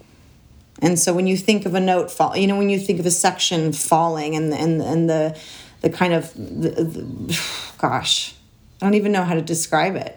And 0.81 1.01
so 1.01 1.13
when 1.13 1.27
you 1.27 1.37
think 1.37 1.67
of 1.67 1.75
a 1.75 1.81
note 1.81 2.13
fall, 2.13 2.37
you 2.37 2.47
know, 2.47 2.57
when 2.57 2.71
you 2.71 2.79
think 2.79 3.01
of 3.01 3.07
a 3.07 3.11
section 3.11 3.73
falling 3.73 4.37
and 4.37 4.55
and 4.55 4.81
and 4.81 5.11
the 5.11 5.37
the 5.81 5.91
kind 5.91 6.13
of 6.13 6.33
the, 6.35 6.71
the, 6.71 7.41
gosh, 7.79 8.33
I 8.81 8.87
don't 8.87 8.95
even 8.95 9.11
know 9.11 9.25
how 9.25 9.35
to 9.35 9.43
describe 9.43 9.97
it. 9.97 10.17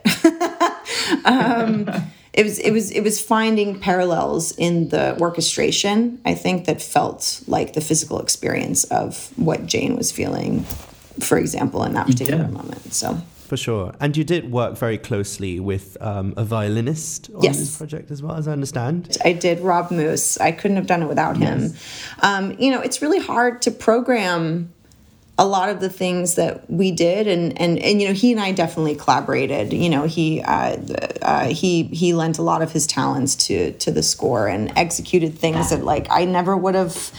um, 1.25 1.89
it 2.35 2.43
was 2.43 2.59
it 2.59 2.71
was 2.71 2.91
it 2.91 3.01
was 3.01 3.21
finding 3.21 3.79
parallels 3.79 4.51
in 4.57 4.89
the 4.89 5.17
orchestration. 5.19 6.19
I 6.25 6.35
think 6.35 6.65
that 6.65 6.81
felt 6.81 7.41
like 7.47 7.73
the 7.73 7.81
physical 7.81 8.19
experience 8.19 8.83
of 8.85 9.31
what 9.37 9.65
Jane 9.65 9.95
was 9.95 10.11
feeling, 10.11 10.63
for 11.19 11.37
example, 11.37 11.83
in 11.83 11.93
that 11.93 12.07
particular 12.07 12.43
yeah. 12.43 12.49
moment. 12.49 12.93
So. 12.93 13.17
For 13.47 13.57
sure. 13.57 13.93
And 13.99 14.17
you 14.17 14.23
did 14.23 14.51
work 14.51 14.75
very 14.75 14.97
closely 14.97 15.59
with 15.59 15.97
um, 16.01 16.33
a 16.35 16.43
violinist 16.43 17.29
on 17.35 17.43
yes. 17.43 17.59
this 17.59 17.77
project 17.77 18.09
as 18.09 18.23
well, 18.23 18.35
as 18.35 18.47
I 18.47 18.51
understand. 18.51 19.15
I 19.23 19.33
did, 19.33 19.59
Rob 19.59 19.91
Moose. 19.91 20.39
I 20.39 20.51
couldn't 20.51 20.77
have 20.77 20.87
done 20.87 21.03
it 21.03 21.07
without 21.07 21.37
him. 21.37 21.75
Um, 22.23 22.55
you 22.57 22.71
know, 22.71 22.81
it's 22.81 23.03
really 23.03 23.19
hard 23.19 23.61
to 23.61 23.69
program 23.71 24.73
a 25.37 25.45
lot 25.45 25.69
of 25.69 25.81
the 25.81 25.89
things 25.89 26.35
that 26.35 26.69
we 26.69 26.91
did 26.91 27.27
and 27.27 27.59
and 27.59 27.77
and 27.79 28.01
you 28.01 28.07
know 28.07 28.13
he 28.13 28.31
and 28.31 28.39
I 28.39 28.51
definitely 28.51 28.95
collaborated 28.95 29.73
you 29.73 29.89
know 29.89 30.03
he 30.03 30.41
uh, 30.41 30.77
uh, 31.21 31.45
he 31.47 31.83
he 31.83 32.13
lent 32.13 32.37
a 32.37 32.41
lot 32.41 32.61
of 32.61 32.71
his 32.71 32.87
talents 32.87 33.35
to 33.47 33.73
to 33.73 33.91
the 33.91 34.03
score 34.03 34.47
and 34.47 34.71
executed 34.77 35.37
things 35.37 35.69
that 35.71 35.83
like 35.83 36.07
I 36.09 36.25
never 36.25 36.55
would 36.55 36.75
have 36.75 37.11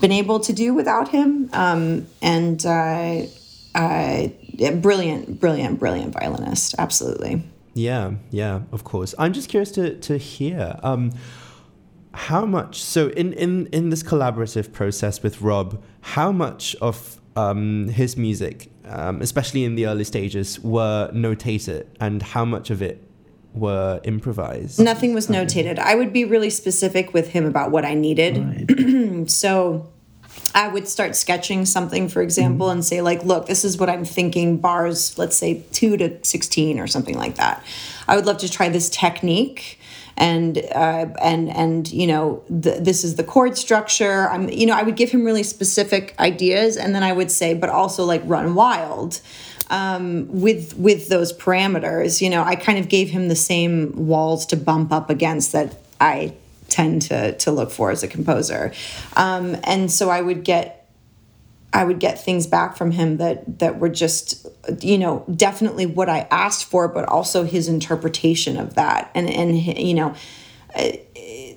been 0.00 0.12
able 0.12 0.40
to 0.40 0.52
do 0.52 0.74
without 0.74 1.08
him 1.08 1.48
um, 1.52 2.06
and 2.20 2.64
uh, 2.66 3.22
uh 3.74 4.28
brilliant 4.80 5.40
brilliant 5.40 5.78
brilliant 5.78 6.12
violinist 6.12 6.74
absolutely 6.78 7.42
Yeah, 7.74 8.12
yeah, 8.30 8.62
of 8.70 8.84
course. 8.84 9.14
I'm 9.18 9.32
just 9.32 9.48
curious 9.48 9.70
to 9.72 9.96
to 10.00 10.18
hear 10.18 10.78
um, 10.82 11.12
how 12.12 12.44
much. 12.44 12.82
So 12.82 13.08
in 13.08 13.32
in 13.32 13.66
in 13.72 13.88
this 13.90 14.02
collaborative 14.02 14.72
process 14.72 15.22
with 15.22 15.40
Rob, 15.40 15.82
how 16.00 16.32
much 16.32 16.76
of 16.76 17.20
um, 17.36 17.88
his 17.88 18.16
music, 18.16 18.70
um, 18.84 19.20
especially 19.20 19.64
in 19.64 19.74
the 19.74 19.86
early 19.86 20.04
stages, 20.04 20.60
were 20.60 21.10
notated, 21.12 21.86
and 22.00 22.22
how 22.22 22.44
much 22.44 22.70
of 22.70 22.82
it 22.82 23.02
were 23.54 24.00
improvised? 24.04 24.80
Nothing 24.80 25.14
was 25.14 25.28
notated. 25.28 25.78
I 25.78 25.94
would 25.94 26.12
be 26.12 26.24
really 26.24 26.50
specific 26.50 27.12
with 27.12 27.28
him 27.28 27.44
about 27.44 27.70
what 27.70 27.84
I 27.84 27.94
needed. 27.94 29.30
so 29.30 29.92
I 30.54 30.68
would 30.68 30.88
start 30.88 31.16
sketching 31.16 31.64
something, 31.64 32.08
for 32.08 32.22
example, 32.22 32.70
and 32.70 32.84
say, 32.84 33.00
like, 33.00 33.24
look, 33.24 33.46
this 33.46 33.64
is 33.64 33.78
what 33.78 33.88
I'm 33.88 34.04
thinking, 34.04 34.58
bars, 34.58 35.16
let's 35.18 35.36
say 35.36 35.62
two 35.72 35.96
to 35.96 36.22
16 36.24 36.78
or 36.78 36.86
something 36.86 37.16
like 37.16 37.36
that. 37.36 37.64
I 38.08 38.16
would 38.16 38.26
love 38.26 38.38
to 38.38 38.50
try 38.50 38.68
this 38.68 38.90
technique. 38.90 39.78
And 40.16 40.58
uh, 40.58 41.06
and 41.22 41.48
and 41.50 41.90
you 41.90 42.06
know 42.06 42.42
th- 42.48 42.82
this 42.82 43.02
is 43.02 43.16
the 43.16 43.24
chord 43.24 43.56
structure. 43.56 44.28
I'm 44.28 44.48
you 44.48 44.66
know 44.66 44.74
I 44.74 44.82
would 44.82 44.96
give 44.96 45.10
him 45.10 45.24
really 45.24 45.42
specific 45.42 46.14
ideas, 46.18 46.76
and 46.76 46.94
then 46.94 47.02
I 47.02 47.12
would 47.12 47.30
say, 47.30 47.54
but 47.54 47.70
also 47.70 48.04
like 48.04 48.22
run 48.26 48.54
wild 48.54 49.20
um, 49.72 50.28
with 50.28 50.76
with 50.76 51.08
those 51.08 51.32
parameters. 51.32 52.20
You 52.20 52.30
know, 52.30 52.44
I 52.44 52.54
kind 52.54 52.78
of 52.78 52.88
gave 52.88 53.10
him 53.10 53.28
the 53.28 53.36
same 53.36 54.06
walls 54.06 54.46
to 54.46 54.56
bump 54.56 54.92
up 54.92 55.10
against 55.10 55.52
that 55.52 55.76
I 56.00 56.34
tend 56.68 57.02
to 57.02 57.36
to 57.38 57.50
look 57.50 57.70
for 57.70 57.90
as 57.90 58.02
a 58.02 58.08
composer. 58.08 58.72
Um, 59.16 59.56
and 59.64 59.90
so 59.90 60.10
I 60.10 60.20
would 60.20 60.44
get 60.44 60.81
I 61.72 61.84
would 61.84 61.98
get 61.98 62.22
things 62.22 62.46
back 62.46 62.76
from 62.76 62.90
him 62.90 63.16
that 63.16 63.58
that 63.60 63.78
were 63.78 63.88
just 63.88 64.46
you 64.80 64.98
know 64.98 65.24
definitely 65.34 65.86
what 65.86 66.08
I 66.08 66.26
asked 66.30 66.66
for, 66.66 66.88
but 66.88 67.08
also 67.08 67.44
his 67.44 67.68
interpretation 67.68 68.56
of 68.56 68.74
that, 68.74 69.10
and 69.14 69.28
and 69.28 69.56
you 69.58 69.94
know. 69.94 70.14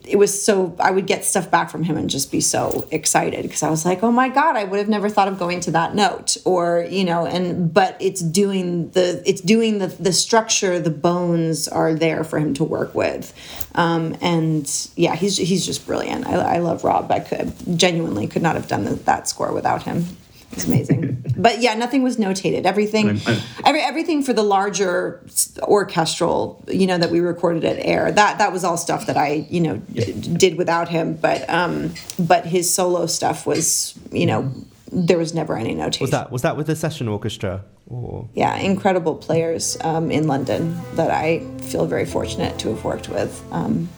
It, 0.08 0.18
was 0.18 0.44
so 0.44 0.76
I 0.80 0.92
would 0.92 1.08
get 1.08 1.26
stuff 1.26 1.50
back 1.50 1.70
from 1.70 1.84
him 1.84 1.98
and 1.98 2.10
just 2.10 2.32
be 2.32 2.42
so 2.42 2.88
excited 2.92 3.44
because 3.44 3.64
I 3.64 3.70
was 3.70 3.86
like, 3.86 4.04
oh 4.04 4.12
my 4.12 4.30
god, 4.30 4.56
I 4.56 4.64
would 4.64 4.80
have 4.80 4.90
never 4.90 5.10
thought 5.10 5.28
of 5.28 5.40
going 5.40 5.60
to 5.62 5.72
that 5.72 5.96
note, 5.96 6.38
or 6.46 6.88
you 6.90 7.04
know, 7.04 7.26
and 7.26 7.74
but 7.74 7.98
it's 8.00 8.22
doing 8.22 8.90
the 8.92 9.22
it's 9.26 9.42
doing 9.42 9.80
the 9.80 9.88
the 9.88 10.14
structure, 10.14 10.80
the 10.80 10.90
bones 10.90 11.68
are 11.68 11.94
there 11.94 12.24
for 12.24 12.40
him 12.40 12.54
to 12.56 12.64
work 12.64 12.94
with, 12.96 13.34
um, 13.76 14.16
and 14.22 14.90
yeah, 14.96 15.16
he's 15.16 15.38
he's 15.38 15.66
just 15.66 15.86
brilliant. 15.86 16.28
I, 16.28 16.56
I 16.56 16.58
love 16.60 16.84
Rob. 16.84 17.12
I 17.12 17.20
could 17.20 17.54
genuinely 17.78 18.28
could 18.28 18.42
not 18.42 18.56
have 18.56 18.68
done 18.68 18.86
that 18.86 19.28
score 19.28 19.54
without 19.54 19.84
him. 19.84 20.18
It's 20.52 20.66
amazing. 20.66 21.24
but 21.38 21.62
yeah, 21.62 21.74
nothing 21.76 22.02
was 22.04 22.18
notated. 22.18 22.66
Everything, 22.66 23.08
I'm- 23.10 23.22
I'm- 23.28 23.42
every, 23.66 23.82
everything 23.82 24.24
for 24.24 24.34
the 24.34 24.44
larger 24.44 25.22
orchestral, 25.64 26.64
you 26.68 26.88
know, 26.88 26.98
that 26.98 27.12
we 27.12 27.20
recorded 27.20 27.64
at 27.66 27.78
Air. 27.86 28.12
That 28.12 28.38
that 28.38 28.52
was 28.52 28.64
all 28.64 28.78
stuff 28.78 29.06
that 29.08 29.18
I, 29.18 29.46
you 29.50 29.62
know, 29.62 29.78
d- 29.78 30.14
did 30.38 30.58
without 30.58 30.90
him. 30.90 31.16
But 31.16 31.50
um, 31.50 31.94
but 32.20 32.46
his 32.46 32.74
solo 32.74 33.06
stuff 33.06 33.46
was, 33.46 33.98
you 34.12 34.26
know, 34.26 34.52
there 34.92 35.18
was 35.18 35.34
never 35.34 35.58
any 35.58 35.74
notation. 35.74 36.04
Was 36.04 36.12
that 36.12 36.32
was 36.32 36.42
that 36.44 36.56
with 36.58 36.68
the 36.68 36.76
session 36.76 37.08
orchestra? 37.08 37.64
Or 37.88 38.28
Yeah, 38.34 38.56
incredible 38.58 39.14
players 39.16 39.78
um, 39.82 40.10
in 40.10 40.26
London 40.28 40.80
that 40.96 41.12
I 41.12 41.42
feel 41.62 41.86
very 41.86 42.06
fortunate 42.06 42.58
to 42.60 42.70
have 42.70 42.84
worked 42.84 43.10
with. 43.10 43.44
Um, 43.52 43.90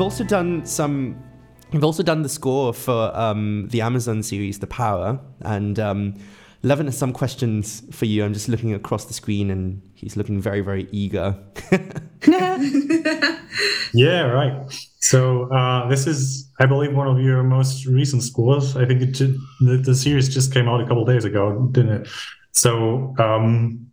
You've 0.00 0.06
also 0.06 0.24
done 0.24 0.64
some. 0.64 1.22
You've 1.72 1.84
also 1.84 2.02
done 2.02 2.22
the 2.22 2.30
score 2.30 2.72
for 2.72 3.14
um, 3.14 3.68
the 3.68 3.82
Amazon 3.82 4.22
series, 4.22 4.58
The 4.58 4.66
Power, 4.66 5.20
and 5.42 5.78
um, 5.78 6.14
Levin 6.62 6.86
has 6.86 6.96
some 6.96 7.12
questions 7.12 7.82
for 7.94 8.06
you. 8.06 8.24
I'm 8.24 8.32
just 8.32 8.48
looking 8.48 8.72
across 8.72 9.04
the 9.04 9.12
screen, 9.12 9.50
and 9.50 9.82
he's 9.92 10.16
looking 10.16 10.40
very, 10.40 10.62
very 10.62 10.88
eager. 10.90 11.36
Yeah, 13.92 14.22
right. 14.22 14.72
So 15.00 15.52
uh, 15.52 15.86
this 15.88 16.06
is, 16.06 16.48
I 16.60 16.64
believe, 16.64 16.94
one 16.94 17.08
of 17.08 17.20
your 17.20 17.42
most 17.42 17.84
recent 17.84 18.22
scores. 18.22 18.76
I 18.76 18.86
think 18.86 19.00
the, 19.00 19.36
the 19.60 19.94
series 19.94 20.32
just 20.32 20.54
came 20.54 20.66
out 20.66 20.80
a 20.80 20.86
couple 20.86 21.04
days 21.04 21.26
ago, 21.26 21.68
didn't 21.72 21.92
it? 21.92 22.08
So 22.52 23.14
um, 23.18 23.90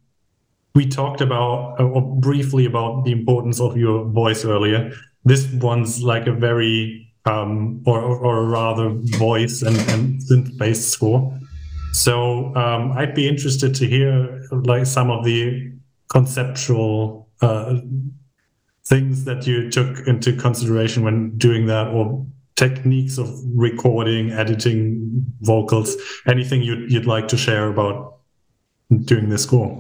we 0.74 0.88
talked 0.88 1.20
about 1.20 1.82
uh, 1.82 2.00
briefly 2.00 2.66
about 2.66 3.04
the 3.06 3.12
importance 3.12 3.60
of 3.60 3.76
your 3.76 4.06
voice 4.06 4.46
earlier. 4.46 4.94
This 5.28 5.48
one's 5.52 6.02
like 6.02 6.26
a 6.28 6.32
very 6.32 7.08
um, 7.26 7.84
or, 7.86 8.00
or 8.00 8.46
rather 8.46 8.90
voice 8.90 9.62
and, 9.62 9.78
and 9.90 10.22
synth 10.22 10.58
based 10.58 10.90
score. 10.90 11.38
So 11.92 12.56
um, 12.56 12.94
I'd 12.94 13.14
be 13.14 13.28
interested 13.28 13.76
to 13.76 13.88
hear 13.88 14.48
like 14.52 14.86
some 14.86 15.10
of 15.12 15.26
the 15.26 15.72
conceptual 16.10 17.28
uh, 17.42 17.80
things 18.86 19.26
that 19.26 19.46
you 19.46 19.70
took 19.70 20.08
into 20.08 20.34
consideration 20.38 21.04
when 21.04 21.38
doing 21.38 21.66
that 21.66 21.88
or 21.88 22.26
techniques 22.56 23.18
of 23.18 23.30
recording 23.56 24.32
editing 24.32 25.26
vocals 25.42 25.96
anything 26.28 26.62
you'd, 26.64 26.92
you'd 26.92 27.06
like 27.06 27.28
to 27.28 27.38
share 27.38 27.68
about 27.68 28.18
doing 29.06 29.30
this 29.30 29.44
score 29.44 29.80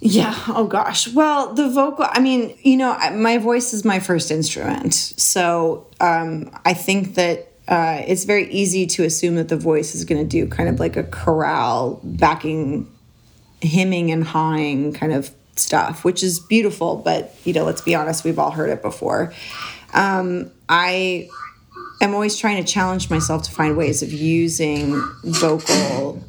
Yeah. 0.00 0.34
Oh 0.48 0.66
gosh. 0.66 1.08
Well, 1.08 1.54
the 1.54 1.68
vocal. 1.70 2.06
I 2.08 2.20
mean, 2.20 2.56
you 2.62 2.76
know, 2.76 2.96
my 3.12 3.38
voice 3.38 3.72
is 3.72 3.84
my 3.84 3.98
first 3.98 4.30
instrument, 4.30 4.94
so 4.94 5.86
um, 6.00 6.50
I 6.64 6.74
think 6.74 7.16
that 7.16 7.48
uh, 7.66 8.02
it's 8.06 8.24
very 8.24 8.50
easy 8.50 8.86
to 8.86 9.04
assume 9.04 9.34
that 9.36 9.48
the 9.48 9.56
voice 9.56 9.94
is 9.94 10.04
going 10.04 10.22
to 10.22 10.28
do 10.28 10.48
kind 10.48 10.68
of 10.68 10.78
like 10.78 10.96
a 10.96 11.02
chorale 11.02 12.00
backing, 12.02 12.90
hymning 13.60 14.10
and 14.10 14.24
hawing 14.24 14.92
kind 14.92 15.12
of 15.12 15.30
stuff, 15.56 16.04
which 16.04 16.22
is 16.22 16.38
beautiful. 16.38 16.96
But 16.96 17.34
you 17.44 17.52
know, 17.52 17.64
let's 17.64 17.82
be 17.82 17.94
honest, 17.94 18.24
we've 18.24 18.38
all 18.38 18.52
heard 18.52 18.70
it 18.70 18.82
before. 18.82 19.32
Um, 19.94 20.52
I 20.68 21.28
am 22.00 22.14
always 22.14 22.36
trying 22.36 22.64
to 22.64 22.72
challenge 22.72 23.10
myself 23.10 23.42
to 23.44 23.50
find 23.50 23.76
ways 23.76 24.02
of 24.02 24.12
using 24.12 24.94
vocal 25.24 26.22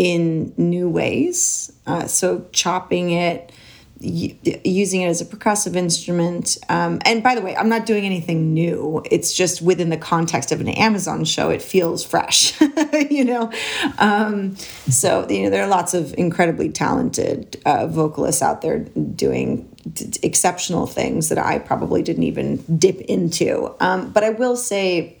in 0.00 0.54
new 0.56 0.88
ways. 0.88 1.70
Uh, 1.86 2.06
so 2.06 2.46
chopping 2.52 3.10
it, 3.10 3.52
using 4.00 5.02
it 5.02 5.08
as 5.08 5.20
a 5.20 5.26
percussive 5.26 5.76
instrument. 5.76 6.56
Um, 6.70 7.02
and 7.04 7.22
by 7.22 7.34
the 7.34 7.42
way, 7.42 7.54
I'm 7.54 7.68
not 7.68 7.84
doing 7.84 8.06
anything 8.06 8.54
new. 8.54 9.02
It's 9.10 9.34
just 9.34 9.60
within 9.60 9.90
the 9.90 9.98
context 9.98 10.52
of 10.52 10.60
an 10.62 10.70
Amazon 10.70 11.26
show, 11.26 11.50
it 11.50 11.60
feels 11.60 12.02
fresh, 12.02 12.58
you 13.10 13.26
know. 13.26 13.52
Um, 13.98 14.56
so 14.56 15.28
you 15.28 15.42
know, 15.42 15.50
there 15.50 15.62
are 15.62 15.68
lots 15.68 15.92
of 15.92 16.14
incredibly 16.16 16.70
talented 16.70 17.60
uh, 17.66 17.86
vocalists 17.86 18.40
out 18.40 18.62
there 18.62 18.78
doing 18.78 19.68
d- 19.92 20.18
exceptional 20.22 20.86
things 20.86 21.28
that 21.28 21.36
I 21.36 21.58
probably 21.58 22.02
didn't 22.02 22.22
even 22.22 22.64
dip 22.78 23.02
into. 23.02 23.74
Um, 23.80 24.12
but 24.12 24.24
I 24.24 24.30
will 24.30 24.56
say, 24.56 25.18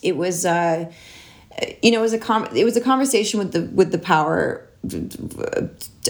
it 0.00 0.16
was. 0.16 0.46
Uh, 0.46 0.92
you 1.82 1.90
know, 1.90 1.98
it 1.98 2.02
was 2.02 2.12
a 2.12 2.18
com- 2.18 2.48
it 2.54 2.64
was 2.64 2.76
a 2.76 2.80
conversation 2.80 3.38
with 3.38 3.52
the 3.52 3.62
with 3.74 3.92
the 3.92 3.98
power. 3.98 4.62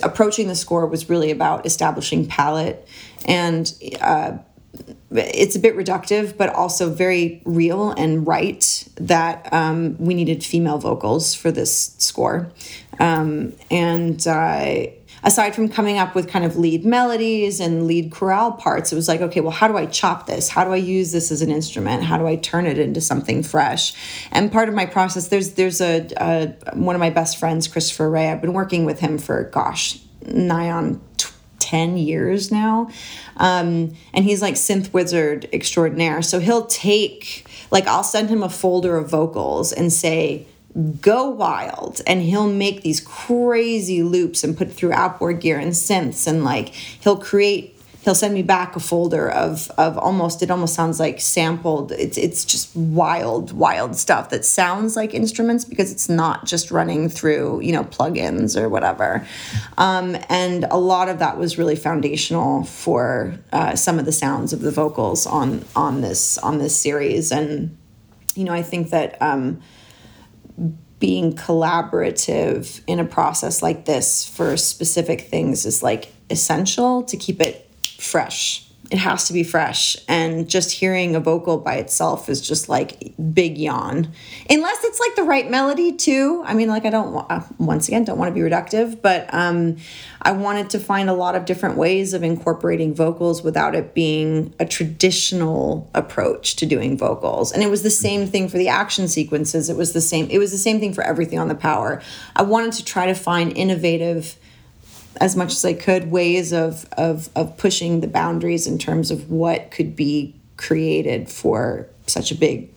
Approaching 0.02 0.48
the 0.48 0.54
score 0.54 0.86
was 0.86 1.08
really 1.08 1.30
about 1.30 1.64
establishing 1.64 2.26
palette, 2.26 2.86
and 3.24 3.72
uh, 4.00 4.36
it's 5.10 5.56
a 5.56 5.58
bit 5.58 5.76
reductive, 5.76 6.36
but 6.36 6.54
also 6.54 6.90
very 6.90 7.42
real 7.44 7.90
and 7.92 8.26
right 8.26 8.88
that 8.96 9.52
um, 9.52 9.96
we 9.98 10.14
needed 10.14 10.44
female 10.44 10.78
vocals 10.78 11.34
for 11.34 11.50
this 11.50 11.94
score, 11.98 12.50
um, 12.98 13.52
and. 13.70 14.26
Uh, 14.26 14.86
Aside 15.26 15.56
from 15.56 15.68
coming 15.68 15.98
up 15.98 16.14
with 16.14 16.28
kind 16.28 16.44
of 16.44 16.56
lead 16.56 16.84
melodies 16.84 17.58
and 17.58 17.88
lead 17.88 18.12
chorale 18.12 18.52
parts, 18.52 18.92
it 18.92 18.94
was 18.94 19.08
like, 19.08 19.20
okay, 19.22 19.40
well, 19.40 19.50
how 19.50 19.66
do 19.66 19.76
I 19.76 19.86
chop 19.86 20.26
this? 20.26 20.48
How 20.48 20.62
do 20.62 20.72
I 20.72 20.76
use 20.76 21.10
this 21.10 21.32
as 21.32 21.42
an 21.42 21.50
instrument? 21.50 22.04
How 22.04 22.16
do 22.16 22.28
I 22.28 22.36
turn 22.36 22.64
it 22.64 22.78
into 22.78 23.00
something 23.00 23.42
fresh? 23.42 23.92
And 24.30 24.52
part 24.52 24.68
of 24.68 24.76
my 24.76 24.86
process, 24.86 25.26
there's 25.26 25.54
there's 25.54 25.80
a, 25.80 26.06
a 26.18 26.76
one 26.76 26.94
of 26.94 27.00
my 27.00 27.10
best 27.10 27.38
friends, 27.38 27.66
Christopher 27.66 28.08
Ray. 28.08 28.28
I've 28.28 28.40
been 28.40 28.52
working 28.52 28.84
with 28.84 29.00
him 29.00 29.18
for 29.18 29.42
gosh, 29.44 29.98
nigh 30.24 30.70
on 30.70 31.00
t- 31.16 31.28
10 31.66 31.98
years 31.98 32.52
now. 32.52 32.88
Um, 33.36 33.94
and 34.14 34.24
he's 34.24 34.40
like 34.40 34.54
synth 34.54 34.92
wizard 34.92 35.48
extraordinaire. 35.52 36.22
So 36.22 36.38
he'll 36.38 36.66
take, 36.66 37.46
like, 37.70 37.86
I'll 37.86 38.04
send 38.04 38.30
him 38.30 38.42
a 38.42 38.48
folder 38.48 38.96
of 38.96 39.10
vocals 39.10 39.72
and 39.72 39.92
say, 39.92 40.46
go 41.00 41.28
wild 41.28 42.02
and 42.06 42.20
he'll 42.20 42.50
make 42.50 42.82
these 42.82 43.00
crazy 43.00 44.02
loops 44.02 44.44
and 44.44 44.56
put 44.56 44.70
through 44.70 44.92
outboard 44.92 45.40
gear 45.40 45.58
and 45.58 45.72
synths 45.72 46.26
and 46.26 46.44
like 46.44 46.68
he'll 46.68 47.16
create 47.16 47.75
he'll 48.06 48.14
send 48.14 48.32
me 48.32 48.42
back 48.42 48.76
a 48.76 48.80
folder 48.80 49.28
of 49.28 49.68
of 49.78 49.98
almost 49.98 50.40
it 50.40 50.48
almost 50.48 50.74
sounds 50.74 51.00
like 51.00 51.20
sampled 51.20 51.90
it's 51.90 52.16
it's 52.16 52.44
just 52.44 52.74
wild 52.76 53.52
wild 53.52 53.96
stuff 53.96 54.30
that 54.30 54.44
sounds 54.44 54.94
like 54.94 55.12
instruments 55.12 55.64
because 55.64 55.90
it's 55.90 56.08
not 56.08 56.46
just 56.46 56.70
running 56.70 57.08
through 57.08 57.60
you 57.60 57.72
know 57.72 57.82
plugins 57.82 58.56
or 58.56 58.68
whatever. 58.68 59.26
Um, 59.76 60.16
and 60.28 60.64
a 60.70 60.76
lot 60.76 61.08
of 61.08 61.18
that 61.18 61.36
was 61.36 61.58
really 61.58 61.74
foundational 61.74 62.62
for 62.62 63.34
uh, 63.52 63.74
some 63.74 63.98
of 63.98 64.04
the 64.04 64.12
sounds 64.12 64.52
of 64.52 64.60
the 64.60 64.70
vocals 64.70 65.26
on 65.26 65.64
on 65.74 66.00
this 66.00 66.38
on 66.38 66.58
this 66.58 66.80
series. 66.80 67.32
And 67.32 67.76
you 68.36 68.44
know 68.44 68.52
i 68.52 68.62
think 68.62 68.90
that 68.90 69.20
um, 69.20 69.60
being 71.00 71.34
collaborative 71.34 72.80
in 72.86 73.00
a 73.00 73.04
process 73.04 73.62
like 73.62 73.84
this 73.86 74.28
for 74.28 74.56
specific 74.56 75.22
things 75.22 75.66
is 75.66 75.82
like 75.82 76.12
essential 76.30 77.02
to 77.02 77.16
keep 77.16 77.40
it 77.40 77.65
fresh. 77.98 78.66
It 78.88 78.98
has 78.98 79.26
to 79.26 79.32
be 79.32 79.42
fresh. 79.42 79.96
And 80.06 80.48
just 80.48 80.70
hearing 80.70 81.16
a 81.16 81.20
vocal 81.20 81.58
by 81.58 81.74
itself 81.74 82.28
is 82.28 82.40
just 82.40 82.68
like 82.68 83.14
big 83.32 83.58
yawn. 83.58 84.12
Unless 84.48 84.84
it's 84.84 85.00
like 85.00 85.16
the 85.16 85.24
right 85.24 85.50
melody 85.50 85.92
too. 85.92 86.42
I 86.46 86.54
mean, 86.54 86.68
like 86.68 86.84
I 86.84 86.90
don't 86.90 87.26
uh, 87.28 87.42
once 87.58 87.88
again, 87.88 88.04
don't 88.04 88.18
want 88.18 88.32
to 88.32 88.40
be 88.40 88.48
reductive, 88.48 89.02
but 89.02 89.32
um, 89.34 89.78
I 90.22 90.32
wanted 90.32 90.70
to 90.70 90.78
find 90.78 91.10
a 91.10 91.14
lot 91.14 91.34
of 91.34 91.46
different 91.46 91.76
ways 91.76 92.14
of 92.14 92.22
incorporating 92.22 92.94
vocals 92.94 93.42
without 93.42 93.74
it 93.74 93.92
being 93.92 94.54
a 94.60 94.66
traditional 94.66 95.90
approach 95.92 96.54
to 96.56 96.66
doing 96.66 96.96
vocals. 96.96 97.50
And 97.50 97.64
it 97.64 97.70
was 97.70 97.82
the 97.82 97.90
same 97.90 98.28
thing 98.28 98.48
for 98.48 98.58
the 98.58 98.68
action 98.68 99.08
sequences. 99.08 99.68
It 99.68 99.76
was 99.76 99.94
the 99.94 100.00
same, 100.00 100.28
it 100.30 100.38
was 100.38 100.52
the 100.52 100.58
same 100.58 100.78
thing 100.78 100.94
for 100.94 101.02
everything 101.02 101.40
on 101.40 101.48
the 101.48 101.56
power. 101.56 102.00
I 102.36 102.42
wanted 102.42 102.74
to 102.74 102.84
try 102.84 103.06
to 103.06 103.14
find 103.14 103.56
innovative 103.56 104.36
as 105.20 105.36
much 105.36 105.52
as 105.52 105.64
I 105.64 105.74
could 105.74 106.10
ways 106.10 106.52
of 106.52 106.86
of 106.96 107.28
of 107.34 107.56
pushing 107.56 108.00
the 108.00 108.08
boundaries 108.08 108.66
in 108.66 108.78
terms 108.78 109.10
of 109.10 109.30
what 109.30 109.70
could 109.70 109.96
be 109.96 110.34
created 110.56 111.28
for 111.28 111.86
such 112.06 112.30
a 112.30 112.34
big 112.34 112.70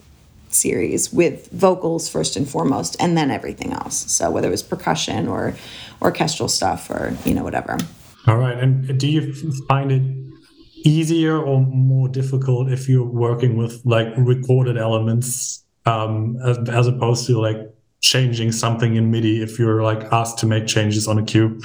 series 0.49 1.13
with 1.13 1.49
vocals 1.52 2.10
first 2.10 2.36
and 2.36 2.49
foremost 2.49 2.95
and 2.99 3.17
then 3.17 3.30
everything 3.30 3.71
else. 3.71 4.12
So 4.12 4.32
whether 4.32 4.47
it 4.47 4.52
was 4.52 4.63
percussion 4.63 5.28
or 5.28 5.56
orchestral 6.02 6.49
stuff 6.49 6.89
or 6.89 7.15
you 7.25 7.34
know 7.34 7.43
whatever. 7.43 7.78
All 8.28 8.38
right. 8.38 8.58
And 8.58 8.99
do 8.99 9.08
you 9.08 9.34
find 9.67 9.91
it 9.91 10.04
easier 10.86 11.38
or 11.38 11.62
more 11.62 12.08
difficult 12.08 12.71
if 12.71 12.88
you're 12.88 13.04
working 13.04 13.58
with 13.58 13.82
like 13.86 14.08
recorded 14.17 14.78
elements 14.78 15.63
um, 15.86 16.38
as, 16.45 16.58
as 16.69 16.88
opposed 16.88 17.28
to 17.28 17.39
like 17.39 17.58
changing 18.02 18.52
something 18.52 18.95
in 18.95 19.12
midi 19.12 19.41
if 19.41 19.60
you're 19.60 19.84
like 19.84 20.04
asked 20.13 20.38
to 20.39 20.45
make 20.45 20.67
changes 20.67 21.08
on 21.08 21.17
a 21.17 21.23
cue 21.23 21.60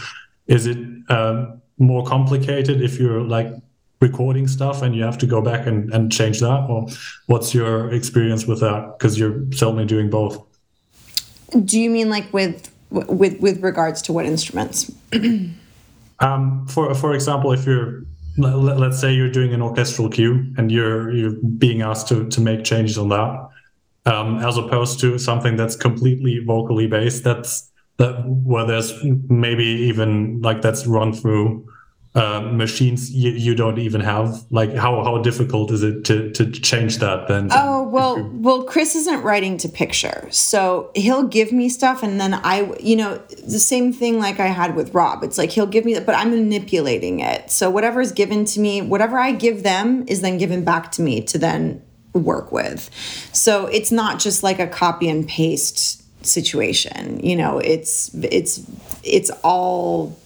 is 0.47 0.67
it 0.67 0.79
um, 1.09 1.61
more 1.79 2.05
complicated 2.05 2.81
if 2.81 2.99
you're 2.99 3.21
like 3.21 3.49
recording 4.01 4.47
stuff 4.47 4.83
and 4.83 4.95
you 4.95 5.03
have 5.03 5.19
to 5.19 5.27
go 5.27 5.41
back 5.41 5.67
and, 5.67 5.93
and 5.93 6.13
change 6.13 6.41
that? 6.41 6.67
Or 6.69 6.87
what's 7.27 7.55
your 7.55 7.93
experience 7.93 8.47
with 8.47 8.61
that? 8.61 8.99
Because 8.99 9.19
you're 9.19 9.45
certainly 9.53 9.87
doing 9.87 10.11
both. 10.11 10.43
Do 11.65 11.81
you 11.81 11.91
mean 11.91 12.11
like 12.11 12.33
with 12.33 12.71
with 12.91 13.41
with 13.41 13.63
regards 13.63 14.03
to 14.03 14.13
what 14.13 14.27
instruments? 14.27 14.91
Um, 16.21 16.67
for 16.69 16.95
for 16.95 17.13
example 17.13 17.53
if 17.53 17.67
you're 17.67 18.05
let, 18.39 18.81
us 18.81 19.01
say 19.01 19.13
you're 19.13 19.31
doing 19.31 19.53
an 19.53 19.61
orchestral 19.61 20.09
cue 20.09 20.53
and 20.57 20.71
you're 20.71 21.13
you're 21.13 21.33
being 21.59 21.83
asked 21.83 22.07
to 22.09 22.29
to 22.29 22.41
make 22.41 22.65
changes 22.65 22.97
on 22.99 23.09
that 23.09 23.49
um, 24.07 24.39
as 24.39 24.57
opposed 24.57 25.01
to 25.01 25.19
something 25.19 25.57
that's 25.57 25.75
completely 25.75 26.39
vocally 26.39 26.87
based 26.87 27.25
that's 27.25 27.71
that 27.97 28.25
where 28.27 28.67
there's 28.67 28.93
maybe 29.05 29.65
even 29.65 30.41
like 30.43 30.63
that's 30.63 30.87
run 30.87 31.13
through 31.13 31.69
uh, 32.17 32.41
machines 32.41 33.11
you, 33.11 33.33
you 33.33 33.55
don't 33.57 33.79
even 33.79 34.01
have. 34.01 34.45
Like 34.51 34.73
how 34.75 35.03
how 35.03 35.19
difficult 35.19 35.73
is 35.73 35.83
it 35.83 36.05
to 36.05 36.31
to 36.33 36.51
change 36.51 36.99
that 36.99 37.27
then? 37.27 37.49
Oh 37.51 37.83
well 37.89 38.31
well 38.35 38.63
chris 38.65 38.95
isn't 38.95 39.23
writing 39.23 39.57
to 39.59 39.69
picture 39.69 40.27
so 40.31 40.91
he'll 40.95 41.25
give 41.25 41.53
me 41.53 41.69
stuff 41.69 42.03
and 42.03 42.21
then 42.21 42.35
i 42.35 42.73
you 42.81 42.97
know 42.97 43.17
the 43.47 43.61
same 43.61 43.93
thing 43.93 44.19
like 44.19 44.39
i 44.41 44.47
had 44.47 44.77
with 44.77 44.95
rob. 44.95 45.25
It's 45.25 45.39
like 45.39 45.51
he'll 45.51 45.67
give 45.67 45.85
me 45.85 45.99
but 46.01 46.15
i'm 46.15 46.31
manipulating 46.31 47.21
it. 47.21 47.51
So 47.51 47.71
whatever 47.71 48.01
is 48.01 48.13
given 48.13 48.45
to 48.47 48.61
me 48.61 48.81
whatever 48.81 49.19
i 49.19 49.33
give 49.33 49.63
them 49.63 50.05
is 50.07 50.21
then 50.21 50.39
given 50.39 50.65
back 50.65 50.93
to 50.93 51.03
me 51.03 51.21
to 51.23 51.39
then 51.39 51.83
work 52.13 52.53
with. 52.53 52.91
So 53.33 53.67
it's 53.67 53.91
not 53.91 54.21
just 54.21 54.45
like 54.45 54.61
a 54.61 54.69
copy 54.69 55.09
and 55.09 55.27
paste 55.29 56.04
situation. 56.27 57.21
You 57.21 57.37
know, 57.37 57.59
it's 57.59 58.13
it's 58.15 58.61
it's 59.03 59.31
all 59.43 60.17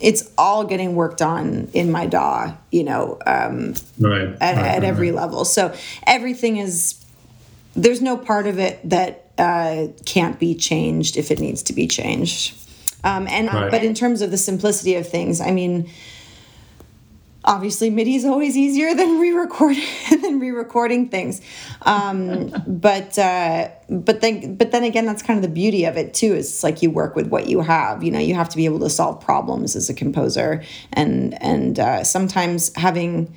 it's 0.00 0.30
all 0.36 0.64
getting 0.64 0.94
worked 0.94 1.22
on 1.22 1.68
in 1.72 1.90
my 1.90 2.06
DAW, 2.06 2.54
you 2.70 2.84
know, 2.84 3.18
um, 3.26 3.74
right, 3.98 4.28
at, 4.40 4.56
right, 4.56 4.58
at 4.58 4.84
every 4.84 5.10
right. 5.10 5.22
level. 5.22 5.44
So 5.44 5.74
everything 6.06 6.58
is, 6.58 7.02
there's 7.74 8.02
no 8.02 8.16
part 8.16 8.46
of 8.46 8.58
it 8.58 8.78
that 8.88 9.30
uh, 9.38 9.88
can't 10.04 10.38
be 10.38 10.54
changed 10.54 11.16
if 11.16 11.30
it 11.30 11.40
needs 11.40 11.62
to 11.64 11.72
be 11.72 11.86
changed. 11.86 12.54
Um, 13.04 13.28
and 13.28 13.48
but 13.70 13.84
in 13.84 13.94
terms 13.94 14.20
of 14.20 14.30
the 14.30 14.36
simplicity 14.36 14.96
of 14.96 15.08
things, 15.08 15.40
I 15.40 15.52
mean, 15.52 15.88
obviously 17.46 17.90
MIDI 17.90 18.16
is 18.16 18.24
always 18.24 18.56
easier 18.56 18.94
than 18.94 19.18
re-recording 19.18 19.84
than 20.22 20.40
re-recording 20.40 21.08
things. 21.08 21.40
Um, 21.82 22.52
but 22.66 23.18
uh, 23.18 23.70
but 23.88 24.20
then 24.20 24.56
but 24.56 24.72
then 24.72 24.84
again, 24.84 25.06
that's 25.06 25.22
kind 25.22 25.38
of 25.38 25.42
the 25.42 25.54
beauty 25.54 25.84
of 25.84 25.96
it 25.96 26.12
too. 26.12 26.34
Is 26.34 26.62
like 26.62 26.82
you 26.82 26.90
work 26.90 27.14
with 27.16 27.28
what 27.28 27.48
you 27.48 27.60
have. 27.60 28.02
You 28.02 28.10
know, 28.10 28.18
you 28.18 28.34
have 28.34 28.48
to 28.50 28.56
be 28.56 28.64
able 28.64 28.80
to 28.80 28.90
solve 28.90 29.20
problems 29.20 29.76
as 29.76 29.88
a 29.88 29.94
composer, 29.94 30.62
and 30.92 31.40
and 31.42 31.78
uh, 31.78 32.04
sometimes 32.04 32.74
having 32.76 33.34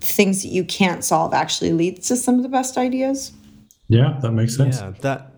things 0.00 0.42
that 0.42 0.48
you 0.48 0.64
can't 0.64 1.04
solve 1.04 1.34
actually 1.34 1.72
leads 1.72 2.06
to 2.08 2.16
some 2.16 2.36
of 2.36 2.42
the 2.42 2.48
best 2.48 2.78
ideas. 2.78 3.32
Yeah, 3.88 4.18
that 4.22 4.30
makes 4.32 4.56
sense. 4.56 4.80
Yeah, 4.80 4.92
that 5.00 5.32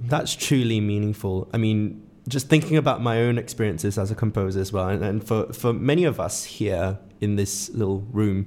that's 0.00 0.34
truly 0.34 0.80
meaningful. 0.80 1.50
I 1.52 1.58
mean, 1.58 2.06
just 2.28 2.48
thinking 2.48 2.76
about 2.76 3.02
my 3.02 3.20
own 3.20 3.36
experiences 3.36 3.98
as 3.98 4.10
a 4.10 4.14
composer 4.14 4.60
as 4.60 4.72
well, 4.72 4.88
and, 4.88 5.04
and 5.04 5.26
for 5.26 5.52
for 5.52 5.72
many 5.72 6.04
of 6.04 6.18
us 6.18 6.44
here 6.44 6.98
in 7.20 7.36
this 7.36 7.70
little 7.70 8.00
room. 8.12 8.46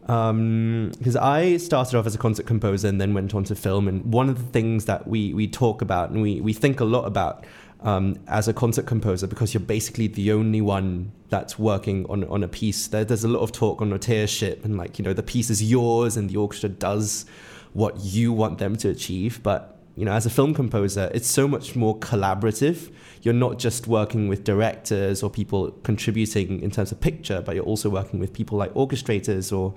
Because 0.00 1.16
um, 1.16 1.22
I 1.22 1.58
started 1.58 1.96
off 1.96 2.06
as 2.06 2.14
a 2.14 2.18
concert 2.18 2.46
composer 2.46 2.88
and 2.88 3.00
then 3.00 3.14
went 3.14 3.34
on 3.34 3.44
to 3.44 3.54
film. 3.54 3.86
And 3.86 4.12
one 4.12 4.28
of 4.28 4.36
the 4.36 4.50
things 4.52 4.86
that 4.86 5.06
we, 5.06 5.32
we 5.32 5.46
talk 5.46 5.80
about 5.80 6.10
and 6.10 6.20
we, 6.20 6.40
we 6.40 6.52
think 6.52 6.80
a 6.80 6.84
lot 6.84 7.04
about 7.04 7.44
um, 7.82 8.16
as 8.26 8.48
a 8.48 8.52
concert 8.52 8.86
composer, 8.86 9.26
because 9.26 9.54
you're 9.54 9.60
basically 9.60 10.08
the 10.08 10.32
only 10.32 10.60
one 10.60 11.12
that's 11.28 11.58
working 11.58 12.04
on, 12.08 12.24
on 12.24 12.42
a 12.42 12.48
piece, 12.48 12.88
there, 12.88 13.04
there's 13.04 13.24
a 13.24 13.28
lot 13.28 13.40
of 13.40 13.52
talk 13.52 13.80
on 13.80 13.90
auteurship 13.90 14.64
and 14.64 14.76
like, 14.76 14.98
you 14.98 15.04
know, 15.04 15.12
the 15.12 15.22
piece 15.22 15.50
is 15.50 15.62
yours 15.62 16.16
and 16.16 16.30
the 16.30 16.36
orchestra 16.36 16.68
does 16.68 17.24
what 17.72 17.98
you 18.00 18.32
want 18.32 18.58
them 18.58 18.76
to 18.76 18.88
achieve. 18.88 19.42
But, 19.42 19.71
you 19.96 20.04
know, 20.04 20.12
as 20.12 20.26
a 20.26 20.30
film 20.30 20.54
composer, 20.54 21.10
it's 21.14 21.28
so 21.28 21.46
much 21.46 21.76
more 21.76 21.98
collaborative 21.98 22.90
you're 23.22 23.34
not 23.34 23.58
just 23.58 23.86
working 23.86 24.28
with 24.28 24.42
directors 24.44 25.22
or 25.22 25.30
people 25.30 25.70
contributing 25.84 26.60
in 26.60 26.70
terms 26.70 26.90
of 26.90 27.00
picture, 27.00 27.40
but 27.40 27.54
you're 27.54 27.64
also 27.64 27.88
working 27.88 28.18
with 28.18 28.32
people 28.32 28.58
like 28.58 28.74
orchestrators 28.74 29.56
or 29.56 29.74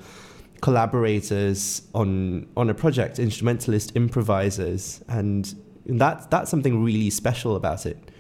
collaborators 0.62 1.84
on 1.94 2.48
on 2.58 2.70
a 2.70 2.74
project, 2.74 3.20
instrumentalists, 3.20 3.92
improvisers, 3.96 5.04
and 5.08 5.54
that's 5.86 6.26
that's 6.28 6.50
something 6.50 6.84
really 6.84 7.12
special 7.12 7.56
about 7.56 7.86
it. 7.86 8.12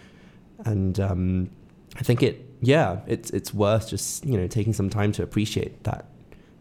And 0.63 0.99
um, 0.99 1.49
I 1.97 2.03
think 2.03 2.21
it, 2.21 2.47
yeah, 2.62 2.99
it's 3.08 3.31
it's 3.31 3.51
worth 3.51 3.89
just 3.89 4.23
you 4.25 4.38
know 4.38 4.47
taking 4.47 4.73
some 4.73 4.91
time 4.91 5.12
to 5.13 5.23
appreciate 5.23 5.84
that 5.86 6.05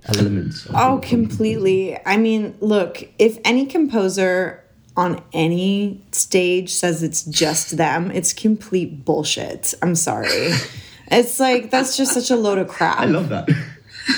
element. 0.06 0.54
oh, 0.74 1.00
completely. 1.02 1.98
I 2.06 2.16
mean, 2.16 2.56
look, 2.60 3.06
if 3.18 3.38
any 3.44 3.66
composer 3.66 4.63
on 4.96 5.22
any 5.32 6.00
stage 6.12 6.72
says 6.72 7.02
it's 7.02 7.24
just 7.24 7.76
them, 7.76 8.10
it's 8.10 8.32
complete 8.32 9.04
bullshit. 9.04 9.74
I'm 9.82 9.94
sorry. 9.94 10.28
it's 11.10 11.40
like 11.40 11.70
that's 11.70 11.96
just 11.96 12.12
such 12.12 12.30
a 12.30 12.36
load 12.36 12.58
of 12.58 12.68
crap. 12.68 12.98
I 12.98 13.06
love 13.06 13.28
that. 13.30 13.48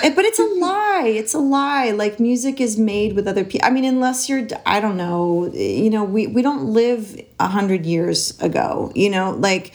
It, 0.03 0.17
but 0.17 0.25
it's 0.25 0.39
a 0.39 0.45
lie. 0.45 1.13
It's 1.15 1.33
a 1.33 1.39
lie. 1.39 1.93
Like 1.93 2.19
music 2.19 2.61
is 2.61 2.77
made 2.77 3.15
with 3.15 3.29
other 3.29 3.45
people. 3.45 3.67
I 3.67 3.71
mean, 3.71 3.85
unless 3.85 4.29
you're, 4.29 4.47
I 4.67 4.81
don't 4.81 4.97
know. 4.97 5.47
You 5.53 5.91
know, 5.91 6.05
we 6.05 6.27
we 6.27 6.43
don't 6.43 6.73
live 6.73 7.19
a 7.39 7.47
hundred 7.47 7.87
years 7.87 8.39
ago. 8.41 8.91
You 8.95 9.11
know, 9.11 9.31
like 9.31 9.73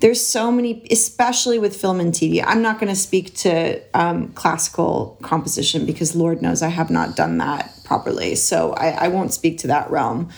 there's 0.00 0.24
so 0.24 0.52
many, 0.52 0.86
especially 0.90 1.58
with 1.58 1.74
film 1.74 2.00
and 2.00 2.12
TV. 2.12 2.42
I'm 2.46 2.60
not 2.60 2.78
going 2.78 2.92
to 2.92 2.98
speak 2.98 3.34
to 3.36 3.80
um, 3.94 4.28
classical 4.32 5.18
composition 5.22 5.86
because 5.86 6.14
Lord 6.14 6.42
knows 6.42 6.62
I 6.62 6.68
have 6.68 6.90
not 6.90 7.16
done 7.16 7.38
that 7.38 7.72
properly. 7.84 8.34
So 8.34 8.72
I, 8.72 8.88
I 8.88 9.08
won't 9.08 9.32
speak 9.32 9.58
to 9.58 9.68
that 9.68 9.90
realm. 9.90 10.28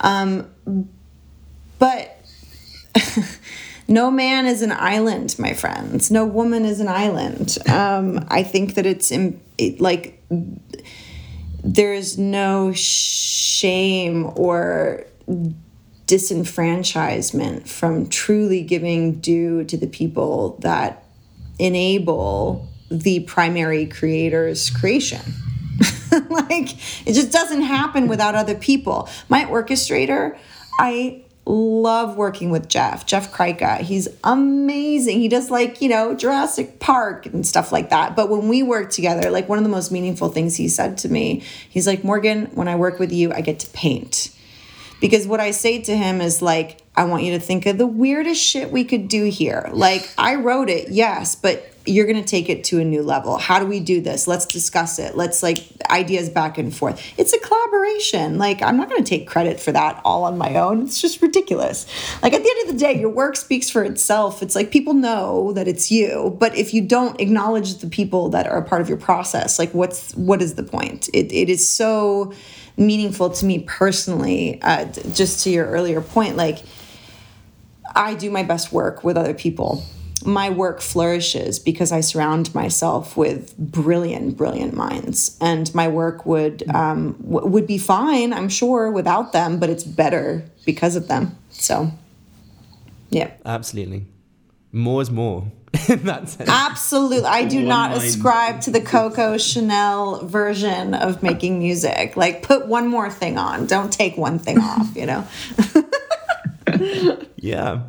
Um, 0.00 0.48
but 1.80 2.16
no 3.88 4.10
man 4.10 4.46
is 4.46 4.62
an 4.62 4.72
island, 4.72 5.36
my 5.38 5.52
friends. 5.52 6.10
No 6.10 6.24
woman 6.24 6.64
is 6.64 6.78
an 6.78 6.88
island. 6.88 7.58
Um, 7.68 8.24
I 8.28 8.44
think 8.44 8.74
that 8.74 8.86
it's 8.86 9.10
in, 9.10 9.40
it, 9.56 9.80
like 9.80 10.22
there 11.64 11.92
is 11.92 12.18
no 12.18 12.72
shame 12.72 14.30
or 14.36 15.04
disenfranchisement 16.08 17.68
from 17.68 18.08
truly 18.08 18.62
giving 18.62 19.20
due 19.20 19.62
to 19.64 19.76
the 19.76 19.86
people 19.86 20.58
that 20.60 21.04
enable 21.58 22.66
the 22.90 23.20
primary 23.20 23.86
creator's 23.86 24.70
creation. 24.70 25.20
like 26.30 26.72
it 27.06 27.12
just 27.12 27.30
doesn't 27.30 27.60
happen 27.60 28.08
without 28.08 28.34
other 28.34 28.54
people. 28.54 29.08
My 29.28 29.44
orchestrator, 29.44 30.38
I 30.80 31.24
love 31.44 32.16
working 32.16 32.50
with 32.50 32.68
Jeff, 32.68 33.04
Jeff 33.04 33.30
Kryka. 33.30 33.80
He's 33.80 34.08
amazing. 34.24 35.20
He 35.20 35.28
does 35.28 35.50
like, 35.50 35.82
you 35.82 35.90
know, 35.90 36.14
Jurassic 36.14 36.80
Park 36.80 37.26
and 37.26 37.46
stuff 37.46 37.70
like 37.70 37.90
that. 37.90 38.16
But 38.16 38.30
when 38.30 38.48
we 38.48 38.62
work 38.62 38.90
together, 38.90 39.30
like 39.30 39.46
one 39.46 39.58
of 39.58 39.64
the 39.64 39.70
most 39.70 39.92
meaningful 39.92 40.30
things 40.30 40.56
he 40.56 40.68
said 40.68 40.96
to 40.98 41.10
me, 41.10 41.42
he's 41.68 41.86
like, 41.86 42.02
Morgan, 42.02 42.46
when 42.54 42.66
I 42.66 42.76
work 42.76 42.98
with 42.98 43.12
you, 43.12 43.30
I 43.32 43.42
get 43.42 43.58
to 43.60 43.66
paint. 43.68 44.30
Because 45.00 45.26
what 45.26 45.40
I 45.40 45.52
say 45.52 45.80
to 45.82 45.96
him 45.96 46.20
is 46.20 46.42
like, 46.42 46.82
I 46.96 47.04
want 47.04 47.22
you 47.22 47.32
to 47.32 47.40
think 47.40 47.66
of 47.66 47.78
the 47.78 47.86
weirdest 47.86 48.42
shit 48.42 48.72
we 48.72 48.84
could 48.84 49.06
do 49.06 49.24
here. 49.24 49.70
Like, 49.72 50.12
I 50.18 50.34
wrote 50.34 50.68
it, 50.68 50.88
yes, 50.88 51.36
but 51.36 51.72
you're 51.86 52.06
going 52.06 52.22
to 52.22 52.28
take 52.28 52.48
it 52.48 52.64
to 52.64 52.80
a 52.80 52.84
new 52.84 53.02
level. 53.02 53.38
How 53.38 53.60
do 53.60 53.66
we 53.66 53.80
do 53.80 54.00
this? 54.00 54.26
Let's 54.26 54.46
discuss 54.46 54.98
it. 54.98 55.16
Let's 55.16 55.42
like 55.42 55.64
ideas 55.88 56.28
back 56.28 56.58
and 56.58 56.74
forth. 56.74 57.00
It's 57.16 57.32
a 57.32 57.38
collaboration. 57.38 58.36
Like, 58.36 58.62
I'm 58.62 58.76
not 58.76 58.88
going 58.90 59.02
to 59.02 59.08
take 59.08 59.26
credit 59.26 59.60
for 59.60 59.72
that 59.72 60.00
all 60.04 60.24
on 60.24 60.36
my 60.36 60.56
own. 60.56 60.82
It's 60.82 61.00
just 61.00 61.22
ridiculous. 61.22 61.86
Like, 62.22 62.32
at 62.32 62.42
the 62.42 62.50
end 62.50 62.68
of 62.68 62.74
the 62.74 62.80
day, 62.80 62.98
your 62.98 63.10
work 63.10 63.36
speaks 63.36 63.70
for 63.70 63.84
itself. 63.84 64.42
It's 64.42 64.54
like 64.54 64.70
people 64.70 64.94
know 64.94 65.52
that 65.52 65.68
it's 65.68 65.90
you, 65.90 66.36
but 66.38 66.56
if 66.56 66.74
you 66.74 66.82
don't 66.82 67.20
acknowledge 67.20 67.76
the 67.76 67.88
people 67.88 68.28
that 68.30 68.46
are 68.46 68.58
a 68.58 68.64
part 68.64 68.82
of 68.82 68.88
your 68.88 68.98
process, 68.98 69.58
like, 69.58 69.72
what's 69.72 70.14
what 70.14 70.42
is 70.42 70.56
the 70.56 70.64
point? 70.64 71.08
It, 71.14 71.32
it 71.32 71.48
is 71.48 71.66
so 71.66 72.32
meaningful 72.78 73.30
to 73.30 73.44
me 73.44 73.60
personally. 73.60 74.60
Uh, 74.62 74.86
just 75.12 75.44
to 75.44 75.50
your 75.50 75.66
earlier 75.66 76.00
point, 76.00 76.36
like, 76.36 76.58
I 77.94 78.14
do 78.14 78.30
my 78.30 78.42
best 78.42 78.72
work 78.72 79.02
with 79.02 79.16
other 79.16 79.34
people. 79.34 79.84
My 80.24 80.50
work 80.50 80.80
flourishes 80.80 81.58
because 81.58 81.92
I 81.92 82.00
surround 82.00 82.54
myself 82.54 83.16
with 83.16 83.56
brilliant, 83.56 84.36
brilliant 84.36 84.74
minds, 84.74 85.36
and 85.40 85.72
my 85.74 85.86
work 85.88 86.26
would 86.26 86.68
um, 86.74 87.12
w- 87.22 87.46
would 87.46 87.66
be 87.66 87.78
fine, 87.78 88.32
I'm 88.32 88.48
sure, 88.48 88.90
without 88.90 89.32
them, 89.32 89.58
but 89.58 89.70
it's 89.70 89.84
better 89.84 90.44
because 90.64 90.96
of 90.96 91.06
them. 91.06 91.36
So, 91.50 91.92
yeah, 93.10 93.30
Absolutely. 93.44 94.06
More 94.72 95.00
is 95.00 95.10
more 95.10 95.50
in 95.88 96.04
that 96.04 96.28
sense. 96.28 96.48
absolutely. 96.48 97.26
I 97.28 97.44
do 97.44 97.58
One 97.58 97.66
not 97.68 97.90
mind. 97.90 98.02
ascribe 98.02 98.60
to 98.62 98.70
the 98.70 98.80
Coco 98.80 99.36
Chanel 99.36 100.24
version 100.26 100.94
of 100.94 101.22
making 101.22 101.58
music. 101.58 102.16
Like, 102.16 102.42
put 102.42 102.66
one 102.66 102.88
more 102.88 103.10
thing 103.10 103.36
on. 103.38 103.66
Don't 103.66 103.92
take 103.92 104.16
one 104.16 104.38
thing 104.38 104.58
off. 104.62 104.94
You 104.96 105.06
know. 105.06 105.28
Yeah. 107.40 107.82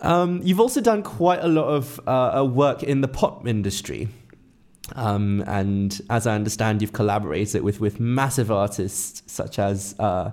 Um, 0.00 0.40
you've 0.42 0.60
also 0.60 0.80
done 0.80 1.02
quite 1.02 1.40
a 1.42 1.48
lot 1.48 1.66
of 1.68 2.00
uh, 2.06 2.40
uh, 2.40 2.44
work 2.44 2.82
in 2.82 3.00
the 3.00 3.08
pop 3.08 3.46
industry. 3.46 4.08
Um, 4.94 5.42
and 5.46 6.00
as 6.10 6.26
I 6.26 6.34
understand, 6.34 6.80
you've 6.80 6.92
collaborated 6.92 7.62
with, 7.62 7.80
with 7.80 8.00
massive 8.00 8.50
artists 8.50 9.22
such 9.26 9.58
as 9.58 9.94
uh, 9.98 10.30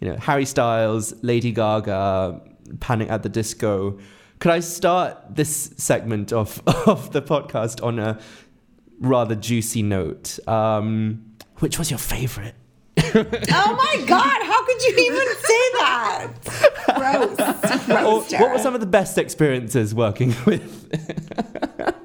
you 0.00 0.08
know 0.08 0.16
Harry 0.16 0.44
Styles, 0.44 1.14
Lady 1.22 1.52
Gaga, 1.52 2.40
Panic 2.80 3.10
at 3.10 3.22
the 3.22 3.28
Disco. 3.28 3.98
Could 4.44 4.52
I 4.52 4.60
start 4.60 5.36
this 5.36 5.70
segment 5.78 6.30
of, 6.30 6.60
of 6.86 7.12
the 7.12 7.22
podcast 7.22 7.82
on 7.82 7.98
a 7.98 8.20
rather 9.00 9.34
juicy 9.34 9.82
note? 9.82 10.38
Um, 10.46 11.32
which 11.60 11.78
was 11.78 11.90
your 11.90 11.96
favorite? 11.96 12.54
Oh 13.14 13.74
my 13.74 14.04
God! 14.06 14.42
How 14.42 14.66
could 14.66 14.82
you 14.82 14.96
even 14.98 15.26
say 15.36 15.70
that? 15.78 16.28
Gross. 16.94 18.28
Or 18.34 18.40
what 18.40 18.52
were 18.52 18.58
some 18.58 18.74
of 18.74 18.80
the 18.80 18.86
best 18.86 19.16
experiences 19.16 19.94
working 19.94 20.34
with? 20.44 22.03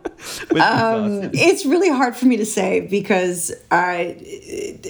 Um, 0.59 1.29
it's 1.33 1.65
really 1.65 1.89
hard 1.89 2.15
for 2.15 2.25
me 2.25 2.37
to 2.37 2.45
say 2.45 2.79
because 2.81 3.51
I 3.69 4.17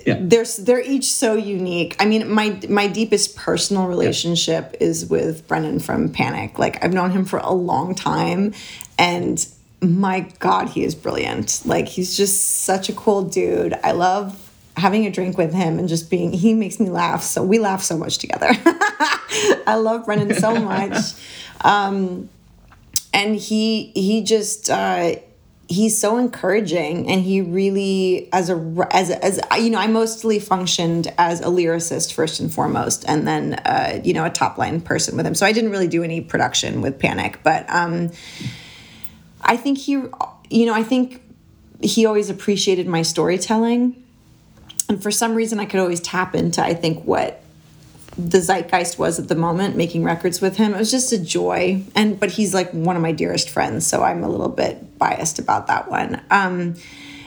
Yeah. 0.05 0.17
they're 0.21 0.45
they're 0.59 0.81
each 0.81 1.11
so 1.11 1.35
unique. 1.35 1.95
I 1.99 2.05
mean, 2.05 2.31
my 2.31 2.57
my 2.69 2.87
deepest 2.87 3.35
personal 3.35 3.87
relationship 3.87 4.75
is 4.79 5.05
with 5.07 5.47
Brendon 5.47 5.79
from 5.79 6.09
Panic. 6.09 6.57
Like 6.57 6.83
I've 6.83 6.93
known 6.93 7.11
him 7.11 7.25
for 7.25 7.39
a 7.39 7.53
long 7.53 7.93
time, 7.93 8.53
and 8.97 9.45
my 9.81 10.21
God, 10.39 10.69
he 10.69 10.83
is 10.83 10.95
brilliant. 10.95 11.61
Like 11.65 11.87
he's 11.87 12.15
just 12.15 12.63
such 12.63 12.87
a 12.89 12.93
cool 12.93 13.23
dude. 13.23 13.73
I 13.83 13.91
love 13.91 14.37
having 14.77 15.05
a 15.05 15.11
drink 15.11 15.37
with 15.37 15.53
him 15.53 15.77
and 15.77 15.89
just 15.89 16.09
being 16.09 16.31
he 16.31 16.53
makes 16.53 16.79
me 16.79 16.89
laugh 16.89 17.21
so 17.21 17.43
we 17.43 17.59
laugh 17.59 17.83
so 17.83 17.97
much 17.97 18.17
together 18.17 18.47
i 19.67 19.75
love 19.75 20.05
brendon 20.05 20.33
so 20.39 20.55
much 20.73 20.95
um, 21.65 22.29
and 23.13 23.35
he 23.35 23.91
he 23.93 24.23
just 24.23 24.69
uh, 24.69 25.15
he's 25.69 25.95
so 25.95 26.17
encouraging 26.17 27.07
and 27.07 27.21
he 27.21 27.41
really 27.41 28.27
as 28.33 28.49
a 28.49 28.87
as 28.89 29.11
as 29.11 29.39
you 29.59 29.69
know 29.69 29.77
I 29.77 29.85
mostly 29.85 30.39
functioned 30.39 31.13
as 31.19 31.41
a 31.41 31.45
lyricist 31.45 32.11
first 32.11 32.39
and 32.39 32.51
foremost 32.51 33.05
and 33.07 33.27
then 33.27 33.53
uh, 33.53 34.01
you 34.03 34.13
know 34.13 34.25
a 34.25 34.31
top 34.31 34.57
line 34.57 34.81
person 34.81 35.15
with 35.15 35.27
him. 35.27 35.35
So 35.35 35.45
I 35.45 35.51
didn't 35.51 35.69
really 35.69 35.87
do 35.87 36.03
any 36.03 36.21
production 36.21 36.81
with 36.81 36.97
Panic 36.97 37.41
but 37.43 37.69
um, 37.69 38.09
I 39.41 39.57
think 39.57 39.77
he 39.77 39.91
you 39.91 40.65
know 40.65 40.73
I 40.73 40.81
think 40.81 41.21
he 41.81 42.05
always 42.07 42.29
appreciated 42.29 42.87
my 42.87 43.03
storytelling. 43.03 44.03
And 44.89 45.01
for 45.01 45.11
some 45.11 45.35
reason 45.35 45.59
I 45.59 45.65
could 45.65 45.79
always 45.79 46.01
tap 46.01 46.33
into 46.33 46.63
I 46.63 46.73
think 46.73 47.05
what 47.05 47.43
the 48.27 48.39
zeitgeist 48.39 48.99
was 48.99 49.19
at 49.19 49.27
the 49.27 49.35
moment 49.35 49.75
making 49.75 50.03
records 50.03 50.41
with 50.41 50.57
him. 50.57 50.73
It 50.73 50.77
was 50.77 50.91
just 50.91 51.11
a 51.11 51.17
joy. 51.17 51.83
And 51.95 52.19
but 52.19 52.31
he's 52.31 52.53
like 52.53 52.71
one 52.71 52.95
of 52.95 53.01
my 53.01 53.11
dearest 53.11 53.49
friends 53.49 53.87
so 53.87 54.03
i'm 54.03 54.23
a 54.23 54.29
little 54.29 54.49
bit 54.49 54.97
biased 54.97 55.39
about 55.39 55.67
that 55.67 55.89
one. 55.89 56.21
Um 56.29 56.75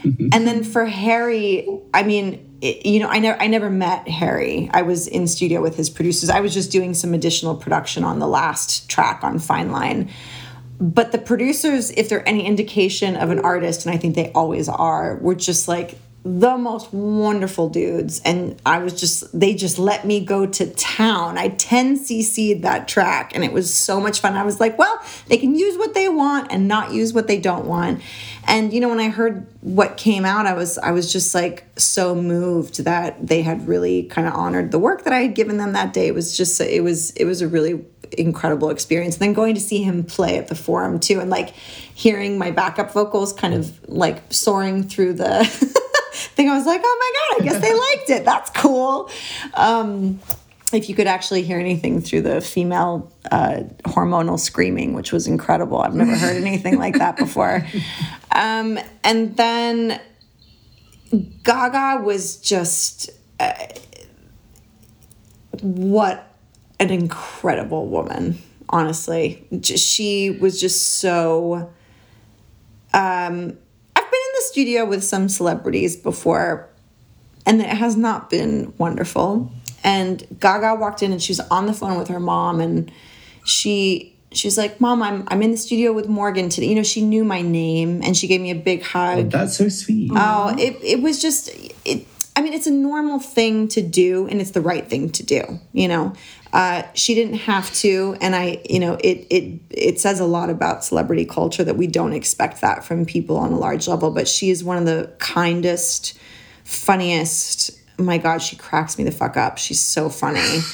and 0.03 0.45
then 0.45 0.65
for 0.65 0.85
harry 0.85 1.65
i 1.93 2.03
mean 2.03 2.57
it, 2.59 2.85
you 2.85 2.99
know 2.99 3.07
i 3.07 3.19
never 3.19 3.41
i 3.41 3.47
never 3.47 3.69
met 3.69 4.07
harry. 4.07 4.69
I 4.73 4.81
was 4.81 5.07
in 5.07 5.27
studio 5.27 5.61
with 5.61 5.75
his 5.75 5.89
producers. 5.89 6.29
I 6.29 6.39
was 6.41 6.53
just 6.53 6.71
doing 6.71 6.93
some 6.93 7.13
additional 7.13 7.55
production 7.55 8.03
on 8.03 8.19
the 8.19 8.27
last 8.27 8.89
track 8.89 9.23
on 9.23 9.39
fine 9.39 9.71
line. 9.71 10.09
But 10.79 11.11
the 11.13 11.17
producers 11.17 11.91
if 11.91 12.09
they're 12.09 12.27
any 12.27 12.45
indication 12.45 13.15
of 13.15 13.29
an 13.31 13.39
artist 13.39 13.85
and 13.85 13.95
i 13.95 13.97
think 13.97 14.15
they 14.15 14.31
always 14.33 14.67
are 14.69 15.17
were 15.17 15.35
just 15.35 15.67
like 15.67 15.97
the 16.25 16.57
most 16.57 16.93
wonderful 16.93 17.69
dudes. 17.69 18.21
And 18.23 18.59
i 18.65 18.79
was 18.79 18.99
just 18.99 19.37
they 19.37 19.53
just 19.53 19.77
let 19.77 20.05
me 20.05 20.23
go 20.23 20.45
to 20.45 20.69
town. 20.71 21.37
I 21.37 21.49
10 21.49 21.99
cc'd 21.99 22.61
that 22.63 22.87
track 22.87 23.33
and 23.35 23.43
it 23.43 23.51
was 23.51 23.73
so 23.73 23.99
much 23.99 24.21
fun. 24.21 24.33
I 24.33 24.43
was 24.43 24.59
like 24.59 24.77
well 24.77 25.01
they 25.27 25.37
can 25.37 25.55
use 25.55 25.77
what 25.77 25.93
they 25.93 26.07
want 26.07 26.51
and 26.51 26.67
not 26.67 26.91
use 26.93 27.13
what 27.13 27.27
they 27.27 27.39
don't 27.39 27.65
want. 27.65 28.01
And 28.47 28.73
you 28.73 28.79
know 28.79 28.89
when 28.89 28.99
i 28.99 29.09
heard 29.09 29.47
what 29.61 29.95
came 29.95 30.25
out 30.25 30.45
i 30.45 30.53
was 30.53 30.77
i 30.77 30.91
was 30.91 31.11
just 31.11 31.33
like 31.33 31.65
so 31.77 32.13
moved 32.13 32.83
that 32.83 33.25
they 33.25 33.41
had 33.41 33.65
really 33.67 34.03
kind 34.03 34.27
of 34.27 34.33
honored 34.33 34.71
the 34.71 34.79
work 34.79 35.05
that 35.05 35.13
i 35.13 35.21
had 35.21 35.35
given 35.35 35.57
them 35.57 35.73
that 35.73 35.93
day. 35.93 36.07
It 36.07 36.13
was 36.13 36.37
just 36.37 36.59
it 36.61 36.83
was 36.83 37.11
it 37.11 37.25
was 37.25 37.41
a 37.41 37.47
really 37.47 37.85
incredible 38.17 38.69
experience. 38.69 39.15
And 39.15 39.21
then 39.21 39.33
going 39.33 39.55
to 39.55 39.61
see 39.61 39.83
him 39.83 40.03
play 40.03 40.37
at 40.37 40.47
the 40.47 40.55
forum 40.55 40.99
too, 40.99 41.19
and 41.19 41.29
like 41.29 41.49
hearing 41.95 42.37
my 42.37 42.51
backup 42.51 42.91
vocals 42.91 43.33
kind 43.33 43.53
of 43.53 43.89
like 43.89 44.21
soaring 44.31 44.83
through 44.83 45.13
the 45.13 45.81
thing, 46.13 46.49
I 46.49 46.57
was 46.57 46.65
like, 46.65 46.81
oh 46.83 46.97
my 46.99 47.37
God, 47.37 47.41
I 47.41 47.51
guess 47.51 47.61
they 47.61 47.73
liked 47.73 48.09
it. 48.09 48.25
That's 48.25 48.49
cool. 48.51 49.09
Um, 49.53 50.19
if 50.71 50.89
you 50.89 50.95
could 50.95 51.07
actually 51.07 51.43
hear 51.43 51.59
anything 51.59 52.01
through 52.01 52.23
the 52.23 52.41
female 52.41 53.11
uh, 53.31 53.61
hormonal 53.85 54.39
screaming, 54.39 54.93
which 54.93 55.11
was 55.11 55.27
incredible. 55.27 55.79
I've 55.79 55.93
never 55.93 56.15
heard 56.15 56.37
anything 56.37 56.77
like 56.77 56.97
that 56.97 57.17
before. 57.17 57.65
Um, 58.35 58.79
and 59.03 59.37
then 59.37 60.01
Gaga 61.43 62.01
was 62.03 62.37
just 62.37 63.11
uh, 63.39 63.53
what 65.61 66.35
an 66.79 66.89
incredible 66.89 67.87
woman, 67.87 68.39
honestly. 68.69 69.45
She 69.61 70.31
was 70.31 70.59
just 70.59 70.99
so. 70.99 71.71
Um, 72.91 73.57
I've 73.95 74.11
been 74.11 74.21
in 74.21 74.32
the 74.32 74.32
studio 74.47 74.85
with 74.85 75.03
some 75.03 75.29
celebrities 75.29 75.95
before, 75.95 76.69
and 77.45 77.61
it 77.61 77.67
has 77.67 77.95
not 77.95 78.29
been 78.29 78.73
wonderful. 78.77 79.51
And 79.83 80.25
Gaga 80.39 80.75
walked 80.75 81.03
in 81.03 81.11
and 81.11 81.21
she 81.21 81.31
was 81.31 81.41
on 81.51 81.65
the 81.65 81.73
phone 81.73 81.97
with 81.97 82.07
her 82.07 82.19
mom, 82.19 82.61
and 82.61 82.91
she 83.45 84.15
she 84.31 84.47
was 84.47 84.57
like, 84.57 84.81
"Mom, 84.81 85.01
I'm 85.01 85.27
I'm 85.27 85.41
in 85.41 85.51
the 85.51 85.57
studio 85.57 85.93
with 85.93 86.07
Morgan 86.07 86.49
today." 86.49 86.67
You 86.67 86.75
know, 86.75 86.83
she 86.83 87.01
knew 87.01 87.23
my 87.23 87.41
name, 87.41 88.01
and 88.03 88.15
she 88.15 88.27
gave 88.27 88.41
me 88.41 88.51
a 88.51 88.55
big 88.55 88.83
hug. 88.83 89.17
Oh, 89.19 89.23
that's 89.23 89.57
so 89.57 89.69
sweet. 89.69 90.11
Oh, 90.13 90.55
it, 90.57 90.77
it 90.81 91.01
was 91.01 91.21
just 91.21 91.49
it. 91.85 92.07
I 92.35 92.41
mean, 92.41 92.53
it's 92.53 92.67
a 92.67 92.71
normal 92.71 93.19
thing 93.19 93.67
to 93.69 93.81
do, 93.81 94.27
and 94.27 94.41
it's 94.41 94.51
the 94.51 94.61
right 94.61 94.87
thing 94.87 95.11
to 95.11 95.23
do. 95.23 95.59
You 95.71 95.87
know, 95.87 96.13
Uh, 96.53 96.83
she 96.93 97.15
didn't 97.15 97.39
have 97.39 97.73
to, 97.73 98.15
and 98.21 98.35
I, 98.35 98.61
you 98.69 98.79
know, 98.79 98.93
it 99.03 99.25
it 99.31 99.59
it 99.71 99.99
says 99.99 100.19
a 100.19 100.25
lot 100.25 100.51
about 100.51 100.85
celebrity 100.85 101.25
culture 101.25 101.63
that 101.63 101.77
we 101.77 101.87
don't 101.87 102.13
expect 102.13 102.61
that 102.61 102.85
from 102.85 103.07
people 103.07 103.37
on 103.37 103.51
a 103.51 103.57
large 103.57 103.87
level. 103.87 104.11
But 104.11 104.27
she 104.27 104.51
is 104.51 104.63
one 104.63 104.77
of 104.77 104.85
the 104.85 105.11
kindest, 105.17 106.17
funniest. 106.63 107.71
My 107.97 108.19
God, 108.19 108.43
she 108.43 108.55
cracks 108.55 108.99
me 108.99 109.03
the 109.03 109.11
fuck 109.11 109.35
up. 109.35 109.57
She's 109.57 109.81
so 109.81 110.09
funny. 110.09 110.59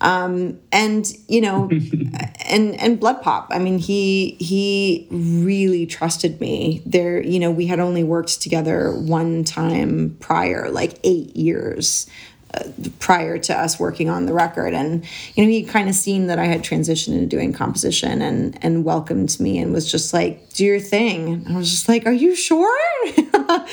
Um, 0.00 0.60
and 0.70 1.10
you 1.28 1.40
know, 1.40 1.70
and 2.46 2.78
and 2.78 3.00
BloodPop. 3.00 3.46
I 3.50 3.58
mean, 3.58 3.78
he 3.78 4.36
he 4.38 5.08
really 5.10 5.86
trusted 5.86 6.40
me. 6.40 6.82
There, 6.84 7.22
you 7.22 7.38
know, 7.38 7.50
we 7.50 7.66
had 7.66 7.80
only 7.80 8.04
worked 8.04 8.42
together 8.42 8.92
one 8.92 9.44
time 9.44 10.16
prior, 10.20 10.68
like 10.70 10.98
eight 11.04 11.34
years 11.34 12.06
prior 12.98 13.38
to 13.38 13.58
us 13.58 13.78
working 13.78 14.08
on 14.08 14.26
the 14.26 14.32
record. 14.32 14.74
And 14.74 15.04
you 15.34 15.44
know 15.44 15.50
he 15.50 15.64
kind 15.64 15.88
of 15.88 15.94
seen 15.94 16.26
that 16.26 16.38
i 16.38 16.44
had 16.44 16.62
transitioned 16.62 17.14
into 17.14 17.26
doing 17.26 17.52
composition 17.52 18.22
and 18.22 18.58
and 18.62 18.84
welcomed 18.84 19.38
me 19.40 19.58
and 19.58 19.72
was 19.72 19.90
just 19.90 20.12
like 20.12 20.52
do 20.54 20.64
your 20.64 20.80
thing. 20.80 21.28
And 21.46 21.48
i 21.48 21.56
was 21.56 21.70
just 21.70 21.88
like 21.88 22.06
are 22.06 22.12
you 22.12 22.34
sure? 22.34 22.78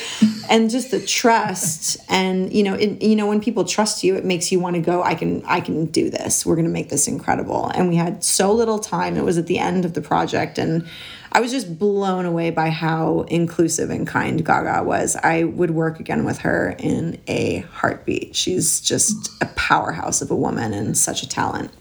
And 0.49 0.69
just 0.69 0.91
the 0.91 0.99
trust. 0.99 1.97
And 2.09 2.51
you 2.51 2.63
know 2.63 2.73
it, 2.73 3.01
you 3.01 3.15
know 3.15 3.27
when 3.27 3.39
people 3.39 3.63
trust 3.63 4.03
you 4.03 4.15
it 4.15 4.25
makes 4.25 4.51
you 4.51 4.59
want 4.59 4.75
to 4.75 4.81
go 4.81 5.01
i 5.01 5.15
can 5.15 5.43
i 5.45 5.59
can 5.61 5.85
do 5.85 6.09
this. 6.09 6.45
We're 6.45 6.55
going 6.55 6.65
to 6.65 6.71
make 6.71 6.89
this 6.89 7.07
incredible. 7.07 7.67
And 7.67 7.87
we 7.87 7.95
had 7.95 8.23
so 8.23 8.51
little 8.51 8.79
time. 8.79 9.15
It 9.17 9.23
was 9.23 9.37
at 9.37 9.47
the 9.47 9.59
end 9.59 9.85
of 9.85 9.93
the 9.93 10.01
project 10.01 10.57
and 10.57 10.87
I 11.33 11.39
was 11.39 11.51
just 11.51 11.79
blown 11.79 12.25
away 12.25 12.49
by 12.49 12.69
how 12.69 13.21
inclusive 13.29 13.89
and 13.89 14.05
kind 14.05 14.43
Gaga 14.43 14.83
was. 14.83 15.15
I 15.15 15.45
would 15.45 15.71
work 15.71 15.99
again 15.99 16.25
with 16.25 16.39
her 16.39 16.75
in 16.77 17.21
a 17.27 17.59
heartbeat. 17.71 18.35
She's 18.35 18.81
just 18.81 19.31
a 19.41 19.45
powerhouse 19.55 20.21
of 20.21 20.29
a 20.29 20.35
woman 20.35 20.73
and 20.73 20.97
such 20.97 21.23
a 21.23 21.29
talent. 21.29 21.71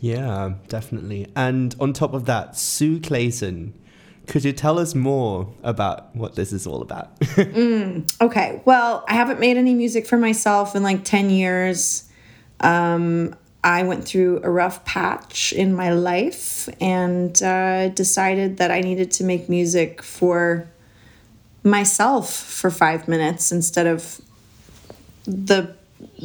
Yeah, 0.00 0.54
definitely. 0.68 1.26
And 1.34 1.74
on 1.80 1.92
top 1.92 2.14
of 2.14 2.26
that, 2.26 2.56
Sue 2.56 3.00
Clayton. 3.00 3.74
Could 4.28 4.44
you 4.44 4.52
tell 4.52 4.78
us 4.78 4.94
more 4.94 5.52
about 5.62 6.14
what 6.14 6.36
this 6.36 6.52
is 6.52 6.66
all 6.66 6.82
about? 6.82 7.18
mm, 7.20 8.20
okay. 8.20 8.60
Well, 8.66 9.04
I 9.08 9.14
haven't 9.14 9.40
made 9.40 9.56
any 9.56 9.74
music 9.74 10.06
for 10.06 10.18
myself 10.18 10.76
in 10.76 10.82
like 10.82 11.02
10 11.02 11.30
years. 11.30 12.04
Um, 12.60 13.34
I 13.62 13.82
went 13.82 14.04
through 14.04 14.40
a 14.44 14.50
rough 14.50 14.84
patch 14.84 15.52
in 15.52 15.74
my 15.74 15.92
life 15.92 16.68
and 16.80 17.40
uh, 17.42 17.88
decided 17.88 18.58
that 18.58 18.70
I 18.70 18.80
needed 18.80 19.10
to 19.12 19.24
make 19.24 19.48
music 19.48 20.02
for 20.02 20.68
myself 21.64 22.32
for 22.32 22.70
five 22.70 23.08
minutes 23.08 23.50
instead 23.50 23.86
of 23.86 24.20
the 25.24 25.74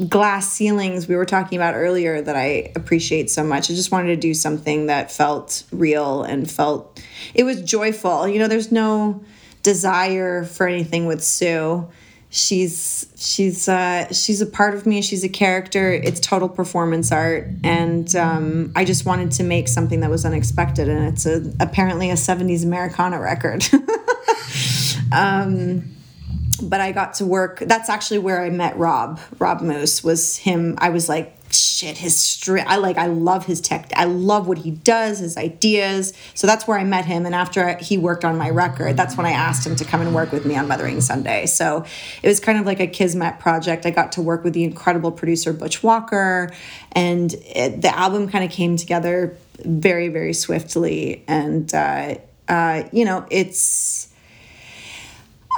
glass 0.07 0.51
ceilings 0.51 1.07
we 1.07 1.15
were 1.15 1.25
talking 1.25 1.57
about 1.57 1.73
earlier 1.73 2.21
that 2.21 2.35
I 2.35 2.71
appreciate 2.75 3.29
so 3.29 3.43
much. 3.43 3.71
I 3.71 3.73
just 3.73 3.91
wanted 3.91 4.07
to 4.09 4.15
do 4.15 4.33
something 4.33 4.85
that 4.85 5.11
felt 5.11 5.63
real 5.71 6.23
and 6.23 6.49
felt 6.49 7.01
it 7.33 7.43
was 7.43 7.61
joyful. 7.61 8.27
You 8.27 8.39
know, 8.39 8.47
there's 8.47 8.71
no 8.71 9.23
desire 9.63 10.43
for 10.43 10.67
anything 10.67 11.07
with 11.07 11.23
Sue 11.23 11.87
she's 12.33 13.05
she's 13.15 13.69
uh, 13.69 14.11
she's 14.11 14.41
a 14.41 14.45
part 14.45 14.73
of 14.73 14.85
me. 14.85 15.01
She's 15.01 15.23
a 15.23 15.29
character. 15.29 15.91
It's 15.91 16.19
total 16.19 16.49
performance 16.49 17.11
art, 17.11 17.47
and 17.63 18.13
um, 18.15 18.73
I 18.75 18.83
just 18.83 19.05
wanted 19.05 19.31
to 19.33 19.43
make 19.43 19.67
something 19.67 20.01
that 20.01 20.09
was 20.09 20.25
unexpected. 20.25 20.89
And 20.89 21.05
it's 21.07 21.25
a 21.25 21.53
apparently 21.59 22.09
a 22.09 22.15
'70s 22.15 22.65
Americana 22.65 23.19
record. 23.21 23.63
um, 25.13 25.95
but 26.61 26.81
I 26.81 26.91
got 26.91 27.13
to 27.15 27.25
work. 27.25 27.59
That's 27.59 27.89
actually 27.89 28.19
where 28.19 28.41
I 28.41 28.49
met 28.49 28.77
Rob. 28.77 29.19
Rob 29.37 29.61
Moose 29.61 30.03
was 30.03 30.37
him. 30.37 30.75
I 30.79 30.89
was 30.89 31.07
like, 31.07 31.37
shit, 31.55 31.97
his 31.97 32.15
stri- 32.15 32.63
I 32.65 32.77
like, 32.77 32.97
I 32.97 33.07
love 33.07 33.45
his 33.45 33.61
tech. 33.61 33.91
I 33.95 34.05
love 34.05 34.47
what 34.47 34.59
he 34.59 34.71
does, 34.71 35.19
his 35.19 35.37
ideas. 35.37 36.13
So 36.33 36.47
that's 36.47 36.67
where 36.67 36.77
I 36.77 36.83
met 36.83 37.05
him. 37.05 37.25
And 37.25 37.35
after 37.35 37.77
he 37.77 37.97
worked 37.97 38.25
on 38.25 38.37
my 38.37 38.49
record, 38.49 38.97
that's 38.97 39.17
when 39.17 39.25
I 39.25 39.31
asked 39.31 39.65
him 39.65 39.75
to 39.77 39.85
come 39.85 40.01
and 40.01 40.13
work 40.13 40.31
with 40.31 40.45
me 40.45 40.55
on 40.55 40.67
Mothering 40.67 41.01
Sunday. 41.01 41.45
So 41.45 41.85
it 42.21 42.27
was 42.27 42.39
kind 42.39 42.57
of 42.57 42.65
like 42.65 42.79
a 42.79 42.87
Kismet 42.87 43.39
project. 43.39 43.85
I 43.85 43.91
got 43.91 44.13
to 44.13 44.21
work 44.21 44.43
with 44.43 44.53
the 44.53 44.63
incredible 44.63 45.11
producer 45.11 45.53
Butch 45.53 45.83
Walker, 45.83 46.51
and 46.91 47.33
it, 47.33 47.81
the 47.81 47.97
album 47.97 48.29
kind 48.29 48.43
of 48.43 48.51
came 48.51 48.77
together 48.77 49.37
very, 49.59 50.09
very 50.09 50.33
swiftly. 50.33 51.23
And 51.27 51.73
uh, 51.73 52.15
uh, 52.47 52.83
you 52.91 53.05
know, 53.05 53.25
it's 53.29 54.09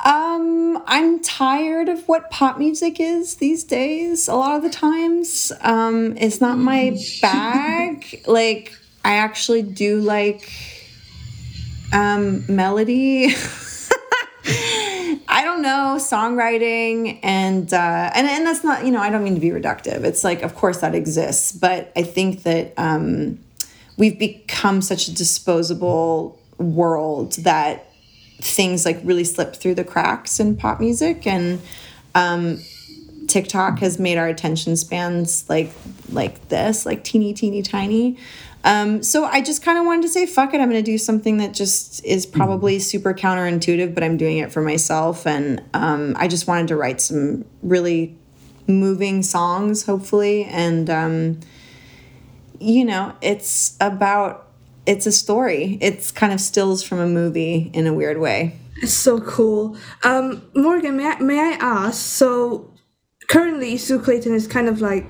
um, 0.06 0.84
I'm 0.86 1.20
tired 1.20 1.90
of 1.90 2.08
what 2.08 2.30
pop 2.30 2.60
music 2.60 3.00
is 3.00 3.38
these 3.38 3.64
days. 3.64 4.28
A 4.28 4.36
lot 4.36 4.56
of 4.56 4.62
the 4.62 4.70
times, 4.70 5.52
um, 5.62 6.16
it's 6.18 6.40
not 6.40 6.60
my 6.60 6.96
bag. 7.24 8.22
like, 8.28 8.78
I 9.04 9.16
actually 9.16 9.64
do 9.64 10.00
like 10.00 10.52
um, 11.92 12.46
melody. 12.48 13.34
I 15.28 15.42
don't 15.44 15.64
know 15.64 15.98
songwriting 15.98 17.20
and 17.24 17.74
uh, 17.74 18.12
and 18.14 18.28
and 18.28 18.46
that's 18.46 18.64
not 18.64 18.86
you 18.86 18.92
know 18.92 19.00
I 19.00 19.10
don't 19.10 19.24
mean 19.24 19.34
to 19.34 19.42
be 19.42 19.50
reductive. 19.50 20.04
It's 20.04 20.24
like 20.24 20.44
of 20.44 20.56
course 20.56 20.82
that 20.82 20.94
exists, 20.94 21.52
but 21.52 21.92
I 21.96 22.04
think 22.04 22.44
that 22.44 22.74
um, 22.78 23.40
we've 23.98 24.20
become 24.20 24.84
such 24.84 25.08
a 25.08 25.14
disposable 25.14 26.40
world 26.60 27.34
that 27.34 27.92
things 28.42 28.86
like 28.86 29.00
really 29.04 29.24
slip 29.24 29.56
through 29.56 29.76
the 29.76 29.84
cracks 29.84 30.40
in 30.40 30.56
pop 30.56 30.80
music 30.80 31.26
and 31.26 31.62
um, 32.14 32.60
TikTok 33.28 33.80
has 33.80 34.00
made 34.00 34.18
our 34.18 34.28
attention 34.28 34.78
spans 34.78 35.50
like 35.50 35.72
like 36.12 36.50
this, 36.50 36.86
like 36.86 37.04
teeny 37.04 37.34
teeny 37.34 37.62
tiny. 37.62 38.18
Um, 38.64 39.04
so 39.04 39.26
I 39.26 39.42
just 39.42 39.62
kind 39.62 39.78
of 39.78 39.86
wanted 39.86 40.04
to 40.04 40.10
say, 40.10 40.26
fuck 40.26 40.54
it, 40.56 40.60
I'm 40.60 40.70
going 40.70 40.84
to 40.84 40.92
do 40.92 40.98
something 40.98 41.38
that 41.38 41.54
just 41.54 42.04
is 42.04 42.26
probably 42.26 42.80
super 42.80 43.14
counterintuitive, 43.14 43.94
but 43.94 44.04
I'm 44.04 44.18
doing 44.18 44.40
it 44.40 44.52
for 44.52 44.62
myself. 44.62 45.28
And 45.28 45.64
um, 45.76 46.16
I 46.18 46.28
just 46.28 46.48
wanted 46.48 46.70
to 46.70 46.76
write 46.76 47.00
some 47.00 47.46
really 47.62 48.18
moving 48.68 49.22
songs, 49.22 49.86
hopefully. 49.86 50.46
And, 50.46 50.90
um, 50.90 51.40
you 52.60 52.86
know, 52.86 53.16
it's 53.22 53.78
about 53.80 54.45
it's 54.86 55.06
a 55.06 55.12
story. 55.12 55.78
It's 55.82 56.12
kind 56.12 56.34
of 56.34 56.40
stills 56.40 56.84
from 56.84 57.00
a 57.00 57.08
movie 57.08 57.70
in 57.74 57.88
a 57.88 57.94
weird 57.94 58.20
way. 58.20 58.60
It's 58.78 58.94
so 58.94 59.22
cool. 59.22 59.78
Um, 60.04 60.42
Morgan, 60.54 60.98
may 60.98 61.08
I, 61.08 61.20
may 61.20 61.40
I 61.40 61.58
ask? 61.60 62.00
So 62.00 62.74
currently, 63.28 63.78
Sue 63.78 64.00
Clayton 64.00 64.34
is 64.34 64.48
kind 64.48 64.68
of 64.68 64.82
like 64.82 65.06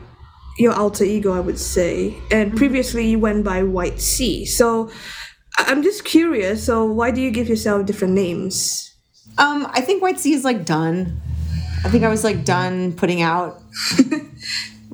your 0.58 0.74
alter 0.74 1.04
ego, 1.04 1.34
I 1.34 1.40
would 1.40 1.60
say, 1.60 2.16
and 2.32 2.50
mm-hmm. 2.50 2.58
previously 2.58 3.08
you 3.08 3.20
went 3.20 3.44
by 3.44 3.64
White 3.64 4.00
Sea. 4.00 4.46
So 4.46 4.90
I'm 5.58 5.84
just 5.84 6.06
curious. 6.06 6.64
So 6.64 6.86
why 6.86 7.12
do 7.12 7.22
you 7.22 7.32
give 7.32 7.50
yourself 7.50 7.86
different 7.86 8.14
names? 8.14 8.94
Um, 9.38 9.68
I 9.72 9.82
think 9.82 10.02
White 10.02 10.20
Sea 10.20 10.34
is 10.34 10.44
like 10.44 10.66
done. 10.66 11.22
I 11.84 11.90
think 11.90 12.04
I 12.04 12.10
was 12.10 12.24
like 12.24 12.46
done 12.46 12.94
putting 12.94 13.22
out 13.22 13.62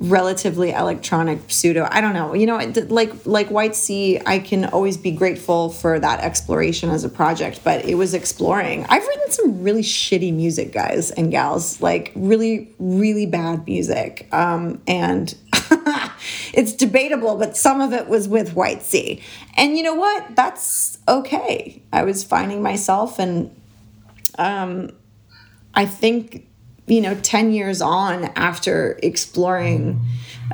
relatively 0.02 0.72
electronic 0.72 1.40
pseudo 1.48 1.88
i 1.92 2.02
don't 2.02 2.14
know 2.14 2.34
you 2.34 2.48
know 2.48 2.58
like 2.90 3.14
like 3.26 3.50
white 3.50 3.76
sea 3.76 4.20
i 4.26 4.40
can 4.40 4.66
always 4.66 4.98
be 4.98 5.12
grateful 5.12 5.70
for 5.70 6.00
that 6.00 6.20
exploration 6.22 6.90
as 6.90 7.04
a 7.04 7.10
project 7.10 7.62
but 7.64 7.86
it 7.86 7.96
was 7.96 8.14
exploring. 8.14 8.86
I've 8.90 9.06
written 9.06 9.32
some 9.32 9.64
really 9.64 9.82
shitty 9.82 10.34
music 10.34 10.72
guys 10.72 11.12
and 11.12 11.32
gals 11.32 11.82
like 11.82 12.12
really 12.16 12.74
really 12.80 13.26
bad 13.26 13.66
music 13.66 14.28
um, 14.32 14.82
and 14.88 15.36
it's 16.54 16.74
debatable 16.74 17.38
but 17.38 17.56
some 17.58 17.82
of 17.82 17.94
it 17.94 18.08
was 18.08 18.28
with 18.28 18.54
white 18.54 18.84
sea. 18.84 19.22
And 19.58 19.78
you 19.78 19.84
know 19.84 19.96
what? 19.96 20.36
That's 20.36 20.98
okay. 21.08 21.82
I 21.92 22.04
was 22.04 22.24
finding 22.24 22.62
myself 22.62 23.20
and 23.20 23.56
um, 24.38 24.92
i 25.74 25.86
think 25.86 26.48
you 26.88 27.02
know 27.02 27.16
10 27.16 27.54
years 27.54 27.82
on 27.82 28.26
after 28.36 29.00
exploring 29.04 30.02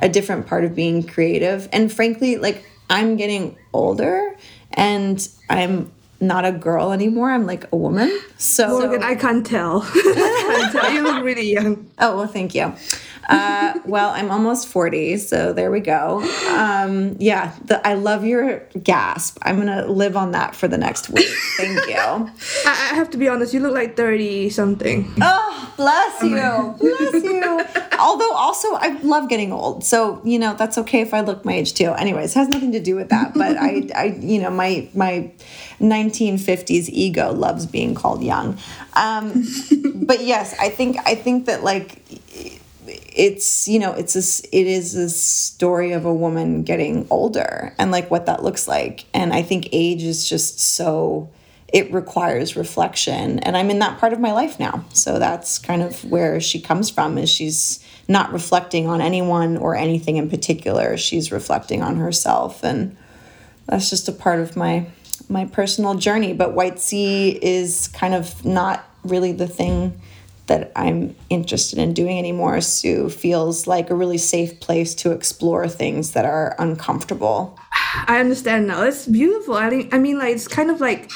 a 0.00 0.08
different 0.08 0.46
part 0.46 0.64
of 0.64 0.74
being 0.74 1.02
creative. 1.02 1.68
And 1.72 1.92
frankly 1.92 2.36
like 2.36 2.64
i'm 2.90 3.16
getting 3.16 3.56
older 3.72 4.36
and 4.72 5.28
i'm 5.50 5.92
not 6.20 6.44
a 6.44 6.50
girl 6.50 6.90
anymore. 6.90 7.30
I'm 7.30 7.46
like 7.46 7.70
a 7.72 7.76
woman. 7.76 8.10
So 8.38 8.80
Morgan, 8.80 9.04
i 9.04 9.14
can't 9.14 9.46
tell. 9.46 9.82
I 9.94 10.70
can't 10.72 10.72
tell. 10.72 10.92
You 10.92 11.02
look 11.02 11.22
really 11.22 11.52
young. 11.52 11.88
Oh 11.98 12.16
well 12.16 12.26
thank 12.26 12.56
you 12.56 12.74
uh, 13.28 13.78
well, 13.84 14.10
I'm 14.10 14.30
almost 14.30 14.68
40, 14.68 15.18
so 15.18 15.52
there 15.52 15.70
we 15.70 15.80
go. 15.80 16.22
Um, 16.48 17.16
yeah, 17.18 17.54
the, 17.66 17.86
I 17.86 17.94
love 17.94 18.24
your 18.24 18.60
gasp. 18.82 19.38
I'm 19.42 19.56
going 19.56 19.66
to 19.66 19.86
live 19.86 20.16
on 20.16 20.32
that 20.32 20.54
for 20.54 20.66
the 20.66 20.78
next 20.78 21.10
week. 21.10 21.28
Thank 21.58 21.88
you. 21.88 21.96
I, 21.98 22.30
I, 22.64 22.94
have 22.94 23.10
to 23.10 23.18
be 23.18 23.28
honest, 23.28 23.52
you 23.52 23.60
look 23.60 23.74
like 23.74 23.96
30 23.96 24.48
something. 24.48 25.12
Oh, 25.20 25.72
bless 25.76 26.22
you. 26.22 26.74
bless 26.80 27.22
you. 27.22 27.64
Although, 27.98 28.32
also, 28.32 28.68
I 28.74 28.98
love 29.02 29.28
getting 29.28 29.52
old. 29.52 29.84
So, 29.84 30.22
you 30.24 30.38
know, 30.38 30.54
that's 30.54 30.78
okay 30.78 31.02
if 31.02 31.12
I 31.12 31.20
look 31.20 31.44
my 31.44 31.52
age 31.52 31.74
too. 31.74 31.92
Anyways, 31.92 32.32
has 32.32 32.48
nothing 32.48 32.72
to 32.72 32.80
do 32.80 32.96
with 32.96 33.10
that. 33.10 33.34
But 33.34 33.58
I, 33.58 33.88
I 33.94 34.04
you 34.20 34.40
know, 34.40 34.50
my, 34.50 34.88
my 34.94 35.30
1950s 35.80 36.88
ego 36.88 37.32
loves 37.32 37.66
being 37.66 37.94
called 37.94 38.22
young. 38.22 38.56
Um, 38.94 39.44
but 39.94 40.24
yes, 40.24 40.54
I 40.58 40.70
think, 40.70 40.96
I 41.04 41.14
think 41.14 41.44
that 41.44 41.62
like, 41.62 42.02
it's 43.14 43.68
you 43.68 43.78
know 43.78 43.92
it's 43.92 44.16
a, 44.16 44.56
it 44.56 44.66
is 44.66 44.94
a 44.94 45.08
story 45.08 45.92
of 45.92 46.04
a 46.04 46.12
woman 46.12 46.62
getting 46.62 47.06
older 47.10 47.74
and 47.78 47.90
like 47.90 48.10
what 48.10 48.26
that 48.26 48.42
looks 48.42 48.68
like. 48.68 49.04
And 49.14 49.32
i 49.32 49.42
think 49.42 49.68
age 49.72 50.02
is 50.02 50.28
just 50.28 50.60
so 50.60 51.30
it 51.68 51.92
requires 51.92 52.56
reflection. 52.56 53.38
And 53.40 53.56
i'm 53.56 53.70
in 53.70 53.78
that 53.80 53.98
part 53.98 54.12
of 54.12 54.20
my 54.20 54.32
life 54.32 54.58
now. 54.58 54.84
So 54.92 55.18
that's 55.18 55.58
kind 55.58 55.82
of 55.82 56.04
where 56.04 56.40
she 56.40 56.60
comes 56.60 56.90
from 56.90 57.18
is 57.18 57.30
she's 57.30 57.80
not 58.08 58.32
reflecting 58.32 58.86
on 58.86 59.00
anyone 59.00 59.58
or 59.58 59.76
anything 59.76 60.16
in 60.16 60.30
particular. 60.30 60.96
She's 60.96 61.30
reflecting 61.30 61.82
on 61.82 61.96
herself. 61.96 62.64
And 62.64 62.96
that's 63.66 63.90
just 63.90 64.08
a 64.08 64.12
part 64.12 64.40
of 64.40 64.56
my 64.56 64.86
my 65.28 65.44
personal 65.44 65.94
journey. 65.94 66.32
But 66.32 66.54
white 66.54 66.80
sea 66.80 67.38
is 67.42 67.88
kind 67.88 68.14
of 68.14 68.44
not 68.44 68.84
really 69.04 69.32
the 69.32 69.46
thing 69.46 70.00
that 70.48 70.72
I'm 70.74 71.14
interested 71.30 71.78
in 71.78 71.94
doing 71.94 72.18
anymore. 72.18 72.60
Sue 72.60 73.08
feels 73.08 73.66
like 73.66 73.90
a 73.90 73.94
really 73.94 74.18
safe 74.18 74.60
place 74.60 74.94
to 74.96 75.12
explore 75.12 75.68
things 75.68 76.12
that 76.12 76.24
are 76.24 76.56
uncomfortable. 76.58 77.58
I 78.06 78.18
understand 78.18 78.66
now. 78.66 78.82
It's 78.82 79.06
beautiful. 79.06 79.54
I 79.54 79.70
mean, 79.70 79.88
I 79.92 79.98
mean, 79.98 80.18
like 80.18 80.34
it's 80.34 80.48
kind 80.48 80.70
of 80.70 80.80
like 80.80 81.10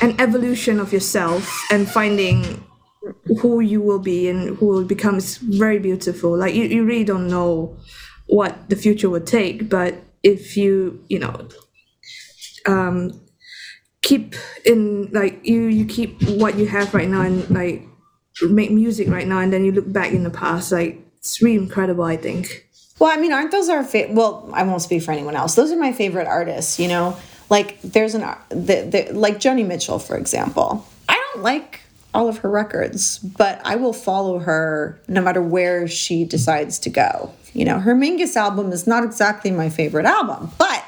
an 0.00 0.18
evolution 0.20 0.78
of 0.80 0.92
yourself 0.92 1.50
and 1.70 1.88
finding 1.88 2.64
who 3.40 3.60
you 3.60 3.82
will 3.82 3.98
be 3.98 4.28
and 4.28 4.56
who 4.56 4.66
will 4.66 4.84
become 4.84 5.16
is 5.16 5.38
very 5.38 5.78
beautiful. 5.78 6.36
Like 6.36 6.54
you, 6.54 6.64
you 6.64 6.84
really 6.84 7.04
don't 7.04 7.28
know 7.28 7.76
what 8.26 8.70
the 8.70 8.76
future 8.76 9.10
would 9.10 9.26
take, 9.26 9.68
but 9.68 9.94
if 10.22 10.56
you, 10.56 11.04
you 11.08 11.18
know, 11.18 11.48
um, 12.66 13.20
keep 14.02 14.34
in 14.64 15.10
like 15.12 15.44
you, 15.44 15.62
you 15.64 15.84
keep 15.84 16.22
what 16.22 16.56
you 16.56 16.66
have 16.66 16.94
right 16.94 17.08
now 17.08 17.22
and 17.22 17.48
like 17.50 17.86
make 18.42 18.70
music 18.70 19.08
right 19.08 19.26
now 19.26 19.38
and 19.38 19.52
then 19.52 19.64
you 19.64 19.72
look 19.72 19.90
back 19.92 20.12
in 20.12 20.24
the 20.24 20.30
past 20.30 20.72
like 20.72 21.00
it's 21.18 21.40
really 21.40 21.56
incredible 21.56 22.04
i 22.04 22.16
think. 22.16 22.66
Well 22.98 23.10
i 23.10 23.16
mean 23.16 23.32
aren't 23.32 23.50
those 23.52 23.68
our 23.68 23.84
favorite 23.84 24.14
well 24.14 24.50
i 24.52 24.62
won't 24.62 24.82
speak 24.82 25.02
for 25.02 25.12
anyone 25.12 25.36
else. 25.36 25.54
Those 25.54 25.72
are 25.72 25.78
my 25.78 25.92
favorite 25.92 26.26
artists 26.26 26.78
you 26.78 26.88
know? 26.88 27.16
Like 27.50 27.80
there's 27.82 28.14
an 28.14 28.22
the, 28.48 29.06
the, 29.06 29.12
like 29.12 29.38
joni 29.38 29.66
mitchell 29.66 29.98
for 29.98 30.16
example. 30.16 30.86
I 31.08 31.22
don't 31.32 31.42
like 31.42 31.80
all 32.12 32.28
of 32.28 32.38
her 32.38 32.50
records 32.50 33.18
but 33.18 33.60
i 33.64 33.76
will 33.76 33.92
follow 33.92 34.38
her 34.38 35.00
no 35.08 35.20
matter 35.20 35.42
where 35.42 35.88
she 35.88 36.24
decides 36.24 36.78
to 36.80 36.90
go 36.90 37.32
you 37.52 37.64
know? 37.64 37.78
Her 37.78 37.94
mingus 37.94 38.34
album 38.34 38.72
is 38.72 38.86
not 38.86 39.04
exactly 39.04 39.52
my 39.52 39.68
favorite 39.68 40.06
album 40.06 40.50
but 40.58 40.84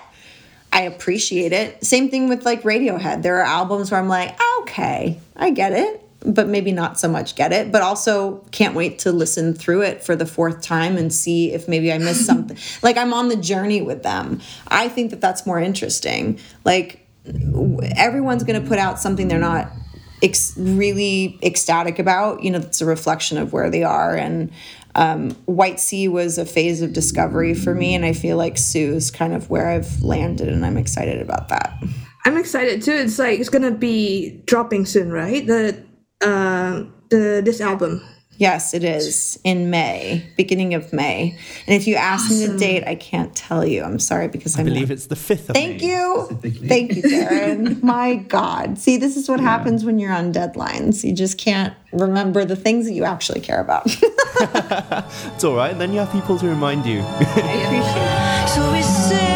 I 0.73 0.83
appreciate 0.83 1.55
it. 1.55 1.83
Same 1.83 2.11
thing 2.11 2.29
with 2.29 2.45
like 2.45 2.63
Radiohead. 2.63 3.23
There 3.23 3.39
are 3.39 3.47
albums 3.47 3.91
where 3.91 3.99
I'm 3.99 4.09
like, 4.09 4.39
okay, 4.61 5.19
I 5.35 5.49
get 5.49 5.73
it 5.73 6.06
but 6.27 6.49
maybe 6.49 6.73
not 6.73 6.99
so 6.99 7.09
much 7.09 7.37
get 7.37 7.53
it, 7.53 7.71
but 7.71 7.83
also 7.83 8.39
can't 8.51 8.75
wait 8.75 8.99
to 9.01 9.13
listen 9.13 9.55
through 9.55 9.83
it 9.83 10.03
for 10.03 10.17
the 10.17 10.27
fourth 10.27 10.61
time 10.61 10.97
and 10.97 11.13
see 11.13 11.53
if 11.53 11.69
maybe 11.69 11.93
I 11.93 11.99
missed 11.99 12.27
something. 12.27 12.57
like 12.83 12.97
I'm 12.97 13.15
on 13.15 13.29
the 13.29 13.37
journey 13.37 13.81
with 13.81 14.03
them. 14.03 14.41
I 14.69 14.89
think 14.89 15.11
that 15.11 15.21
that's 15.21 15.47
more 15.47 15.61
interesting. 15.61 16.41
Like 16.65 17.07
everyone's 17.97 18.45
going 18.45 18.61
to 18.61 18.69
put 18.69 18.79
out 18.79 18.99
something 18.99 19.29
they're 19.29 19.39
not 19.39 19.71
ex- 20.23 20.57
really 20.57 21.39
ecstatic 21.43 21.99
about. 21.99 22.43
You 22.43 22.51
know, 22.51 22.59
it's 22.59 22.81
a 22.81 22.87
reflection 22.87 23.39
of 23.39 23.53
where 23.53 23.71
they 23.71 23.85
are. 23.85 24.17
And 24.17 24.51
um, 24.97 25.31
White 25.45 25.79
Sea 25.79 26.09
was 26.09 26.39
a 26.39 26.45
phase 26.47 26.83
of 26.83 26.93
discovery 26.93 27.55
for 27.55 27.75
me, 27.75 27.95
and 27.95 28.05
I 28.05 28.15
feel 28.15 28.37
like 28.37 28.57
Sue's 28.57 29.11
kind 29.11 29.35
of 29.35 29.51
where 29.51 29.69
I've 29.69 30.03
landed, 30.03 30.49
and 30.49 30.65
I'm 30.65 30.79
excited 30.79 31.21
about 31.21 31.49
that. 31.51 31.79
I'm 32.25 32.39
excited 32.39 32.83
too. 32.83 32.93
It's 32.93 33.19
like 33.19 33.39
it's 33.39 33.51
gonna 33.51 33.71
be 33.71 34.43
dropping 34.47 34.87
soon, 34.87 35.13
right? 35.13 35.47
The 35.47 35.85
uh, 36.23 36.85
the 37.09 37.43
this 37.45 37.61
album. 37.61 38.03
Yes, 38.39 38.75
it 38.75 38.85
is 38.85 39.41
in 39.45 39.71
May, 39.71 40.27
beginning 40.37 40.75
of 40.75 40.93
May. 40.93 41.39
And 41.67 41.75
if 41.75 41.87
you 41.87 41.95
ask 41.95 42.27
awesome. 42.27 42.39
me 42.39 42.47
the 42.47 42.59
date, 42.59 42.85
I 42.87 42.95
can't 42.95 43.35
tell 43.35 43.65
you. 43.65 43.83
I'm 43.83 43.99
sorry 43.99 44.29
because 44.29 44.57
I 44.57 44.61
I'm 44.61 44.67
believe 44.67 44.91
not... 44.91 44.95
it's 44.95 45.07
the 45.07 45.17
fifth. 45.17 45.47
Thank 45.47 45.81
May, 45.81 46.27
Thank 46.43 46.61
you, 46.61 46.69
thank 46.69 46.97
you, 46.97 47.03
Darren. 47.03 47.83
My 47.83 48.17
God, 48.17 48.79
see, 48.79 48.99
this 48.99 49.17
is 49.17 49.27
what 49.27 49.41
yeah. 49.41 49.47
happens 49.47 49.87
when 49.87 49.99
you're 49.99 50.13
on 50.13 50.35
deadlines. 50.35 51.03
You 51.03 51.15
just 51.15 51.39
can't 51.39 51.75
remember 51.93 52.45
the 52.45 52.57
things 52.57 52.85
that 52.87 52.93
you 52.93 53.05
actually 53.05 53.41
care 53.41 53.61
about. 53.61 53.87
it's 54.37 55.45
all 55.45 55.57
right. 55.57 55.77
Then 55.79 55.95
you 55.95 56.01
have 56.01 56.13
people 56.13 56.39
to 56.39 56.47
remind 56.47 56.85
you. 56.85 57.01
I 57.01 57.23
appreciate 57.65 58.45
it. 58.45 58.49
So 58.51 59.36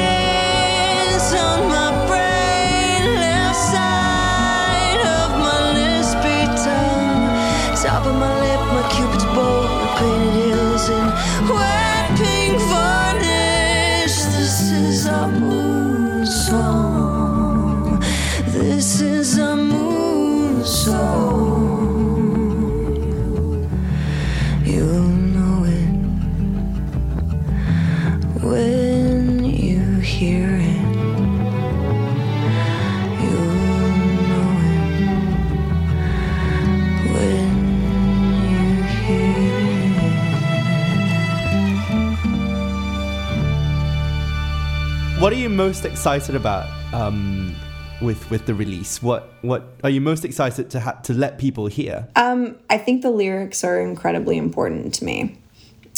what 45.31 45.37
are 45.37 45.43
you 45.43 45.49
most 45.49 45.85
excited 45.85 46.35
about 46.35 46.69
um, 46.93 47.55
with 48.03 48.29
with 48.33 48.47
the 48.47 48.55
release? 48.55 49.01
What 49.01 49.33
what 49.43 49.63
are 49.85 49.89
you 49.89 50.01
most 50.01 50.25
excited 50.25 50.71
to 50.71 50.81
ha- 50.81 50.99
to 51.05 51.15
let 51.15 51.39
people 51.39 51.69
hear? 51.69 52.09
Um, 52.17 52.57
I 52.69 52.79
think 52.79 53.03
the 53.03 53.13
lyrics 53.13 53.63
are 53.63 53.81
incredibly 53.81 54.37
important 54.37 54.93
to 54.95 55.05
me. 55.05 55.39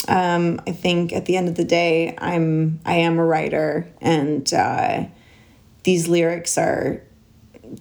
Um, 0.07 0.61
I 0.67 0.73
think 0.73 1.15
at 1.15 1.25
the 1.25 1.39
end 1.39 1.49
of 1.49 1.55
the 1.55 1.65
day, 1.65 2.15
I'm 2.19 2.79
I 2.85 2.97
am 2.97 3.19
a 3.19 3.25
writer, 3.25 3.91
and 4.03 4.53
uh, 4.53 5.07
these 5.85 6.09
lyrics 6.09 6.59
are 6.59 7.03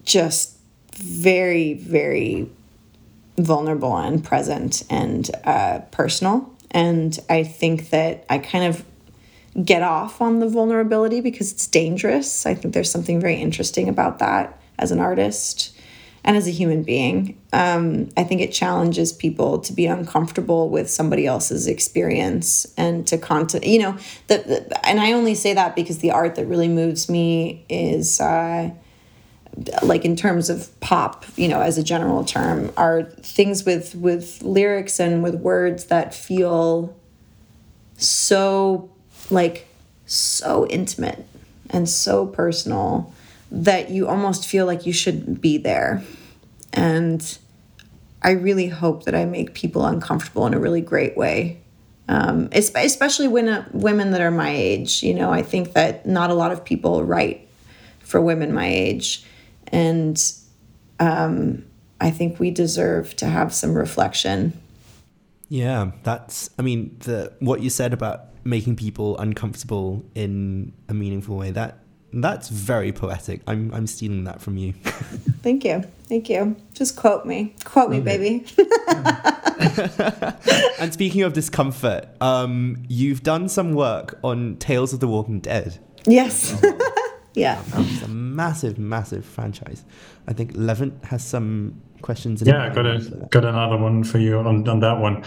just 0.06 0.58
very 0.96 1.74
very 1.74 2.50
vulnerable 3.38 3.98
and 3.98 4.24
present 4.24 4.84
and 4.90 5.30
uh, 5.44 5.80
personal. 5.92 6.50
And 6.74 7.20
I 7.30 7.44
think 7.44 7.90
that 7.90 8.24
I 8.30 8.38
kind 8.38 8.64
of 8.64 8.86
get 9.64 9.82
off 9.82 10.22
on 10.22 10.40
the 10.40 10.48
vulnerability 10.48 11.22
because 11.22 11.52
it's 11.52 11.68
dangerous. 11.68 12.46
I 12.46 12.56
think 12.56 12.74
there's 12.74 12.92
something 12.92 13.20
very 13.20 13.36
interesting 13.36 13.90
about 13.90 14.20
that 14.20 14.60
as 14.80 14.92
an 14.92 15.00
artist 15.00 15.78
and 16.24 16.38
as 16.38 16.48
a 16.48 16.52
human 16.52 16.84
being. 16.84 17.42
Um, 17.52 18.10
I 18.16 18.24
think 18.24 18.42
it 18.42 18.52
challenges 18.52 19.12
people 19.12 19.60
to 19.60 19.74
be 19.74 19.88
uncomfortable 19.88 20.70
with 20.70 20.90
somebody 20.90 21.26
else's 21.26 21.68
experience 21.68 22.72
and 22.78 23.06
to 23.08 23.18
content, 23.18 23.66
you 23.66 23.80
know, 23.80 23.98
the, 24.28 24.38
the, 24.38 24.88
and 24.88 25.00
I 25.00 25.14
only 25.14 25.36
say 25.36 25.54
that 25.54 25.76
because 25.76 26.00
the 26.00 26.12
art 26.12 26.36
that 26.36 26.46
really 26.46 26.68
moves 26.68 27.10
me 27.10 27.66
is 27.70 28.22
uh, 28.22 28.70
like 29.82 30.06
in 30.06 30.16
terms 30.16 30.50
of 30.50 30.80
pop, 30.80 31.26
you 31.36 31.48
know, 31.48 31.60
as 31.60 31.78
a 31.78 31.84
general 31.84 32.24
term, 32.24 32.72
are 32.78 33.04
things 33.04 33.66
with 33.66 33.96
with 33.96 34.42
lyrics 34.44 35.00
and 35.00 35.24
with 35.24 35.36
words 35.36 35.86
that 35.86 36.14
feel 36.14 36.96
so 37.98 38.90
like 39.32 39.68
so 40.06 40.68
intimate 40.68 41.26
and 41.70 41.88
so 41.88 42.26
personal 42.26 43.14
that 43.52 43.90
you 43.90 44.08
almost 44.08 44.46
feel 44.46 44.66
like 44.66 44.86
you 44.86 44.94
should 44.94 45.42
be 45.42 45.58
there. 45.58 46.04
And 46.74 47.38
I 48.22 48.32
really 48.32 48.68
hope 48.68 49.04
that 49.06 49.16
I 49.16 49.26
make 49.26 49.54
people 49.54 49.86
uncomfortable 49.86 50.46
in 50.48 50.54
a 50.54 50.60
really 50.60 50.82
great 50.82 51.18
way. 51.18 51.62
Um, 52.08 52.50
especially 52.52 53.28
when 53.28 53.48
uh, 53.48 53.68
women 53.72 54.12
that 54.12 54.22
are 54.22 54.32
my 54.32 54.50
age, 54.50 55.02
you 55.02 55.14
know, 55.14 55.32
I 55.32 55.44
think 55.44 55.74
that 55.74 56.06
not 56.06 56.30
a 56.30 56.34
lot 56.34 56.52
of 56.52 56.66
people 56.66 57.04
write 57.06 57.48
for 58.00 58.20
women 58.20 58.54
my 58.54 58.68
age, 58.68 59.24
and 59.68 60.22
um, 61.00 61.64
I 62.02 62.12
think 62.12 62.38
we 62.38 62.52
deserve 62.52 63.16
to 63.18 63.28
have 63.28 63.54
some 63.54 63.74
reflection. 63.74 64.60
Yeah, 65.48 65.92
that's. 66.04 66.50
I 66.60 66.64
mean, 66.64 66.98
the 67.00 67.32
what 67.40 67.62
you 67.62 67.70
said 67.70 67.94
about 67.94 68.31
making 68.44 68.76
people 68.76 69.18
uncomfortable 69.18 70.04
in 70.16 70.74
a 70.90 70.94
meaningful 70.94 71.38
way. 71.38 71.52
That 71.52 71.80
that's 72.14 72.50
very 72.50 72.92
poetic. 72.92 73.42
I'm 73.48 73.74
I'm 73.74 73.88
stealing 73.88 74.26
that 74.26 74.42
from 74.42 74.58
you. 74.58 74.74
Thank 75.42 75.64
you. 75.64 75.84
Thank 76.04 76.30
you. 76.30 76.56
Just 76.74 76.96
quote 76.96 77.26
me. 77.26 77.56
Quote 77.64 77.90
me, 77.90 78.02
baby. 78.02 78.46
and 80.80 80.94
speaking 80.94 81.22
of 81.24 81.34
discomfort, 81.34 82.10
um, 82.20 82.84
you've 82.90 83.24
done 83.24 83.48
some 83.48 83.74
work 83.74 84.20
on 84.24 84.58
Tales 84.58 84.94
of 84.94 85.00
the 85.00 85.08
Walking 85.08 85.40
Dead. 85.40 85.80
Yes. 86.06 86.62
yeah. 87.34 87.64
It's 87.76 88.04
a 88.04 88.08
massive, 88.10 88.78
massive 88.78 89.26
franchise. 89.26 89.86
I 90.28 90.34
think 90.34 90.52
Levent 90.54 91.06
has 91.06 91.24
some 91.24 91.82
questions. 92.02 92.44
yeah, 92.46 92.66
I 92.66 92.70
got 92.70 92.86
a, 92.86 93.28
got 93.30 93.46
another 93.46 93.78
one 93.78 94.04
for 94.04 94.18
you 94.18 94.40
on, 94.40 94.68
on 94.68 94.80
that 94.82 95.00
one. 95.00 95.24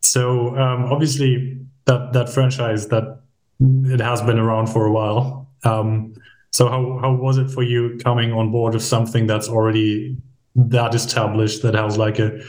so 0.00 0.56
um, 0.56 0.86
obviously 0.86 1.65
that 1.86 2.12
that 2.12 2.28
franchise 2.28 2.88
that 2.88 3.20
it 3.60 4.00
has 4.00 4.20
been 4.22 4.38
around 4.38 4.66
for 4.66 4.86
a 4.86 4.92
while. 4.92 5.48
Um, 5.64 6.14
so 6.50 6.68
how 6.68 6.98
how 7.00 7.14
was 7.14 7.38
it 7.38 7.50
for 7.50 7.62
you 7.62 7.98
coming 8.02 8.32
on 8.32 8.50
board 8.50 8.74
with 8.74 8.82
something 8.82 9.26
that's 9.26 9.48
already 9.48 10.16
that 10.54 10.94
established 10.94 11.62
that 11.62 11.74
has 11.74 11.96
like 11.96 12.18
a 12.18 12.40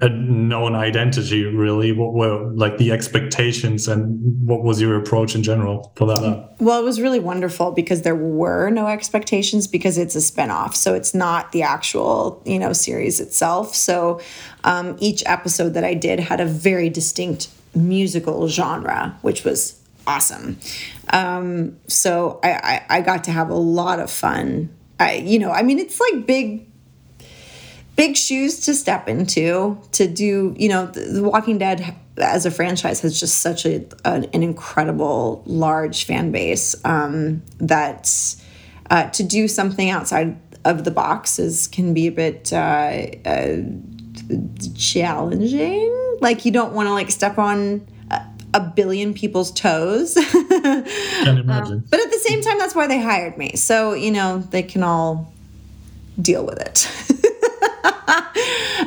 a 0.00 0.08
known 0.08 0.74
identity 0.74 1.44
really? 1.44 1.92
What 1.92 2.12
were 2.12 2.52
like 2.52 2.78
the 2.78 2.92
expectations 2.92 3.88
and 3.88 4.46
what 4.46 4.62
was 4.62 4.80
your 4.80 4.96
approach 4.96 5.34
in 5.34 5.42
general 5.42 5.92
for 5.96 6.06
that? 6.06 6.54
Well 6.60 6.78
it 6.80 6.84
was 6.84 7.00
really 7.00 7.20
wonderful 7.20 7.72
because 7.72 8.02
there 8.02 8.14
were 8.14 8.70
no 8.70 8.86
expectations 8.86 9.66
because 9.66 9.98
it's 9.98 10.14
a 10.14 10.20
spin-off. 10.20 10.76
So 10.76 10.94
it's 10.94 11.14
not 11.14 11.52
the 11.52 11.62
actual 11.62 12.42
you 12.44 12.58
know 12.58 12.72
series 12.72 13.18
itself. 13.18 13.74
So 13.74 14.20
um, 14.64 14.96
each 15.00 15.24
episode 15.26 15.70
that 15.70 15.84
i 15.84 15.94
did 15.94 16.20
had 16.20 16.40
a 16.40 16.46
very 16.46 16.88
distinct 16.88 17.48
musical 17.74 18.48
genre 18.48 19.18
which 19.22 19.44
was 19.44 19.82
awesome. 20.06 20.58
Um, 21.10 21.78
so 21.86 22.40
I, 22.42 22.82
I 22.88 22.96
i 22.98 23.00
got 23.00 23.24
to 23.24 23.32
have 23.32 23.50
a 23.50 23.54
lot 23.56 24.00
of 24.00 24.10
fun. 24.10 24.70
I, 24.98 25.14
you 25.16 25.38
know, 25.38 25.50
I 25.50 25.62
mean, 25.62 25.78
it's 25.78 26.00
like 26.00 26.26
big 26.26 26.66
big 27.94 28.16
shoes 28.16 28.60
to 28.60 28.74
step 28.74 29.06
into 29.08 29.78
to 29.92 30.08
do 30.08 30.54
you 30.58 30.68
know 30.68 30.86
the, 30.86 31.22
walking 31.22 31.58
dead 31.58 31.94
as 32.16 32.46
a 32.46 32.50
franchise 32.50 33.00
has 33.00 33.20
just 33.20 33.38
such 33.38 33.66
a, 33.66 33.84
an, 34.04 34.24
an 34.32 34.42
incredible 34.42 35.42
large 35.46 36.04
fan 36.04 36.32
base 36.32 36.74
um, 36.84 37.42
that 37.58 38.10
uh, 38.90 39.08
to 39.10 39.22
do 39.22 39.46
something 39.46 39.90
outside 39.90 40.38
of 40.64 40.84
the 40.84 40.90
box 40.90 41.38
is 41.38 41.66
can 41.66 41.92
be 41.92 42.06
a 42.06 42.12
bit 42.12 42.52
uh, 42.52 43.06
uh, 43.26 43.56
challenging. 44.76 46.18
Like 46.20 46.44
you 46.44 46.52
don't 46.52 46.72
want 46.72 46.88
to 46.88 46.92
like 46.92 47.10
step 47.10 47.38
on 47.38 47.86
a, 48.10 48.22
a 48.54 48.60
billion 48.60 49.14
people's 49.14 49.50
toes. 49.50 50.14
Can 50.32 51.38
imagine. 51.38 51.72
Um, 51.74 51.84
but 51.90 52.00
at 52.00 52.10
the 52.10 52.18
same 52.18 52.42
time 52.42 52.58
that's 52.58 52.74
why 52.74 52.86
they 52.86 53.00
hired 53.00 53.36
me. 53.38 53.56
So 53.56 53.94
you 53.94 54.10
know 54.10 54.38
they 54.38 54.62
can 54.62 54.82
all 54.82 55.32
deal 56.20 56.44
with 56.44 56.60
it. 56.60 56.88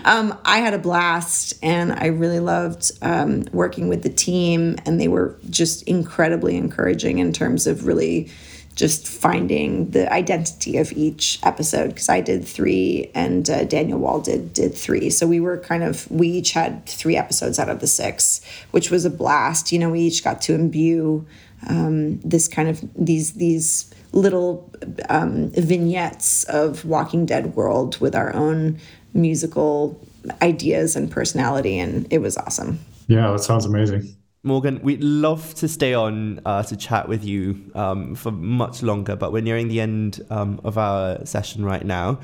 Um, 0.05 0.37
I 0.45 0.59
had 0.59 0.75
a 0.75 0.77
blast 0.77 1.55
and 1.63 1.91
I 1.91 2.07
really 2.07 2.39
loved 2.39 2.91
um, 3.01 3.45
working 3.51 3.87
with 3.87 4.03
the 4.03 4.09
team, 4.09 4.75
and 4.85 5.01
they 5.01 5.07
were 5.07 5.35
just 5.49 5.81
incredibly 5.83 6.55
encouraging 6.55 7.17
in 7.17 7.33
terms 7.33 7.65
of 7.65 7.87
really 7.87 8.29
just 8.75 9.07
finding 9.07 9.89
the 9.91 10.11
identity 10.11 10.77
of 10.77 10.91
each 10.91 11.39
episode 11.43 11.89
because 11.89 12.09
I 12.09 12.19
did 12.19 12.45
three 12.45 13.09
and 13.15 13.49
uh, 13.49 13.63
Daniel 13.63 13.99
Wohl 13.99 14.19
did 14.19 14.51
did 14.53 14.75
three. 14.75 15.09
So 15.09 15.25
we 15.25 15.39
were 15.39 15.57
kind 15.57 15.83
of 15.83 16.09
we 16.11 16.27
each 16.27 16.51
had 16.51 16.85
three 16.85 17.15
episodes 17.15 17.57
out 17.57 17.69
of 17.69 17.79
the 17.79 17.87
six, 17.87 18.41
which 18.71 18.91
was 18.91 19.05
a 19.05 19.09
blast. 19.09 19.71
You 19.71 19.79
know, 19.79 19.89
we 19.89 20.01
each 20.01 20.23
got 20.23 20.41
to 20.43 20.53
imbue 20.53 21.25
um, 21.67 22.19
this 22.19 22.47
kind 22.47 22.67
of 22.67 22.83
these 22.95 23.33
these 23.33 23.93
little 24.11 24.69
um, 25.09 25.51
vignettes 25.51 26.43
of 26.45 26.85
Walking 26.85 27.25
Dead 27.25 27.55
world 27.55 27.99
with 27.99 28.15
our 28.15 28.33
own 28.33 28.79
musical 29.13 29.99
ideas 30.41 30.95
and 30.95 31.09
personality, 31.09 31.79
and 31.79 32.11
it 32.11 32.19
was 32.19 32.37
awesome. 32.37 32.79
Yeah, 33.07 33.31
that 33.31 33.39
sounds 33.39 33.65
amazing. 33.65 34.15
Morgan, 34.45 34.79
we'd 34.83 35.03
love 35.03 35.55
to 35.55 35.67
stay 35.67 35.95
on 35.95 36.39
uh, 36.45 36.61
to 36.61 36.77
chat 36.77 37.09
with 37.09 37.23
you 37.23 37.71
um, 37.73 38.13
for 38.13 38.29
much 38.31 38.83
longer, 38.83 39.15
but 39.15 39.33
we're 39.33 39.41
nearing 39.41 39.69
the 39.69 39.81
end 39.81 40.23
um, 40.29 40.61
of 40.63 40.77
our 40.77 41.25
session 41.25 41.65
right 41.65 41.83
now. 41.83 42.19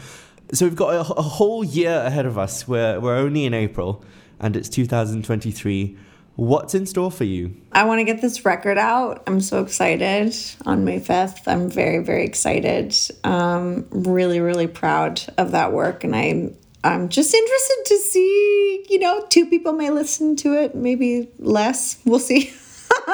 So 0.54 0.68
we've 0.68 0.76
got 0.76 0.94
a, 0.94 1.00
a, 1.00 1.22
whole 1.24 1.64
year 1.64 2.04
ahead 2.06 2.28
of 2.28 2.38
us. 2.38 2.68
We're, 2.68 3.00
we're 3.00 3.16
only 3.16 3.46
in 3.46 3.56
April 3.56 4.06
and 4.40 4.56
it's 4.56 4.70
2023. 4.70 5.98
What's 6.36 6.76
in 6.76 6.86
store 6.86 7.12
for 7.12 7.24
you? 7.24 7.56
I 7.72 7.86
want 7.86 8.00
to 8.00 8.04
get 8.04 8.22
this 8.22 8.46
record 8.46 8.78
out. 8.78 9.24
I'm 9.26 9.42
so 9.42 9.64
excited 9.64 10.36
on 10.66 10.86
May 10.86 11.00
5th. 11.00 11.48
I'm 11.48 11.72
very, 11.72 12.04
very 12.04 12.24
excited. 12.24 12.96
Um, 13.24 13.88
really, 13.90 14.40
really 14.40 14.68
proud 14.68 15.22
of 15.40 15.52
that 15.52 15.74
work. 15.74 16.04
And 16.04 16.16
I'm 16.16 16.56
I'm 16.84 17.10
just 17.10 17.34
interested 17.34 17.78
to 17.86 17.98
see, 17.98 18.86
you 18.90 19.00
know, 19.00 19.26
two 19.30 19.46
people 19.46 19.74
may 19.74 19.92
listen 19.92 20.36
to 20.38 20.60
it, 20.60 20.74
maybe 20.74 21.30
less. 21.38 22.00
We'll 22.06 22.20
see. 22.20 22.54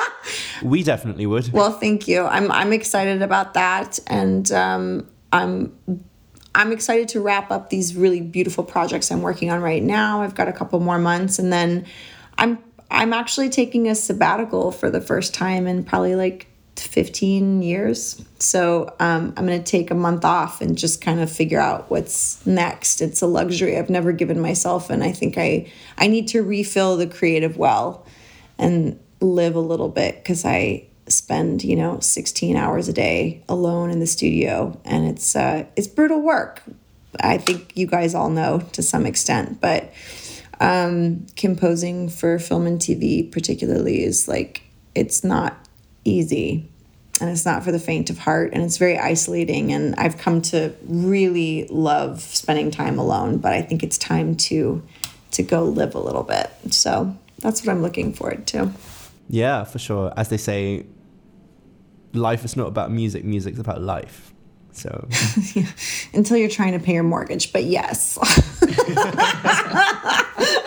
we 0.64 0.84
definitely 0.84 1.26
would. 1.26 1.52
Well, 1.52 1.72
thank 1.72 2.08
you. 2.08 2.26
I'm 2.26 2.52
I'm 2.52 2.72
excited 2.74 3.22
about 3.22 3.54
that, 3.56 4.00
and 4.08 4.50
um, 4.52 5.08
I'm 5.34 5.78
I'm 6.56 6.72
excited 6.72 7.10
to 7.10 7.22
wrap 7.22 7.52
up 7.52 7.70
these 7.70 7.96
really 7.96 8.22
beautiful 8.22 8.64
projects 8.64 9.12
I'm 9.12 9.22
working 9.22 9.52
on 9.52 9.62
right 9.62 9.84
now. 9.84 10.22
I've 10.22 10.36
got 10.36 10.48
a 10.48 10.54
couple 10.54 10.80
more 10.80 11.00
months, 11.00 11.38
and 11.38 11.52
then 11.52 11.86
I'm 12.38 12.60
I'm 12.90 13.14
actually 13.14 13.50
taking 13.50 13.88
a 13.88 13.96
sabbatical 13.96 14.72
for 14.72 14.90
the 14.90 15.02
first 15.02 15.34
time 15.34 15.68
in 15.68 15.84
probably 15.84 16.16
like 16.16 16.48
15 16.80 17.62
years. 17.62 18.24
So 18.40 18.94
um, 19.00 19.34
I'm 19.38 19.46
going 19.46 19.62
to 19.62 19.72
take 19.72 19.92
a 19.92 19.96
month 19.96 20.26
off 20.26 20.62
and 20.62 20.78
just 20.78 21.02
kind 21.02 21.20
of 21.20 21.32
figure 21.32 21.60
out 21.60 21.90
what's 21.90 22.46
next. 22.46 23.02
It's 23.02 23.22
a 23.22 23.28
luxury 23.28 23.78
I've 23.78 23.90
never 23.90 24.12
given 24.12 24.40
myself, 24.40 24.90
and 24.90 25.04
I 25.04 25.12
think 25.12 25.38
I 25.38 25.72
I 25.98 26.08
need 26.08 26.28
to 26.30 26.42
refill 26.42 26.98
the 26.98 27.08
creative 27.08 27.58
well 27.58 28.06
and 28.58 29.00
live 29.20 29.56
a 29.56 29.60
little 29.60 29.90
bit 29.90 30.16
because 30.18 30.46
I 30.46 30.86
spend 31.08 31.64
you 31.64 31.76
know 31.76 32.00
16 32.00 32.56
hours 32.58 32.90
a 32.90 32.94
day 32.94 33.44
alone 33.50 33.90
in 33.90 34.00
the 34.00 34.08
studio, 34.08 34.80
and 34.86 35.08
it's 35.08 35.36
uh, 35.36 35.66
it's 35.76 35.88
brutal 35.88 36.22
work. 36.22 36.64
I 37.20 37.38
think 37.38 37.76
you 37.76 37.88
guys 37.88 38.14
all 38.14 38.30
know 38.30 38.60
to 38.74 38.84
some 38.84 39.06
extent, 39.06 39.60
but 39.60 39.92
um, 40.60 41.26
composing 41.36 42.10
for 42.10 42.40
film 42.40 42.66
and 42.68 42.80
TV 42.80 43.32
particularly 43.32 44.04
is 44.04 44.28
like 44.28 44.64
it's 44.96 45.24
not 45.24 45.67
easy 46.08 46.70
and 47.20 47.30
it's 47.30 47.46
not 47.46 47.64
for 47.64 47.72
the 47.72 47.80
faint 47.80 48.10
of 48.10 48.20
heart 48.20 48.52
and 48.54 48.64
it's 48.64 48.78
very 48.78 48.98
isolating 48.98 49.72
and 49.72 49.96
i've 49.96 50.18
come 50.18 50.42
to 50.42 50.74
really 50.86 51.68
love 51.70 52.22
spending 52.22 52.72
time 52.72 53.00
alone 53.00 53.38
but 53.38 53.54
i 53.54 53.62
think 53.62 53.84
it's 53.84 53.98
time 53.98 54.36
to 54.36 54.82
to 55.32 55.44
go 55.44 55.64
live 55.64 55.96
a 55.96 56.00
little 56.00 56.24
bit. 56.24 56.50
So 56.72 57.16
that's 57.40 57.64
what 57.64 57.72
i'm 57.72 57.82
looking 57.82 58.14
forward 58.14 58.48
to. 58.48 58.72
Yeah 59.30 59.64
for 59.64 59.80
sure. 59.80 60.14
As 60.18 60.30
they 60.30 60.38
say 60.38 60.86
life 62.14 62.46
is 62.46 62.56
not 62.56 62.68
about 62.68 62.92
music 62.92 63.24
music's 63.24 63.60
about 63.60 63.82
life. 63.82 64.34
So. 64.72 65.08
Until 66.14 66.38
you're 66.38 66.50
trying 66.50 66.74
to 66.74 66.80
pay 66.80 66.94
your 66.94 67.04
mortgage 67.04 67.54
but 67.54 67.64
yes 67.64 68.18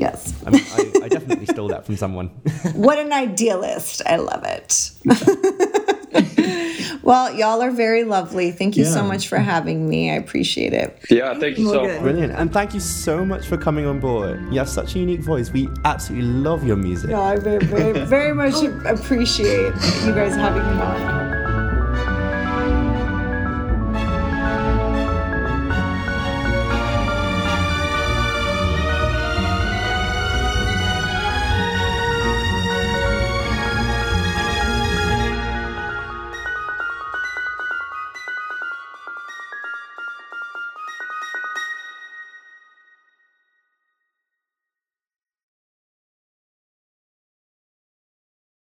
yes. 0.00 0.34
I, 0.46 0.50
mean, 0.50 0.62
I, 0.72 1.04
I, 1.04 1.08
definitely 1.08 1.46
stole 1.46 1.68
that 1.68 1.84
from 1.84 1.96
someone. 1.96 2.28
what 2.74 2.98
an 2.98 3.12
idealist. 3.12 4.02
I 4.06 4.16
love 4.16 4.44
it. 4.44 4.90
well, 7.02 7.34
y'all 7.34 7.62
are 7.62 7.70
very 7.70 8.04
lovely. 8.04 8.50
Thank 8.50 8.76
you 8.76 8.84
yeah. 8.84 8.90
so 8.90 9.04
much 9.04 9.28
for 9.28 9.38
having 9.38 9.88
me. 9.88 10.10
I 10.10 10.14
appreciate 10.14 10.72
it. 10.72 10.98
Yeah, 11.10 11.38
thank 11.38 11.58
you 11.58 11.68
so 11.68 11.82
much. 11.86 12.00
Brilliant. 12.00 12.32
And 12.32 12.52
thank 12.52 12.74
you 12.74 12.80
so 12.80 13.24
much 13.24 13.46
for 13.46 13.56
coming 13.56 13.86
on 13.86 14.00
board. 14.00 14.40
You 14.50 14.58
have 14.58 14.68
such 14.68 14.96
a 14.96 14.98
unique 14.98 15.20
voice. 15.20 15.52
We 15.52 15.68
absolutely 15.84 16.28
love 16.28 16.64
your 16.64 16.76
music. 16.76 17.10
No, 17.10 17.20
I 17.20 17.36
very, 17.36 17.64
very, 17.64 18.04
very 18.04 18.34
much 18.42 18.54
appreciate 18.86 19.74
you 20.04 20.14
guys 20.14 20.34
having 20.34 20.62
me 20.62 20.82
on. 20.82 21.39